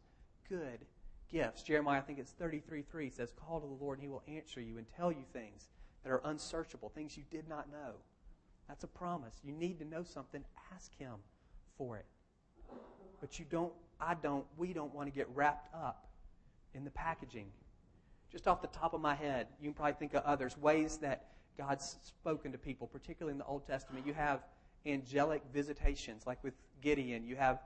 good 0.50 0.80
gifts. 1.32 1.64
Jeremiah, 1.64 2.00
I 2.00 2.02
think 2.02 2.20
it's 2.20 2.32
33 2.32 2.82
3 2.82 3.10
says, 3.10 3.32
Call 3.32 3.62
to 3.62 3.68
the 3.68 3.84
Lord, 3.84 4.00
and 4.00 4.04
he 4.04 4.10
will 4.10 4.24
answer 4.28 4.60
you 4.60 4.78
and 4.78 4.86
tell 4.98 5.14
you 5.14 5.24
things 5.32 5.70
that 6.04 6.12
are 6.12 6.22
unsearchable, 6.26 6.90
things 6.90 7.16
you 7.16 7.24
did 7.32 7.48
not 7.48 7.72
know. 7.72 7.94
That's 8.68 8.84
a 8.84 8.88
promise. 8.88 9.40
You 9.46 9.54
need 9.54 9.80
to 9.80 9.86
know 9.86 10.04
something, 10.04 10.44
ask 10.74 10.94
him 10.98 11.14
for 11.78 11.98
it. 11.98 12.06
But 13.22 13.40
you 13.40 13.46
don't, 13.50 13.72
I 14.02 14.16
don't, 14.16 14.46
we 14.58 14.74
don't 14.74 14.94
want 14.94 15.08
to 15.08 15.16
get 15.16 15.28
wrapped 15.34 15.74
up 15.74 16.05
in 16.76 16.84
the 16.84 16.92
packaging. 16.92 17.48
Just 18.32 18.48
off 18.48 18.62
the 18.62 18.68
top 18.68 18.94
of 18.94 19.02
my 19.02 19.16
head, 19.16 19.48
you 19.60 19.70
can 19.70 19.74
probably 19.74 19.94
think 19.94 20.14
of 20.14 20.24
others, 20.24 20.58
ways 20.58 20.98
that 20.98 21.28
God's 21.58 21.98
spoken 22.04 22.52
to 22.52 22.58
people, 22.58 22.88
particularly 22.88 23.32
in 23.32 23.38
the 23.38 23.46
Old 23.46 23.66
Testament. 23.66 24.06
You 24.06 24.14
have 24.14 24.42
angelic 24.86 25.42
visitations, 25.54 26.28
like 26.28 26.44
with 26.44 26.54
Gideon. 26.82 27.26
You 27.26 27.38
have 27.38 27.60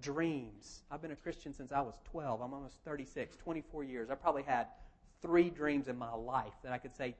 dreams. 0.00 0.82
I've 0.90 1.02
been 1.02 1.12
a 1.12 1.16
Christian 1.16 1.52
since 1.52 1.72
I 1.72 1.80
was 1.80 1.94
12. 2.10 2.40
I'm 2.40 2.52
almost 2.52 2.76
36, 2.84 3.36
24 3.36 3.84
years. 3.84 4.10
I 4.10 4.14
probably 4.14 4.42
had 4.42 4.68
three 5.22 5.50
dreams 5.50 5.88
in 5.88 5.96
my 5.96 6.12
life 6.12 6.54
that 6.62 6.72
I 6.72 6.78
could 6.78 6.94
say 6.96 7.14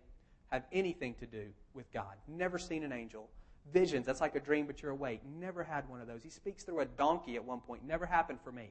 have 0.51 0.65
anything 0.73 1.15
to 1.15 1.27
do 1.27 1.47
with 1.75 1.91
God. 1.93 2.15
Never 2.29 2.59
seen 2.59 2.85
an 2.85 2.93
angel. 2.93 3.29
Visions, 3.73 4.07
that's 4.07 4.21
like 4.21 4.35
a 4.35 4.41
dream, 4.41 4.67
but 4.67 4.83
you're 4.83 4.91
awake. 4.91 5.21
Never 5.41 5.65
had 5.65 5.89
one 5.89 6.01
of 6.01 6.07
those. 6.07 6.23
He 6.23 6.31
speaks 6.31 6.65
through 6.65 6.81
a 6.81 6.85
donkey 6.85 7.37
at 7.37 7.45
one 7.45 7.61
point. 7.61 7.85
Never 7.87 8.05
happened 8.05 8.39
for 8.45 8.53
me. 8.53 8.71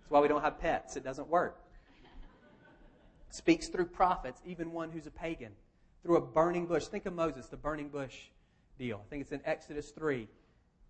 That's 0.00 0.10
why 0.10 0.20
we 0.20 0.28
don't 0.28 0.40
have 0.42 0.58
pets. 0.58 0.96
It 0.96 1.04
doesn't 1.04 1.28
work. 1.28 1.60
Speaks 3.32 3.68
through 3.68 3.86
prophets, 3.86 4.42
even 4.44 4.72
one 4.72 4.90
who's 4.90 5.06
a 5.06 5.10
pagan. 5.10 5.52
Through 6.02 6.18
a 6.18 6.20
burning 6.20 6.66
bush. 6.66 6.84
Think 6.84 7.06
of 7.06 7.14
Moses, 7.14 7.46
the 7.46 7.56
burning 7.56 7.88
bush 7.88 8.14
deal. 8.78 9.00
I 9.06 9.08
think 9.08 9.22
it's 9.22 9.32
in 9.32 9.40
Exodus 9.46 9.88
3. 9.88 10.28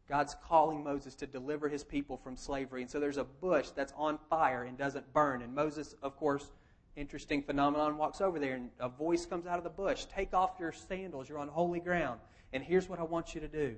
God's 0.09 0.35
calling 0.43 0.83
Moses 0.83 1.15
to 1.15 1.27
deliver 1.29 1.69
his 1.69 1.85
people 1.85 2.17
from 2.17 2.37
slavery. 2.37 2.83
And 2.83 2.91
so 2.91 2.99
there's 2.99 3.17
a 3.17 3.23
bush 3.23 3.69
that's 3.69 3.93
on 3.97 4.19
fire 4.29 4.65
and 4.65 4.77
doesn't 4.77 5.13
burn. 5.13 5.43
And 5.43 5.55
Moses, 5.55 5.95
of 6.03 6.17
course, 6.17 6.51
interesting 6.97 7.45
phenomenon, 7.45 7.97
walks 7.97 8.21
over 8.21 8.41
there 8.41 8.57
and 8.57 8.71
a 8.81 8.89
voice 8.89 9.25
comes 9.25 9.47
out 9.47 9.59
of 9.59 9.65
the 9.65 9.71
bush 9.71 10.07
Take 10.13 10.35
off 10.35 10.57
your 10.59 10.73
sandals, 10.73 11.29
you're 11.29 11.39
on 11.39 11.47
holy 11.47 11.79
ground. 11.79 12.19
And 12.53 12.65
here's 12.65 12.89
what 12.89 12.99
I 12.99 13.05
want 13.05 13.37
you 13.37 13.41
to 13.41 13.49
do. 13.49 13.77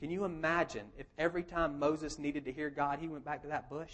Can 0.00 0.10
you 0.10 0.24
imagine 0.24 0.86
if 0.98 1.06
every 1.18 1.44
time 1.44 1.78
Moses 1.78 2.18
needed 2.18 2.44
to 2.46 2.52
hear 2.52 2.68
God, 2.68 2.98
he 2.98 3.06
went 3.06 3.24
back 3.24 3.42
to 3.42 3.48
that 3.48 3.70
bush? 3.70 3.92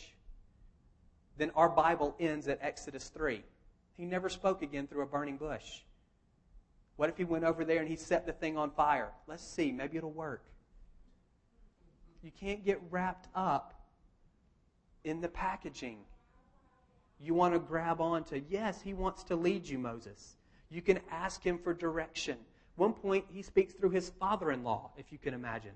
Then 1.37 1.51
our 1.55 1.69
Bible 1.69 2.17
ends 2.19 2.49
at 2.49 2.59
Exodus 2.63 3.11
3. 3.11 3.45
He 3.97 4.05
never 4.05 4.29
spoke 4.29 4.63
again 4.63 4.87
through 4.87 5.03
a 5.03 5.07
burning 5.07 5.37
bush. 5.37 5.81
What 6.97 7.11
if 7.11 7.17
he 7.17 7.25
went 7.25 7.45
over 7.45 7.65
there 7.65 7.81
and 7.81 7.89
he 7.89 7.97
set 7.97 8.27
the 8.27 8.33
thing 8.33 8.57
on 8.57 8.71
fire? 8.71 9.11
Let's 9.27 9.45
see, 9.45 9.73
maybe 9.73 9.97
it'll 9.97 10.11
work. 10.11 10.45
You 12.23 12.31
can't 12.39 12.65
get 12.65 12.81
wrapped 12.91 13.29
up 13.35 13.75
in 15.05 15.21
the 15.21 15.29
packaging. 15.29 15.99
You 17.21 17.35
want 17.35 17.55
to 17.55 17.61
grab 17.61 18.01
onto, 18.01 18.43
yes, 18.49 18.83
he 18.83 18.95
wants 18.95 19.23
to 19.25 19.37
lead 19.37 19.67
you, 19.67 19.79
Moses. 19.79 20.37
You 20.71 20.83
can 20.83 21.01
ask 21.11 21.43
him 21.43 21.59
for 21.59 21.73
direction. 21.73 22.37
One 22.77 22.93
point, 22.93 23.25
he 23.33 23.43
speaks 23.43 23.73
through 23.73 23.91
his 23.91 24.11
father 24.21 24.51
in 24.51 24.65
law, 24.65 24.91
if 24.99 25.13
you 25.13 25.19
can 25.19 25.33
imagine, 25.33 25.73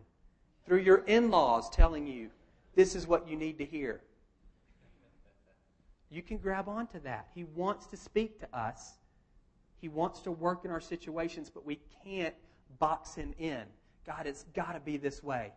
through 0.66 0.80
your 0.80 0.98
in 1.06 1.30
laws 1.30 1.70
telling 1.70 2.06
you, 2.06 2.30
this 2.74 2.94
is 2.94 3.06
what 3.06 3.28
you 3.28 3.37
need 3.37 3.59
to 3.59 3.64
hear. 3.64 4.02
You 6.11 6.23
can 6.23 6.38
grab 6.38 6.68
onto 6.68 7.01
that. 7.01 7.29
He 7.35 7.44
wants 7.44 7.87
to 7.87 7.96
speak 7.96 8.40
to 8.40 8.57
us. 8.57 8.94
He 9.81 9.88
wants 9.88 10.20
to 10.23 10.33
work 10.33 10.64
in 10.64 10.70
our 10.70 10.81
situations, 10.81 11.51
but 11.53 11.64
we 11.64 11.79
can't 12.05 12.35
box 12.79 13.14
him 13.14 13.33
in. 13.38 13.62
God, 14.07 14.27
it's 14.27 14.44
got 14.55 14.73
to 14.73 14.81
be 14.81 14.97
this 14.97 15.22
way. 15.22 15.53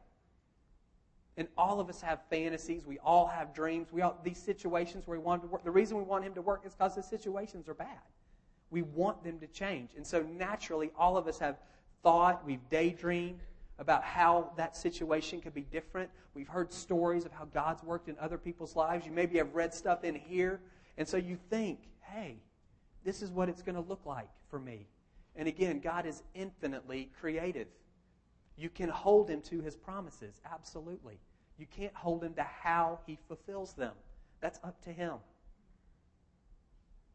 And 1.35 1.47
all 1.57 1.79
of 1.79 1.89
us 1.89 1.99
have 2.01 2.19
fantasies. 2.29 2.85
We 2.85 2.99
all 2.99 3.25
have 3.25 3.53
dreams. 3.53 3.91
We 3.91 4.03
all 4.03 4.19
these 4.23 4.37
situations 4.37 5.07
where 5.07 5.17
we 5.17 5.23
want 5.23 5.41
to 5.41 5.47
work. 5.47 5.63
The 5.63 5.71
reason 5.71 5.97
we 5.97 6.03
want 6.03 6.23
him 6.23 6.35
to 6.35 6.41
work 6.41 6.61
is 6.65 6.73
because 6.75 6.95
the 6.95 7.01
situations 7.01 7.67
are 7.67 7.73
bad. 7.73 7.99
We 8.69 8.83
want 8.83 9.23
them 9.23 9.39
to 9.39 9.47
change. 9.47 9.91
And 9.97 10.05
so 10.05 10.21
naturally, 10.21 10.91
all 10.97 11.17
of 11.17 11.27
us 11.27 11.39
have 11.39 11.57
thought, 12.03 12.45
we've 12.45 12.67
daydreamed 12.69 13.39
about 13.79 14.03
how 14.03 14.51
that 14.57 14.75
situation 14.77 15.41
could 15.41 15.53
be 15.53 15.61
different. 15.61 16.09
We've 16.33 16.47
heard 16.47 16.71
stories 16.71 17.25
of 17.25 17.31
how 17.31 17.45
God's 17.45 17.83
worked 17.83 18.07
in 18.07 18.15
other 18.19 18.37
people's 18.37 18.75
lives. 18.75 19.05
You 19.05 19.11
maybe 19.11 19.37
have 19.37 19.53
read 19.55 19.73
stuff 19.73 20.03
in 20.03 20.15
here. 20.15 20.59
And 20.97 21.07
so 21.07 21.17
you 21.17 21.37
think, 21.49 21.79
hey, 22.01 22.37
this 23.03 23.21
is 23.21 23.31
what 23.31 23.49
it's 23.49 23.61
going 23.61 23.75
to 23.75 23.81
look 23.81 24.05
like 24.05 24.29
for 24.49 24.59
me. 24.59 24.87
And 25.35 25.47
again, 25.47 25.79
God 25.79 26.05
is 26.05 26.21
infinitely 26.35 27.09
creative. 27.19 27.67
You 28.55 28.69
can 28.69 28.89
hold 28.89 29.29
him 29.29 29.41
to 29.43 29.61
his 29.61 29.75
promises, 29.75 30.39
absolutely. 30.51 31.19
You 31.57 31.65
can't 31.65 31.95
hold 31.95 32.23
him 32.23 32.33
to 32.35 32.43
how 32.43 32.99
he 33.07 33.17
fulfills 33.27 33.73
them. 33.73 33.93
That's 34.41 34.59
up 34.63 34.79
to 34.83 34.91
him. 34.91 35.13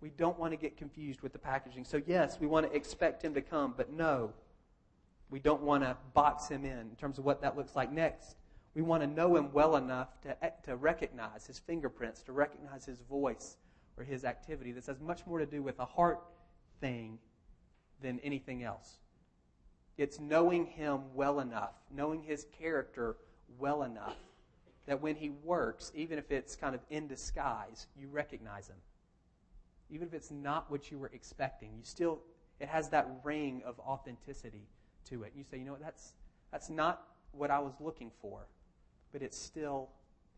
We 0.01 0.11
don't 0.11 0.39
want 0.39 0.53
to 0.53 0.57
get 0.57 0.77
confused 0.77 1.23
with 1.23 1.33
the 1.33 1.39
packaging. 1.39 1.85
So, 1.85 2.01
yes, 2.07 2.39
we 2.41 2.47
want 2.47 2.69
to 2.71 2.77
expect 2.77 3.23
him 3.23 3.35
to 3.35 3.41
come, 3.41 3.75
but 3.77 3.93
no. 3.93 4.33
We 5.31 5.39
don't 5.41 5.62
want 5.62 5.83
to 5.83 5.97
box 6.14 6.49
him 6.49 6.64
in 6.64 6.79
in 6.79 6.97
terms 6.97 7.18
of 7.18 7.24
what 7.24 7.43
that 7.43 7.57
looks 7.57 7.76
like 7.76 7.93
next. 7.93 8.37
We 8.74 8.83
want 8.83 9.03
to 9.03 9.07
know 9.07 9.37
him 9.37 9.53
well 9.53 9.76
enough 9.76 10.20
to, 10.22 10.37
to 10.64 10.76
recognize 10.76 11.47
his 11.47 11.59
fingerprints, 11.59 12.22
to 12.22 12.33
recognize 12.33 12.85
his 12.85 13.01
voice 13.01 13.57
or 13.97 14.05
his 14.05 14.24
activity. 14.24 14.72
This 14.72 14.87
has 14.87 15.01
much 15.01 15.26
more 15.26 15.39
to 15.39 15.47
do 15.47 15.62
with 15.62 15.79
a 15.81 15.85
heart 15.85 16.20
thing 16.81 17.18
than 18.01 18.20
anything 18.20 18.62
else. 18.62 18.99
It's 19.97 20.20
knowing 20.20 20.66
him 20.66 21.01
well 21.14 21.41
enough, 21.41 21.74
knowing 21.91 22.22
his 22.22 22.47
character 22.57 23.16
well 23.59 23.83
enough 23.83 24.16
that 24.87 25.03
when 25.03 25.16
he 25.16 25.31
works, 25.31 25.91
even 25.95 26.18
if 26.18 26.31
it's 26.31 26.57
kind 26.57 26.74
of 26.74 26.81
in 26.89 27.09
disguise, 27.09 27.89
you 27.97 28.09
recognize 28.09 28.68
him. 28.68 28.76
Even 29.91 30.07
if 30.07 30.14
it's 30.14 30.31
not 30.31 30.70
what 30.70 30.91
you 30.91 30.99
were 30.99 31.11
expecting, 31.12 31.70
you 31.76 31.83
still 31.83 32.20
it 32.61 32.68
has 32.68 32.89
that 32.89 33.09
ring 33.24 33.62
of 33.64 33.79
authenticity 33.81 34.66
to 35.11 35.23
it. 35.23 35.33
You 35.37 35.45
say, 35.45 35.59
you 35.59 35.65
know 35.65 35.73
what, 35.73 35.83
that's 35.83 36.13
that's 36.53 36.71
not 36.71 37.03
what 37.33 37.51
I 37.51 37.59
was 37.59 37.75
looking 37.81 38.11
for, 38.21 38.47
but 39.13 39.23
it's 39.23 39.39
still 39.39 39.91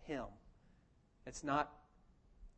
him. 0.06 0.24
It's 1.26 1.44
not 1.44 1.72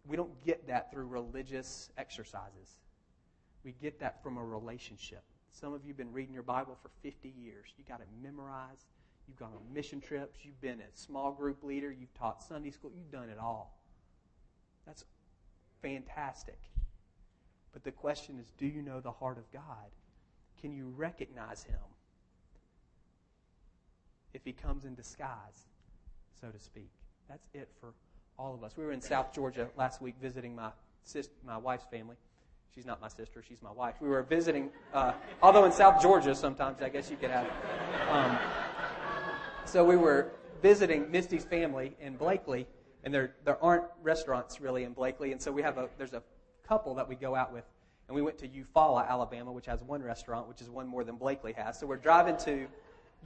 we 0.07 0.17
don't 0.17 0.45
get 0.45 0.67
that 0.67 0.91
through 0.91 1.07
religious 1.07 1.91
exercises. 1.97 2.81
We 3.65 3.73
get 3.81 4.01
that 4.01 4.23
from 4.23 4.37
a 4.37 4.45
relationship. 4.45 5.23
Some 5.53 5.73
of 5.75 5.85
you 5.85 5.89
have 5.89 5.97
been 5.97 6.13
reading 6.13 6.35
your 6.35 6.43
Bible 6.43 6.77
for 6.83 6.91
50 7.03 7.29
years. 7.29 7.69
You've 7.77 7.87
got 7.87 8.01
it 8.01 8.09
memorized. 8.21 8.87
You've 9.29 9.39
gone 9.39 9.53
on 9.55 9.73
mission 9.73 10.01
trips. 10.01 10.41
You've 10.43 10.61
been 10.61 10.81
a 10.81 10.91
small 10.95 11.31
group 11.31 11.63
leader. 11.63 11.93
You've 11.93 12.13
taught 12.15 12.43
Sunday 12.43 12.71
school. 12.71 12.91
You've 12.97 13.13
done 13.13 13.29
it 13.29 13.39
all. 13.39 13.79
That's 14.87 15.05
fantastic. 15.83 16.59
But 17.73 17.85
the 17.85 17.93
question 17.93 18.39
is 18.41 18.53
do 18.59 18.67
you 18.67 18.83
know 18.83 19.01
the 19.01 19.13
heart 19.13 19.39
of 19.39 19.51
God? 19.53 19.91
Can 20.61 20.73
you 20.73 20.93
recognize 20.97 21.63
him 21.63 21.79
if 24.35 24.43
he 24.45 24.53
comes 24.53 24.85
in 24.85 24.95
disguise, 24.95 25.67
so 26.41 26.49
to 26.49 26.59
speak? 26.59 26.91
That's 27.29 27.47
it 27.55 27.69
for 27.81 27.93
all 28.39 28.55
of 28.55 28.65
us. 28.65 28.77
We 28.77 28.85
were 28.85 28.93
in 28.93 29.01
South 29.01 29.33
Georgia 29.35 29.69
last 29.77 30.03
week 30.03 30.15
visiting 30.21 30.55
my, 30.55 30.71
sister, 31.05 31.33
my 31.47 31.57
wife's 31.57 31.87
family. 31.91 32.17
She's 32.75 32.87
not 32.87 33.01
my 33.01 33.09
sister, 33.09 33.43
she's 33.47 33.61
my 33.63 33.71
wife. 33.71 33.97
We 34.01 34.09
were 34.09 34.23
visiting, 34.23 34.71
uh, 34.95 35.13
although 35.43 35.65
in 35.67 35.73
South 35.73 36.01
Georgia 36.01 36.35
sometimes 36.35 36.81
I 36.81 36.89
guess 36.89 37.11
you 37.11 37.17
could 37.17 37.31
have. 37.31 37.47
Um, 38.11 38.39
so 39.67 39.85
we 39.85 39.97
were 39.97 40.33
visiting 40.63 41.11
Misty's 41.11 41.45
family 41.45 41.95
in 42.01 42.17
Blakely, 42.17 42.67
and 43.05 43.13
there, 43.13 43.35
there 43.45 43.63
aren't 43.63 43.85
restaurants 44.03 44.61
really 44.61 44.85
in 44.85 44.93
Blakely, 44.93 45.33
and 45.33 45.43
so 45.43 45.53
we 45.53 45.61
have 45.61 45.77
a, 45.77 45.89
there's 45.99 46.15
a 46.15 46.23
couple 46.67 46.95
that 46.95 47.09
we 47.09 47.15
go 47.15 47.35
out 47.35 47.53
with. 47.53 47.65
And 48.09 48.15
we 48.15 48.23
went 48.23 48.39
to 48.39 48.49
Eufaula, 48.49 49.09
Alabama, 49.09 49.53
which 49.53 49.67
has 49.67 49.83
one 49.83 50.03
restaurant, 50.03 50.49
which 50.49 50.61
is 50.61 50.69
one 50.69 50.87
more 50.87 51.05
than 51.05 51.17
Blakely 51.17 51.53
has. 51.53 51.79
So 51.79 51.87
we're 51.87 51.97
driving 51.97 52.37
to 52.39 52.67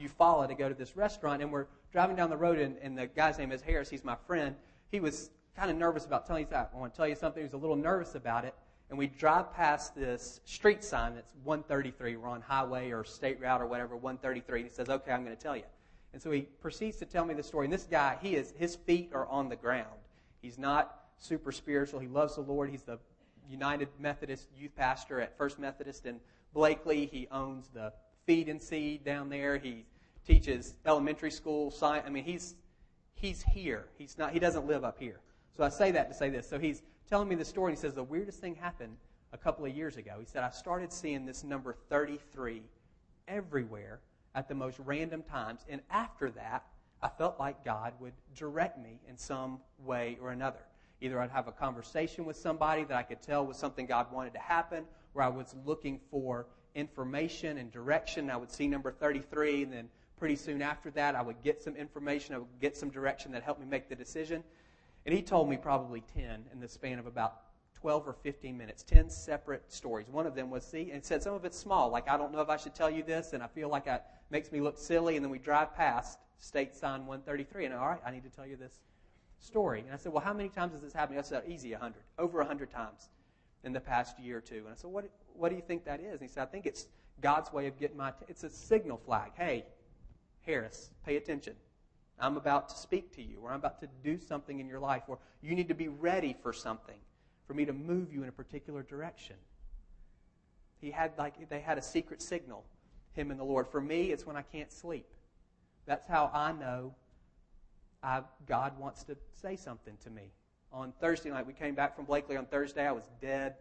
Eufaula 0.01 0.49
to 0.49 0.55
go 0.55 0.69
to 0.69 0.75
this 0.75 0.97
restaurant, 0.97 1.43
and 1.43 1.51
we're 1.51 1.67
driving 1.93 2.17
down 2.17 2.31
the 2.31 2.37
road, 2.37 2.59
and, 2.59 2.77
and 2.83 2.97
the 2.97 3.07
guy's 3.07 3.39
name 3.39 3.53
is 3.53 3.63
Harris. 3.63 3.89
He's 3.89 4.05
my 4.05 4.17
friend. 4.27 4.55
He 4.91 5.01
was 5.01 5.31
kind 5.57 5.71
of 5.71 5.77
nervous 5.77 6.05
about 6.05 6.27
telling 6.27 6.45
you 6.45 6.51
that. 6.51 6.71
I 6.75 6.79
want 6.79 6.93
to 6.93 6.97
tell 6.97 7.09
you 7.09 7.15
something. 7.15 7.41
He 7.41 7.45
was 7.45 7.55
a 7.55 7.59
little 7.59 7.77
nervous 7.77 8.15
about 8.15 8.45
it 8.45 8.55
and 8.89 8.99
we 8.99 9.07
drive 9.07 9.53
past 9.53 9.95
this 9.95 10.41
street 10.45 10.85
sign 10.85 11.15
that's 11.15 11.33
133. 11.45 12.17
We're 12.17 12.29
on 12.29 12.41
highway 12.41 12.91
or 12.91 13.05
state 13.05 13.41
route 13.41 13.61
or 13.61 13.67
whatever, 13.67 13.97
133. 13.97 14.61
And 14.61 14.69
he 14.69 14.75
says, 14.75 14.89
"Okay, 14.89 15.11
I'm 15.11 15.25
going 15.25 15.37
to 15.37 15.43
tell 15.43 15.57
you." 15.57 15.65
And 16.13 16.23
so 16.23 16.31
he 16.31 16.43
proceeds 16.43 16.97
to 16.99 17.05
tell 17.05 17.25
me 17.25 17.35
the 17.35 17.43
story. 17.43 17.67
And 17.67 17.73
this 17.73 17.85
guy, 17.85 18.17
he 18.23 18.37
is 18.37 18.53
his 18.57 18.77
feet 18.77 19.11
are 19.13 19.27
on 19.27 19.49
the 19.49 19.57
ground. 19.57 19.99
He's 20.41 20.59
not 20.59 21.01
super 21.19 21.51
spiritual. 21.51 21.99
He 21.99 22.07
loves 22.07 22.37
the 22.37 22.43
Lord. 22.43 22.71
He's 22.71 22.83
the 22.83 22.99
United 23.49 23.89
Methodist 23.99 24.49
youth 24.57 24.75
pastor 24.77 25.21
at 25.21 25.37
First 25.37 25.59
Methodist 25.59 26.07
in 26.07 26.21
Blakely. 26.55 27.07
He 27.07 27.27
owns 27.31 27.69
the 27.69 27.93
Feed 28.27 28.49
and 28.49 28.61
Seed 28.61 29.05
down 29.05 29.29
there. 29.29 29.57
He 29.57 29.87
teaches 30.27 30.75
elementary 30.85 31.31
school 31.31 31.71
science. 31.71 32.05
I 32.07 32.11
mean, 32.11 32.25
he's 32.25 32.57
he's 33.15 33.43
here. 33.43 33.87
He's 33.97 34.19
not. 34.19 34.33
He 34.33 34.39
doesn't 34.39 34.67
live 34.67 34.85
up 34.85 34.99
here. 34.99 35.21
So 35.57 35.63
I 35.63 35.69
say 35.69 35.91
that 35.93 36.09
to 36.09 36.15
say 36.15 36.29
this. 36.29 36.49
So 36.49 36.59
he's 36.59 36.83
telling 37.09 37.29
me 37.29 37.37
the 37.37 37.45
story. 37.45 37.71
And 37.71 37.79
He 37.79 37.81
says 37.81 37.95
the 37.95 38.03
weirdest 38.03 38.41
thing 38.41 38.55
happened 38.55 38.97
a 39.33 39.39
couple 39.39 39.65
of 39.65 39.75
years 39.75 39.97
ago. 39.97 40.17
He 40.19 40.27
said 40.27 40.43
I 40.43 40.51
started 40.51 40.93
seeing 40.93 41.25
this 41.25 41.45
number 41.45 41.77
33 41.89 42.63
everywhere 43.29 44.01
at 44.35 44.49
the 44.49 44.55
most 44.55 44.79
random 44.85 45.23
times, 45.23 45.65
and 45.69 45.81
after 45.91 46.31
that, 46.31 46.67
I 47.03 47.09
felt 47.09 47.39
like 47.39 47.65
God 47.65 47.95
would 48.01 48.13
direct 48.35 48.79
me 48.79 49.01
in 49.09 49.17
some 49.17 49.61
way 49.85 50.19
or 50.21 50.31
another. 50.31 50.61
Either 51.01 51.21
I'd 51.21 51.31
have 51.31 51.49
a 51.49 51.53
conversation 51.53 52.25
with 52.25 52.37
somebody 52.37 52.85
that 52.85 52.97
I 52.97 53.03
could 53.03 53.23
tell 53.23 53.47
was 53.47 53.57
something 53.57 53.87
God 53.87 54.11
wanted 54.13 54.33
to 54.35 54.39
happen, 54.39 54.85
or 55.15 55.23
I 55.23 55.29
was 55.29 55.55
looking 55.65 56.01
for 56.11 56.47
information 56.77 57.59
and 57.59 57.73
direction. 57.73 58.31
I 58.31 58.37
would 58.37 58.53
see 58.53 58.69
number 58.69 58.93
33, 58.93 59.65
and 59.65 59.73
then 59.73 59.89
pretty 60.19 60.37
soon 60.37 60.63
after 60.63 60.91
that, 60.93 61.17
I 61.17 61.23
would 61.23 61.43
get 61.43 61.63
some 61.63 61.75
information, 61.75 62.35
I 62.35 62.39
would 62.39 62.61
get 62.61 62.77
some 62.77 62.91
direction 62.91 63.33
that 63.33 63.43
helped 63.43 63.61
me 63.61 63.67
make 63.67 63.89
the 63.89 63.97
decision. 63.97 64.45
And 65.07 65.15
he 65.15 65.23
told 65.23 65.49
me 65.49 65.57
probably 65.57 66.03
10 66.15 66.45
in 66.53 66.61
the 66.61 66.69
span 66.69 66.99
of 66.99 67.07
about 67.07 67.41
12 67.75 68.09
or 68.09 68.13
15 68.13 68.57
minutes, 68.57 68.83
10 68.83 69.11
separate 69.11 69.71
stories. 69.73 70.09
One 70.09 70.27
of 70.27 70.35
them 70.35 70.51
was, 70.51 70.65
see, 70.65 70.91
and 70.93 71.05
said 71.05 71.23
some 71.23 71.35
of 71.35 71.45
it's 71.45 71.59
small, 71.59 71.91
like 71.91 72.09
I 72.09 72.17
don't 72.17 72.33
know 72.33 72.41
if 72.41 72.49
I 72.49 72.57
should 72.57 72.75
tell 72.75 72.91
you 72.91 73.03
this, 73.03 73.33
and 73.33 73.43
I 73.43 73.47
feel 73.47 73.69
like 73.69 73.87
it 73.87 74.03
makes 74.31 74.53
me 74.53 74.61
look 74.61 74.79
silly. 74.79 75.17
And 75.17 75.25
then 75.25 75.31
we 75.31 75.39
drive 75.39 75.75
past 75.75 76.19
state 76.39 76.75
sign 76.75 77.07
133, 77.07 77.67
and 77.67 77.75
all 77.75 77.89
right, 77.89 78.01
I 78.05 78.11
need 78.11 78.25
to 78.25 78.31
tell 78.31 78.47
you 78.47 78.57
this 78.57 78.81
story. 79.39 79.81
And 79.81 79.93
I 79.93 79.97
said, 79.97 80.13
well, 80.13 80.23
how 80.23 80.33
many 80.33 80.49
times 80.49 80.73
has 80.73 80.83
this 80.83 80.93
happened? 80.93 81.19
I 81.19 81.23
said, 81.23 81.45
easy, 81.47 81.73
100, 81.73 81.95
over 82.19 82.39
100 82.39 82.71
times 82.71 83.11
in 83.65 83.73
the 83.73 83.81
past 83.81 84.19
year 84.19 84.39
or 84.39 84.41
two. 84.41 84.59
And 84.65 84.69
I 84.69 84.75
said, 84.75 84.91
what, 84.91 85.09
what 85.39 85.51
do 85.51 85.57
you 85.57 85.63
think 85.63 85.85
that 85.85 86.01
is? 86.01 86.13
And 86.13 86.23
he 86.23 86.29
said, 86.29 86.43
I 86.43 86.47
think 86.47 86.67
it's 86.67 86.87
God's 87.21 87.53
way 87.53 87.67
of 87.67 87.79
getting 87.79 87.97
my, 87.97 88.11
t- 88.11 88.27
it's 88.29 88.45
a 88.45 88.51
signal 88.51 88.99
flag. 88.99 89.33
Hey, 89.37 89.65
Harris, 90.43 90.91
pay 91.05 91.17
attention. 91.17 91.55
I'm 92.19 92.37
about 92.37 92.69
to 92.71 92.77
speak 92.77 93.15
to 93.17 93.23
you, 93.23 93.41
or 93.43 93.51
I'm 93.51 93.59
about 93.59 93.81
to 93.81 93.89
do 94.03 94.19
something 94.19 94.59
in 94.59 94.69
your 94.69 94.81
life, 94.81 95.03
or 95.07 95.19
you 95.43 95.55
need 95.55 95.69
to 95.69 95.75
be 95.75 95.89
ready 95.89 96.35
for 96.43 96.53
something, 96.53 96.97
for 97.47 97.55
me 97.55 97.65
to 97.67 97.73
move 97.73 98.13
you 98.13 98.23
in 98.23 98.29
a 98.29 98.33
particular 98.33 98.83
direction. 98.83 99.37
He 100.81 100.91
had 100.91 101.13
like 101.19 101.49
they 101.49 101.61
had 101.61 101.79
a 101.79 101.83
secret 101.83 102.23
signal, 102.23 102.65
him 103.13 103.31
and 103.31 103.39
the 103.39 103.45
Lord. 103.45 103.69
For 103.69 103.81
me, 103.81 104.13
it's 104.13 104.27
when 104.27 104.37
I 104.37 104.43
can't 104.43 104.73
sleep. 104.73 105.07
That's 105.85 106.07
how 106.07 106.31
I 106.33 106.53
know 106.53 106.95
I, 108.03 108.23
God 108.47 108.79
wants 108.79 109.05
to 109.05 109.17
say 109.41 109.57
something 109.57 109.97
to 110.05 110.11
me. 110.11 110.33
On 110.73 110.93
Thursday 111.01 111.31
night, 111.31 111.47
we 111.47 111.53
came 111.53 111.75
back 111.75 111.97
from 111.97 112.05
Blakely 112.05 112.37
on 112.37 112.47
Thursday. 112.47 112.87
I 112.87 112.93
was 112.93 113.09
dead, 113.21 113.55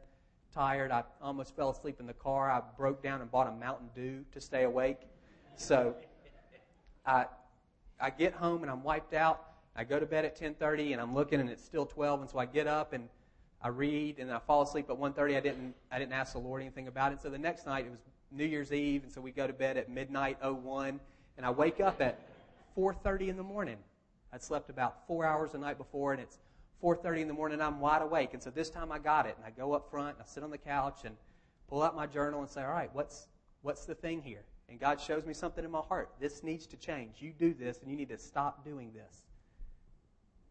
tired. 0.55 0.89
I 0.89 1.03
almost 1.21 1.55
fell 1.55 1.69
asleep 1.69 1.99
in 1.99 2.07
the 2.07 2.13
car. 2.13 2.49
I 2.49 2.61
broke 2.77 3.03
down 3.03 3.21
and 3.21 3.29
bought 3.29 3.47
a 3.47 3.51
Mountain 3.51 3.89
Dew 3.93 4.23
to 4.31 4.41
stay 4.41 4.63
awake. 4.63 5.01
So 5.57 5.95
I 7.05 7.25
I 7.99 8.09
get 8.09 8.33
home 8.33 8.63
and 8.63 8.71
I'm 8.71 8.83
wiped 8.83 9.13
out. 9.13 9.43
I 9.75 9.83
go 9.83 9.99
to 9.99 10.05
bed 10.05 10.25
at 10.25 10.39
10:30 10.39 10.93
and 10.93 11.01
I'm 11.01 11.13
looking 11.13 11.39
and 11.39 11.49
it's 11.49 11.63
still 11.63 11.85
12, 11.85 12.21
and 12.21 12.29
so 12.29 12.39
I 12.39 12.45
get 12.45 12.67
up 12.67 12.93
and 12.93 13.09
I 13.61 13.67
read 13.67 14.19
and 14.19 14.31
I 14.31 14.39
fall 14.39 14.61
asleep 14.61 14.89
at 14.89 14.97
1:30. 14.97 15.35
I 15.35 15.39
didn't 15.41 15.75
I 15.91 15.99
didn't 15.99 16.13
ask 16.13 16.33
the 16.33 16.39
Lord 16.39 16.61
anything 16.61 16.87
about 16.87 17.11
it. 17.11 17.21
So 17.21 17.29
the 17.29 17.37
next 17.37 17.65
night 17.65 17.85
it 17.85 17.91
was 17.91 17.99
New 18.31 18.45
Year's 18.45 18.71
Eve, 18.71 19.03
and 19.03 19.11
so 19.11 19.21
we 19.21 19.31
go 19.31 19.45
to 19.45 19.53
bed 19.53 19.77
at 19.77 19.89
midnight 19.89 20.37
01, 20.41 20.99
and 21.37 21.45
I 21.45 21.49
wake 21.51 21.79
up 21.81 22.01
at 22.01 22.17
4:30 22.75 23.29
in 23.29 23.37
the 23.37 23.43
morning. 23.43 23.77
I'd 24.31 24.43
slept 24.43 24.69
about 24.69 25.05
four 25.07 25.25
hours 25.25 25.51
the 25.51 25.57
night 25.57 25.77
before, 25.77 26.11
and 26.13 26.21
it's 26.21 26.39
4:30 26.81 27.21
in 27.21 27.27
the 27.27 27.33
morning. 27.33 27.61
I'm 27.61 27.79
wide 27.79 28.01
awake, 28.01 28.33
and 28.33 28.41
so 28.41 28.49
this 28.49 28.69
time 28.69 28.91
I 28.91 28.99
got 28.99 29.25
it, 29.25 29.35
and 29.37 29.45
I 29.45 29.51
go 29.51 29.73
up 29.73 29.89
front 29.89 30.17
and 30.17 30.21
I 30.21 30.25
sit 30.25 30.43
on 30.43 30.51
the 30.51 30.57
couch 30.57 31.05
and 31.05 31.15
pull 31.67 31.81
out 31.81 31.95
my 31.95 32.07
journal 32.07 32.41
and 32.41 32.49
say, 32.49 32.63
"All 32.63 32.71
right, 32.71 32.93
what's 32.93 33.27
what's 33.61 33.85
the 33.85 33.95
thing 33.95 34.21
here?" 34.21 34.43
and 34.69 34.79
God 34.79 34.99
shows 34.99 35.25
me 35.25 35.33
something 35.33 35.63
in 35.63 35.71
my 35.71 35.81
heart. 35.81 36.09
This 36.19 36.43
needs 36.43 36.65
to 36.67 36.77
change. 36.77 37.21
You 37.21 37.33
do 37.37 37.53
this, 37.53 37.79
and 37.81 37.89
you 37.89 37.95
need 37.95 38.09
to 38.09 38.17
stop 38.17 38.65
doing 38.65 38.91
this. 38.93 39.23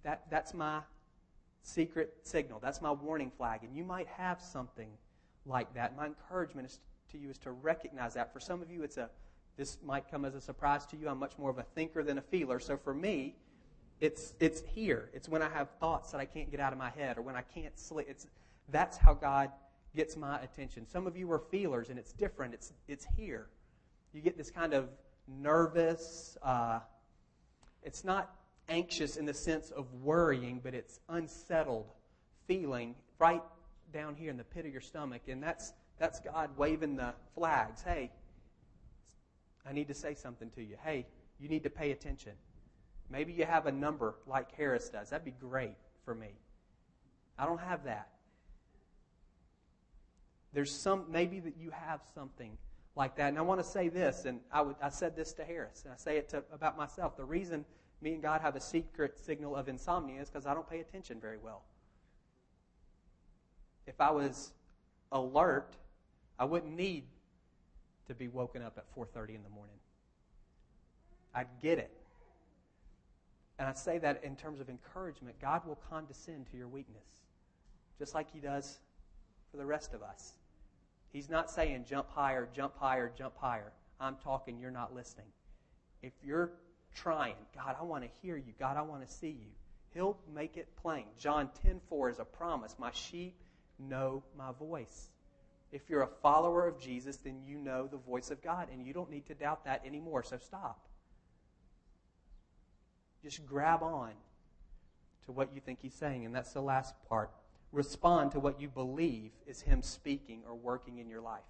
That, 0.02 0.24
that's 0.30 0.54
my 0.54 0.80
secret 1.62 2.14
signal. 2.22 2.60
That's 2.60 2.80
my 2.80 2.92
warning 2.92 3.30
flag. 3.36 3.64
And 3.64 3.74
you 3.74 3.84
might 3.84 4.06
have 4.06 4.40
something 4.40 4.90
like 5.46 5.72
that. 5.74 5.96
My 5.96 6.06
encouragement 6.06 6.68
is, 6.68 6.80
to 7.10 7.18
you 7.18 7.30
is 7.30 7.38
to 7.38 7.50
recognize 7.50 8.14
that. 8.14 8.32
For 8.32 8.40
some 8.40 8.62
of 8.62 8.70
you, 8.70 8.82
it's 8.82 8.96
a 8.96 9.10
this 9.56 9.78
might 9.84 10.10
come 10.10 10.24
as 10.24 10.34
a 10.34 10.40
surprise 10.40 10.84
to 10.86 10.96
you. 10.96 11.08
I'm 11.08 11.18
much 11.18 11.38
more 11.38 11.48
of 11.48 11.58
a 11.58 11.62
thinker 11.62 12.02
than 12.02 12.18
a 12.18 12.22
feeler. 12.22 12.58
So 12.58 12.76
for 12.76 12.92
me, 12.92 13.36
it's 14.00 14.34
it's 14.40 14.62
here. 14.74 15.10
It's 15.12 15.28
when 15.28 15.42
I 15.42 15.48
have 15.50 15.68
thoughts 15.80 16.12
that 16.12 16.20
I 16.20 16.24
can't 16.24 16.50
get 16.50 16.60
out 16.60 16.72
of 16.72 16.78
my 16.78 16.90
head, 16.90 17.18
or 17.18 17.22
when 17.22 17.36
I 17.36 17.42
can't 17.42 17.78
sleep. 17.78 18.06
It's 18.08 18.26
that's 18.70 18.96
how 18.96 19.14
God 19.14 19.50
gets 19.94 20.16
my 20.16 20.40
attention. 20.40 20.86
Some 20.86 21.06
of 21.06 21.16
you 21.16 21.30
are 21.32 21.38
feelers, 21.38 21.90
and 21.90 21.98
it's 21.98 22.12
different. 22.12 22.54
It's 22.54 22.72
it's 22.88 23.06
here 23.16 23.48
you 24.14 24.20
get 24.20 24.38
this 24.38 24.50
kind 24.50 24.72
of 24.72 24.88
nervous, 25.26 26.38
uh, 26.42 26.78
it's 27.82 28.04
not 28.04 28.34
anxious 28.68 29.16
in 29.16 29.26
the 29.26 29.34
sense 29.34 29.70
of 29.70 29.92
worrying, 30.02 30.60
but 30.62 30.72
it's 30.72 31.00
unsettled 31.08 31.90
feeling 32.46 32.94
right 33.18 33.42
down 33.92 34.14
here 34.14 34.30
in 34.30 34.36
the 34.36 34.44
pit 34.44 34.64
of 34.64 34.72
your 34.72 34.80
stomach. 34.80 35.22
And 35.28 35.42
that's, 35.42 35.72
that's 35.98 36.20
God 36.20 36.50
waving 36.56 36.96
the 36.96 37.12
flags. 37.34 37.82
Hey, 37.82 38.12
I 39.68 39.72
need 39.72 39.88
to 39.88 39.94
say 39.94 40.14
something 40.14 40.50
to 40.50 40.62
you. 40.62 40.76
Hey, 40.82 41.06
you 41.40 41.48
need 41.48 41.64
to 41.64 41.70
pay 41.70 41.90
attention. 41.90 42.32
Maybe 43.10 43.32
you 43.32 43.44
have 43.44 43.66
a 43.66 43.72
number 43.72 44.16
like 44.26 44.54
Harris 44.56 44.88
does. 44.88 45.10
That'd 45.10 45.24
be 45.24 45.32
great 45.32 45.76
for 46.04 46.14
me. 46.14 46.30
I 47.38 47.46
don't 47.46 47.60
have 47.60 47.84
that. 47.84 48.08
There's 50.52 50.70
some, 50.70 51.06
maybe 51.10 51.40
that 51.40 51.56
you 51.58 51.70
have 51.70 52.00
something 52.14 52.56
like 52.96 53.16
that. 53.16 53.28
And 53.28 53.38
I 53.38 53.42
want 53.42 53.60
to 53.60 53.66
say 53.66 53.88
this, 53.88 54.24
and 54.24 54.40
I, 54.52 54.62
would, 54.62 54.76
I 54.80 54.88
said 54.88 55.16
this 55.16 55.32
to 55.34 55.44
Harris, 55.44 55.82
and 55.84 55.92
I 55.92 55.96
say 55.96 56.16
it 56.16 56.28
to, 56.30 56.44
about 56.52 56.76
myself. 56.76 57.16
The 57.16 57.24
reason 57.24 57.64
me 58.00 58.12
and 58.12 58.22
God 58.22 58.40
have 58.40 58.54
a 58.54 58.60
secret 58.60 59.18
signal 59.18 59.56
of 59.56 59.68
insomnia 59.68 60.20
is 60.20 60.30
because 60.30 60.46
I 60.46 60.54
don't 60.54 60.68
pay 60.68 60.80
attention 60.80 61.20
very 61.20 61.38
well. 61.38 61.62
If 63.86 64.00
I 64.00 64.10
was 64.10 64.52
alert, 65.10 65.74
I 66.38 66.44
wouldn't 66.44 66.74
need 66.74 67.04
to 68.06 68.14
be 68.14 68.28
woken 68.28 68.62
up 68.62 68.78
at 68.78 68.84
4:30 68.94 69.34
in 69.34 69.42
the 69.42 69.48
morning. 69.48 69.76
I'd 71.34 71.48
get 71.60 71.78
it. 71.78 72.03
And 73.58 73.68
I 73.68 73.72
say 73.72 73.98
that 73.98 74.24
in 74.24 74.36
terms 74.36 74.60
of 74.60 74.68
encouragement. 74.68 75.36
God 75.40 75.66
will 75.66 75.78
condescend 75.88 76.46
to 76.50 76.56
your 76.56 76.68
weakness, 76.68 77.22
just 77.98 78.14
like 78.14 78.30
He 78.32 78.40
does 78.40 78.78
for 79.50 79.56
the 79.56 79.66
rest 79.66 79.94
of 79.94 80.02
us. 80.02 80.32
He's 81.12 81.30
not 81.30 81.50
saying 81.50 81.84
jump 81.88 82.10
higher, 82.10 82.48
jump 82.52 82.76
higher, 82.76 83.12
jump 83.16 83.36
higher. 83.36 83.72
I'm 84.00 84.16
talking, 84.16 84.58
you're 84.58 84.72
not 84.72 84.94
listening. 84.94 85.28
If 86.02 86.12
you're 86.24 86.50
trying, 86.94 87.36
God, 87.54 87.76
I 87.80 87.84
want 87.84 88.02
to 88.02 88.10
hear 88.20 88.36
you. 88.36 88.52
God, 88.58 88.76
I 88.76 88.82
want 88.82 89.06
to 89.06 89.12
see 89.12 89.28
you. 89.28 89.50
He'll 89.94 90.18
make 90.34 90.56
it 90.56 90.68
plain. 90.76 91.04
John 91.16 91.48
10:4 91.64 92.10
is 92.10 92.18
a 92.18 92.24
promise. 92.24 92.76
My 92.78 92.90
sheep 92.90 93.36
know 93.78 94.24
my 94.36 94.50
voice. 94.52 95.10
If 95.70 95.88
you're 95.88 96.02
a 96.02 96.08
follower 96.22 96.66
of 96.66 96.80
Jesus, 96.80 97.16
then 97.16 97.42
you 97.44 97.58
know 97.58 97.86
the 97.86 97.96
voice 97.96 98.30
of 98.30 98.42
God, 98.42 98.68
and 98.72 98.84
you 98.84 98.92
don't 98.92 99.10
need 99.10 99.26
to 99.26 99.34
doubt 99.34 99.64
that 99.64 99.84
anymore. 99.86 100.22
So 100.24 100.38
stop. 100.38 100.88
Just 103.24 103.46
grab 103.46 103.82
on 103.82 104.10
to 105.24 105.32
what 105.32 105.54
you 105.54 105.60
think 105.62 105.78
he's 105.80 105.94
saying, 105.94 106.26
and 106.26 106.34
that's 106.34 106.52
the 106.52 106.60
last 106.60 106.94
part. 107.08 107.30
Respond 107.72 108.32
to 108.32 108.38
what 108.38 108.60
you 108.60 108.68
believe 108.68 109.30
is 109.46 109.62
him 109.62 109.80
speaking 109.80 110.42
or 110.46 110.54
working 110.54 110.98
in 110.98 111.08
your 111.08 111.22
life. 111.22 111.40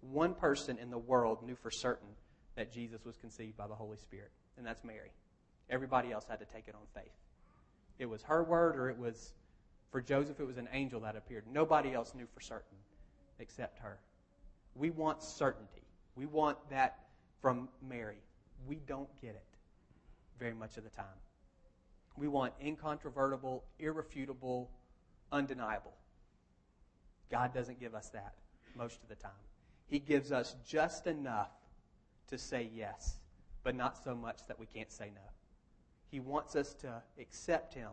One 0.00 0.34
person 0.34 0.78
in 0.78 0.88
the 0.88 0.98
world 0.98 1.44
knew 1.44 1.56
for 1.56 1.70
certain 1.70 2.10
that 2.54 2.72
Jesus 2.72 3.04
was 3.04 3.16
conceived 3.16 3.56
by 3.56 3.66
the 3.66 3.74
Holy 3.74 3.96
Spirit, 3.96 4.30
and 4.56 4.64
that's 4.64 4.84
Mary. 4.84 5.10
Everybody 5.68 6.12
else 6.12 6.26
had 6.28 6.38
to 6.38 6.44
take 6.44 6.68
it 6.68 6.76
on 6.76 6.86
faith. 6.94 7.12
It 7.98 8.06
was 8.06 8.22
her 8.22 8.44
word, 8.44 8.78
or 8.78 8.88
it 8.88 8.96
was, 8.96 9.34
for 9.90 10.00
Joseph, 10.00 10.38
it 10.38 10.46
was 10.46 10.58
an 10.58 10.68
angel 10.72 11.00
that 11.00 11.16
appeared. 11.16 11.42
Nobody 11.52 11.92
else 11.92 12.14
knew 12.14 12.28
for 12.32 12.40
certain 12.40 12.78
except 13.40 13.80
her. 13.80 13.98
We 14.76 14.90
want 14.90 15.24
certainty. 15.24 15.82
We 16.14 16.26
want 16.26 16.56
that 16.70 17.00
from 17.42 17.68
Mary. 17.82 18.22
We 18.68 18.76
don't 18.86 19.08
get 19.20 19.30
it 19.30 19.55
very 20.38 20.54
much 20.54 20.76
of 20.76 20.84
the 20.84 20.90
time. 20.90 21.06
We 22.16 22.28
want 22.28 22.54
incontrovertible, 22.64 23.64
irrefutable, 23.78 24.70
undeniable. 25.32 25.92
God 27.30 27.52
doesn't 27.52 27.80
give 27.80 27.94
us 27.94 28.08
that 28.10 28.34
most 28.76 29.02
of 29.02 29.08
the 29.08 29.16
time. 29.16 29.32
He 29.86 29.98
gives 29.98 30.32
us 30.32 30.56
just 30.66 31.06
enough 31.06 31.50
to 32.28 32.38
say 32.38 32.68
yes, 32.74 33.16
but 33.62 33.74
not 33.74 34.02
so 34.02 34.14
much 34.14 34.38
that 34.48 34.58
we 34.58 34.66
can't 34.66 34.90
say 34.90 35.10
no. 35.14 35.20
He 36.10 36.20
wants 36.20 36.56
us 36.56 36.74
to 36.74 37.02
accept 37.20 37.74
Him, 37.74 37.90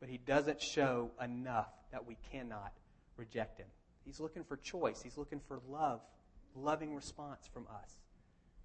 but 0.00 0.08
He 0.08 0.18
doesn't 0.18 0.60
show 0.60 1.10
enough 1.22 1.68
that 1.92 2.06
we 2.06 2.16
cannot 2.32 2.72
reject 3.16 3.58
Him. 3.58 3.66
He's 4.04 4.20
looking 4.20 4.44
for 4.44 4.56
choice, 4.56 5.02
He's 5.02 5.18
looking 5.18 5.40
for 5.46 5.60
love, 5.68 6.00
loving 6.54 6.94
response 6.94 7.48
from 7.52 7.66
us. 7.82 7.96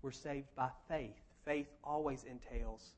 We're 0.02 0.12
saved 0.12 0.48
by 0.56 0.70
faith. 0.88 1.22
Faith 1.46 1.68
always 1.84 2.24
entails, 2.24 2.92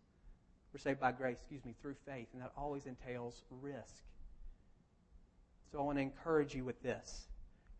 we're 0.73 0.79
saved 0.79 0.99
by 0.99 1.11
grace, 1.11 1.37
excuse 1.39 1.63
me, 1.65 1.75
through 1.81 1.95
faith, 2.05 2.27
and 2.33 2.41
that 2.41 2.51
always 2.57 2.85
entails 2.87 3.43
risk. 3.61 4.03
So 5.71 5.79
I 5.79 5.81
want 5.83 5.97
to 5.97 6.01
encourage 6.01 6.53
you 6.53 6.65
with 6.65 6.81
this. 6.81 7.27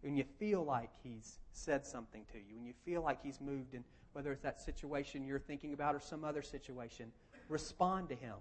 When 0.01 0.15
you 0.15 0.23
feel 0.39 0.63
like 0.63 0.89
He's 1.03 1.39
said 1.51 1.85
something 1.85 2.23
to 2.31 2.37
you, 2.37 2.55
when 2.55 2.65
you 2.65 2.73
feel 2.85 3.01
like 3.01 3.21
He's 3.21 3.41
moved 3.41 3.73
and 3.73 3.83
whether 4.13 4.31
it's 4.31 4.43
that 4.43 4.61
situation 4.61 5.25
you're 5.25 5.39
thinking 5.39 5.73
about 5.73 5.95
or 5.95 5.99
some 5.99 6.23
other 6.23 6.41
situation, 6.41 7.11
respond 7.49 8.09
to 8.09 8.15
Him. 8.15 8.35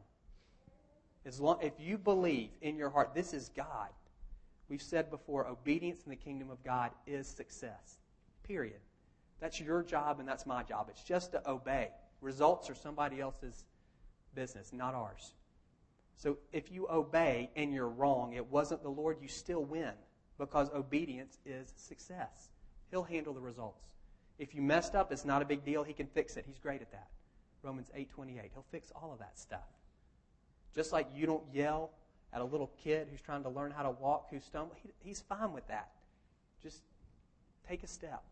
As 1.25 1.41
long, 1.41 1.59
if 1.63 1.75
you 1.79 1.99
believe 1.99 2.51
in 2.61 2.77
your 2.77 2.91
heart, 2.91 3.15
this 3.15 3.33
is 3.33 3.51
God, 3.57 3.89
we've 4.69 4.83
said 4.83 5.11
before, 5.11 5.47
obedience 5.47 6.03
in 6.05 6.11
the 6.11 6.17
kingdom 6.17 6.51
of 6.51 6.63
God 6.65 6.91
is 7.07 7.27
success. 7.27 7.99
Period. 8.43 8.81
That's 9.41 9.61
your 9.61 9.83
job 9.83 10.21
and 10.21 10.29
that's 10.29 10.47
my 10.47 10.63
job. 10.63 10.89
It's 10.91 11.03
just 11.03 11.33
to 11.33 11.51
obey. 11.51 11.91
Results 12.23 12.71
are 12.71 12.75
somebody 12.75 13.21
else's 13.21 13.65
business, 14.35 14.73
not 14.73 14.95
ours. 14.95 15.35
So 16.17 16.39
if 16.53 16.71
you 16.71 16.89
obey 16.89 17.51
and 17.57 17.73
you're 17.75 17.89
wrong, 17.89 18.33
it 18.33 18.47
wasn't 18.47 18.83
the 18.83 18.89
Lord, 18.89 19.19
you 19.21 19.29
still 19.29 19.65
win 19.65 19.93
because 20.39 20.71
obedience 20.71 21.39
is 21.45 21.75
success. 21.77 22.49
He'll 22.91 23.03
handle 23.03 23.35
the 23.35 23.41
results. 23.41 23.85
If 24.39 24.55
you 24.55 24.63
messed 24.63 24.95
up, 24.95 25.13
it's 25.13 25.25
not 25.25 25.43
a 25.43 25.45
big 25.45 25.65
deal. 25.65 25.83
He 25.83 25.93
can 25.93 26.07
fix 26.07 26.37
it. 26.37 26.45
He's 26.47 26.59
great 26.59 26.81
at 26.81 26.93
that. 26.93 27.09
Romans 27.63 27.91
8:28. 27.95 28.51
He'll 28.53 28.65
fix 28.71 28.93
all 28.95 29.13
of 29.13 29.19
that 29.19 29.39
stuff. 29.39 29.69
Just 30.75 30.93
like 30.93 31.09
you 31.15 31.27
don't 31.27 31.45
yell 31.53 31.91
at 32.33 32.41
a 32.41 32.45
little 32.45 32.71
kid 32.83 33.09
who's 33.11 33.21
trying 33.21 33.43
to 33.43 33.49
learn 33.49 33.71
how 33.71 33.83
to 33.83 33.91
walk, 33.91 34.29
who 34.31 34.41
stumbles, 34.41 34.79
he, 34.83 34.91
he's 35.01 35.21
fine 35.21 35.53
with 35.53 35.67
that. 35.69 35.91
Just 36.63 36.83
take 37.69 37.83
a 37.83 37.87
step. 37.87 38.23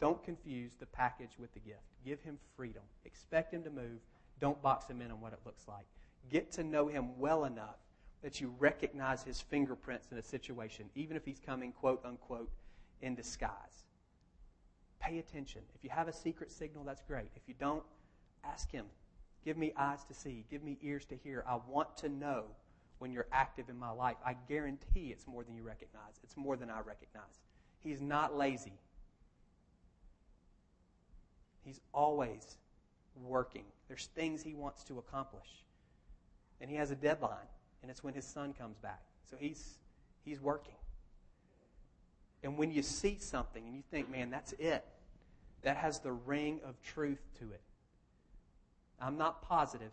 Don't 0.00 0.22
confuse 0.22 0.72
the 0.78 0.86
package 0.86 1.32
with 1.38 1.52
the 1.54 1.60
gift. 1.60 1.82
Give 2.04 2.20
him 2.20 2.38
freedom. 2.56 2.82
Expect 3.04 3.52
him 3.52 3.62
to 3.64 3.70
move. 3.70 4.00
Don't 4.40 4.60
box 4.62 4.86
him 4.88 5.02
in 5.02 5.10
on 5.10 5.20
what 5.20 5.32
it 5.32 5.40
looks 5.44 5.66
like. 5.66 5.86
Get 6.30 6.52
to 6.52 6.62
know 6.62 6.86
him 6.86 7.18
well 7.18 7.44
enough 7.44 7.76
that 8.22 8.40
you 8.40 8.54
recognize 8.58 9.22
his 9.22 9.40
fingerprints 9.40 10.08
in 10.10 10.18
a 10.18 10.22
situation, 10.22 10.86
even 10.94 11.16
if 11.16 11.24
he's 11.24 11.40
coming, 11.44 11.72
quote 11.72 12.04
unquote, 12.04 12.50
in 13.02 13.14
disguise. 13.14 13.84
Pay 15.00 15.18
attention. 15.18 15.62
If 15.74 15.84
you 15.84 15.90
have 15.90 16.08
a 16.08 16.12
secret 16.12 16.50
signal, 16.50 16.84
that's 16.84 17.02
great. 17.02 17.30
If 17.36 17.42
you 17.46 17.54
don't, 17.58 17.84
ask 18.44 18.70
him. 18.70 18.86
Give 19.44 19.56
me 19.56 19.72
eyes 19.76 20.04
to 20.04 20.14
see. 20.14 20.44
Give 20.50 20.62
me 20.62 20.78
ears 20.82 21.04
to 21.06 21.16
hear. 21.16 21.44
I 21.48 21.58
want 21.68 21.96
to 21.98 22.08
know 22.08 22.44
when 22.98 23.12
you're 23.12 23.28
active 23.32 23.68
in 23.68 23.78
my 23.78 23.90
life. 23.90 24.16
I 24.24 24.34
guarantee 24.48 25.10
it's 25.12 25.26
more 25.26 25.44
than 25.44 25.54
you 25.54 25.62
recognize. 25.62 26.18
It's 26.24 26.36
more 26.36 26.56
than 26.56 26.70
I 26.70 26.80
recognize. 26.80 27.40
He's 27.78 28.00
not 28.00 28.36
lazy. 28.36 28.72
He's 31.68 31.80
always 31.92 32.56
working. 33.26 33.64
There's 33.88 34.06
things 34.14 34.42
he 34.42 34.54
wants 34.54 34.84
to 34.84 34.98
accomplish. 34.98 35.48
And 36.62 36.70
he 36.70 36.76
has 36.76 36.90
a 36.90 36.96
deadline, 36.96 37.46
and 37.82 37.90
it's 37.90 38.02
when 38.02 38.14
his 38.14 38.24
son 38.24 38.54
comes 38.54 38.78
back. 38.78 39.02
So 39.30 39.36
he's 39.38 39.74
he's 40.24 40.40
working. 40.40 40.74
And 42.42 42.56
when 42.56 42.70
you 42.70 42.82
see 42.82 43.18
something 43.20 43.62
and 43.66 43.76
you 43.76 43.82
think, 43.90 44.10
man, 44.10 44.30
that's 44.30 44.54
it, 44.54 44.82
that 45.60 45.76
has 45.76 46.00
the 46.00 46.12
ring 46.12 46.60
of 46.64 46.80
truth 46.80 47.20
to 47.38 47.44
it. 47.52 47.60
I'm 48.98 49.18
not 49.18 49.42
positive, 49.42 49.90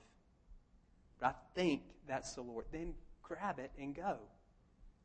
but 1.20 1.28
I 1.28 1.34
think 1.56 1.82
that's 2.08 2.34
the 2.36 2.42
Lord. 2.42 2.66
Then 2.72 2.94
grab 3.22 3.60
it 3.60 3.72
and 3.78 3.94
go. 3.94 4.18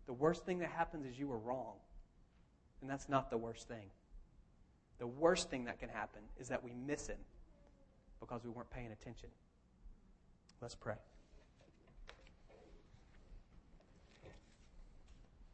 The 0.07 0.13
worst 0.13 0.47
thing 0.47 0.61
that 0.61 0.71
happens 0.71 1.05
is 1.05 1.19
you 1.19 1.27
were 1.27 1.39
wrong. 1.39 1.75
And 2.81 2.89
that's 2.89 3.09
not 3.09 3.29
the 3.29 3.39
worst 3.39 3.67
thing. 3.67 3.91
The 5.01 5.07
worst 5.07 5.51
thing 5.51 5.65
that 5.65 5.81
can 5.81 5.89
happen 5.89 6.21
is 6.39 6.49
that 6.49 6.63
we 6.63 6.73
miss 6.87 7.09
Him 7.09 7.17
because 8.21 8.45
we 8.45 8.51
weren't 8.51 8.71
paying 8.71 8.93
attention. 8.93 9.31
Let's 10.61 10.75
pray. 10.75 10.95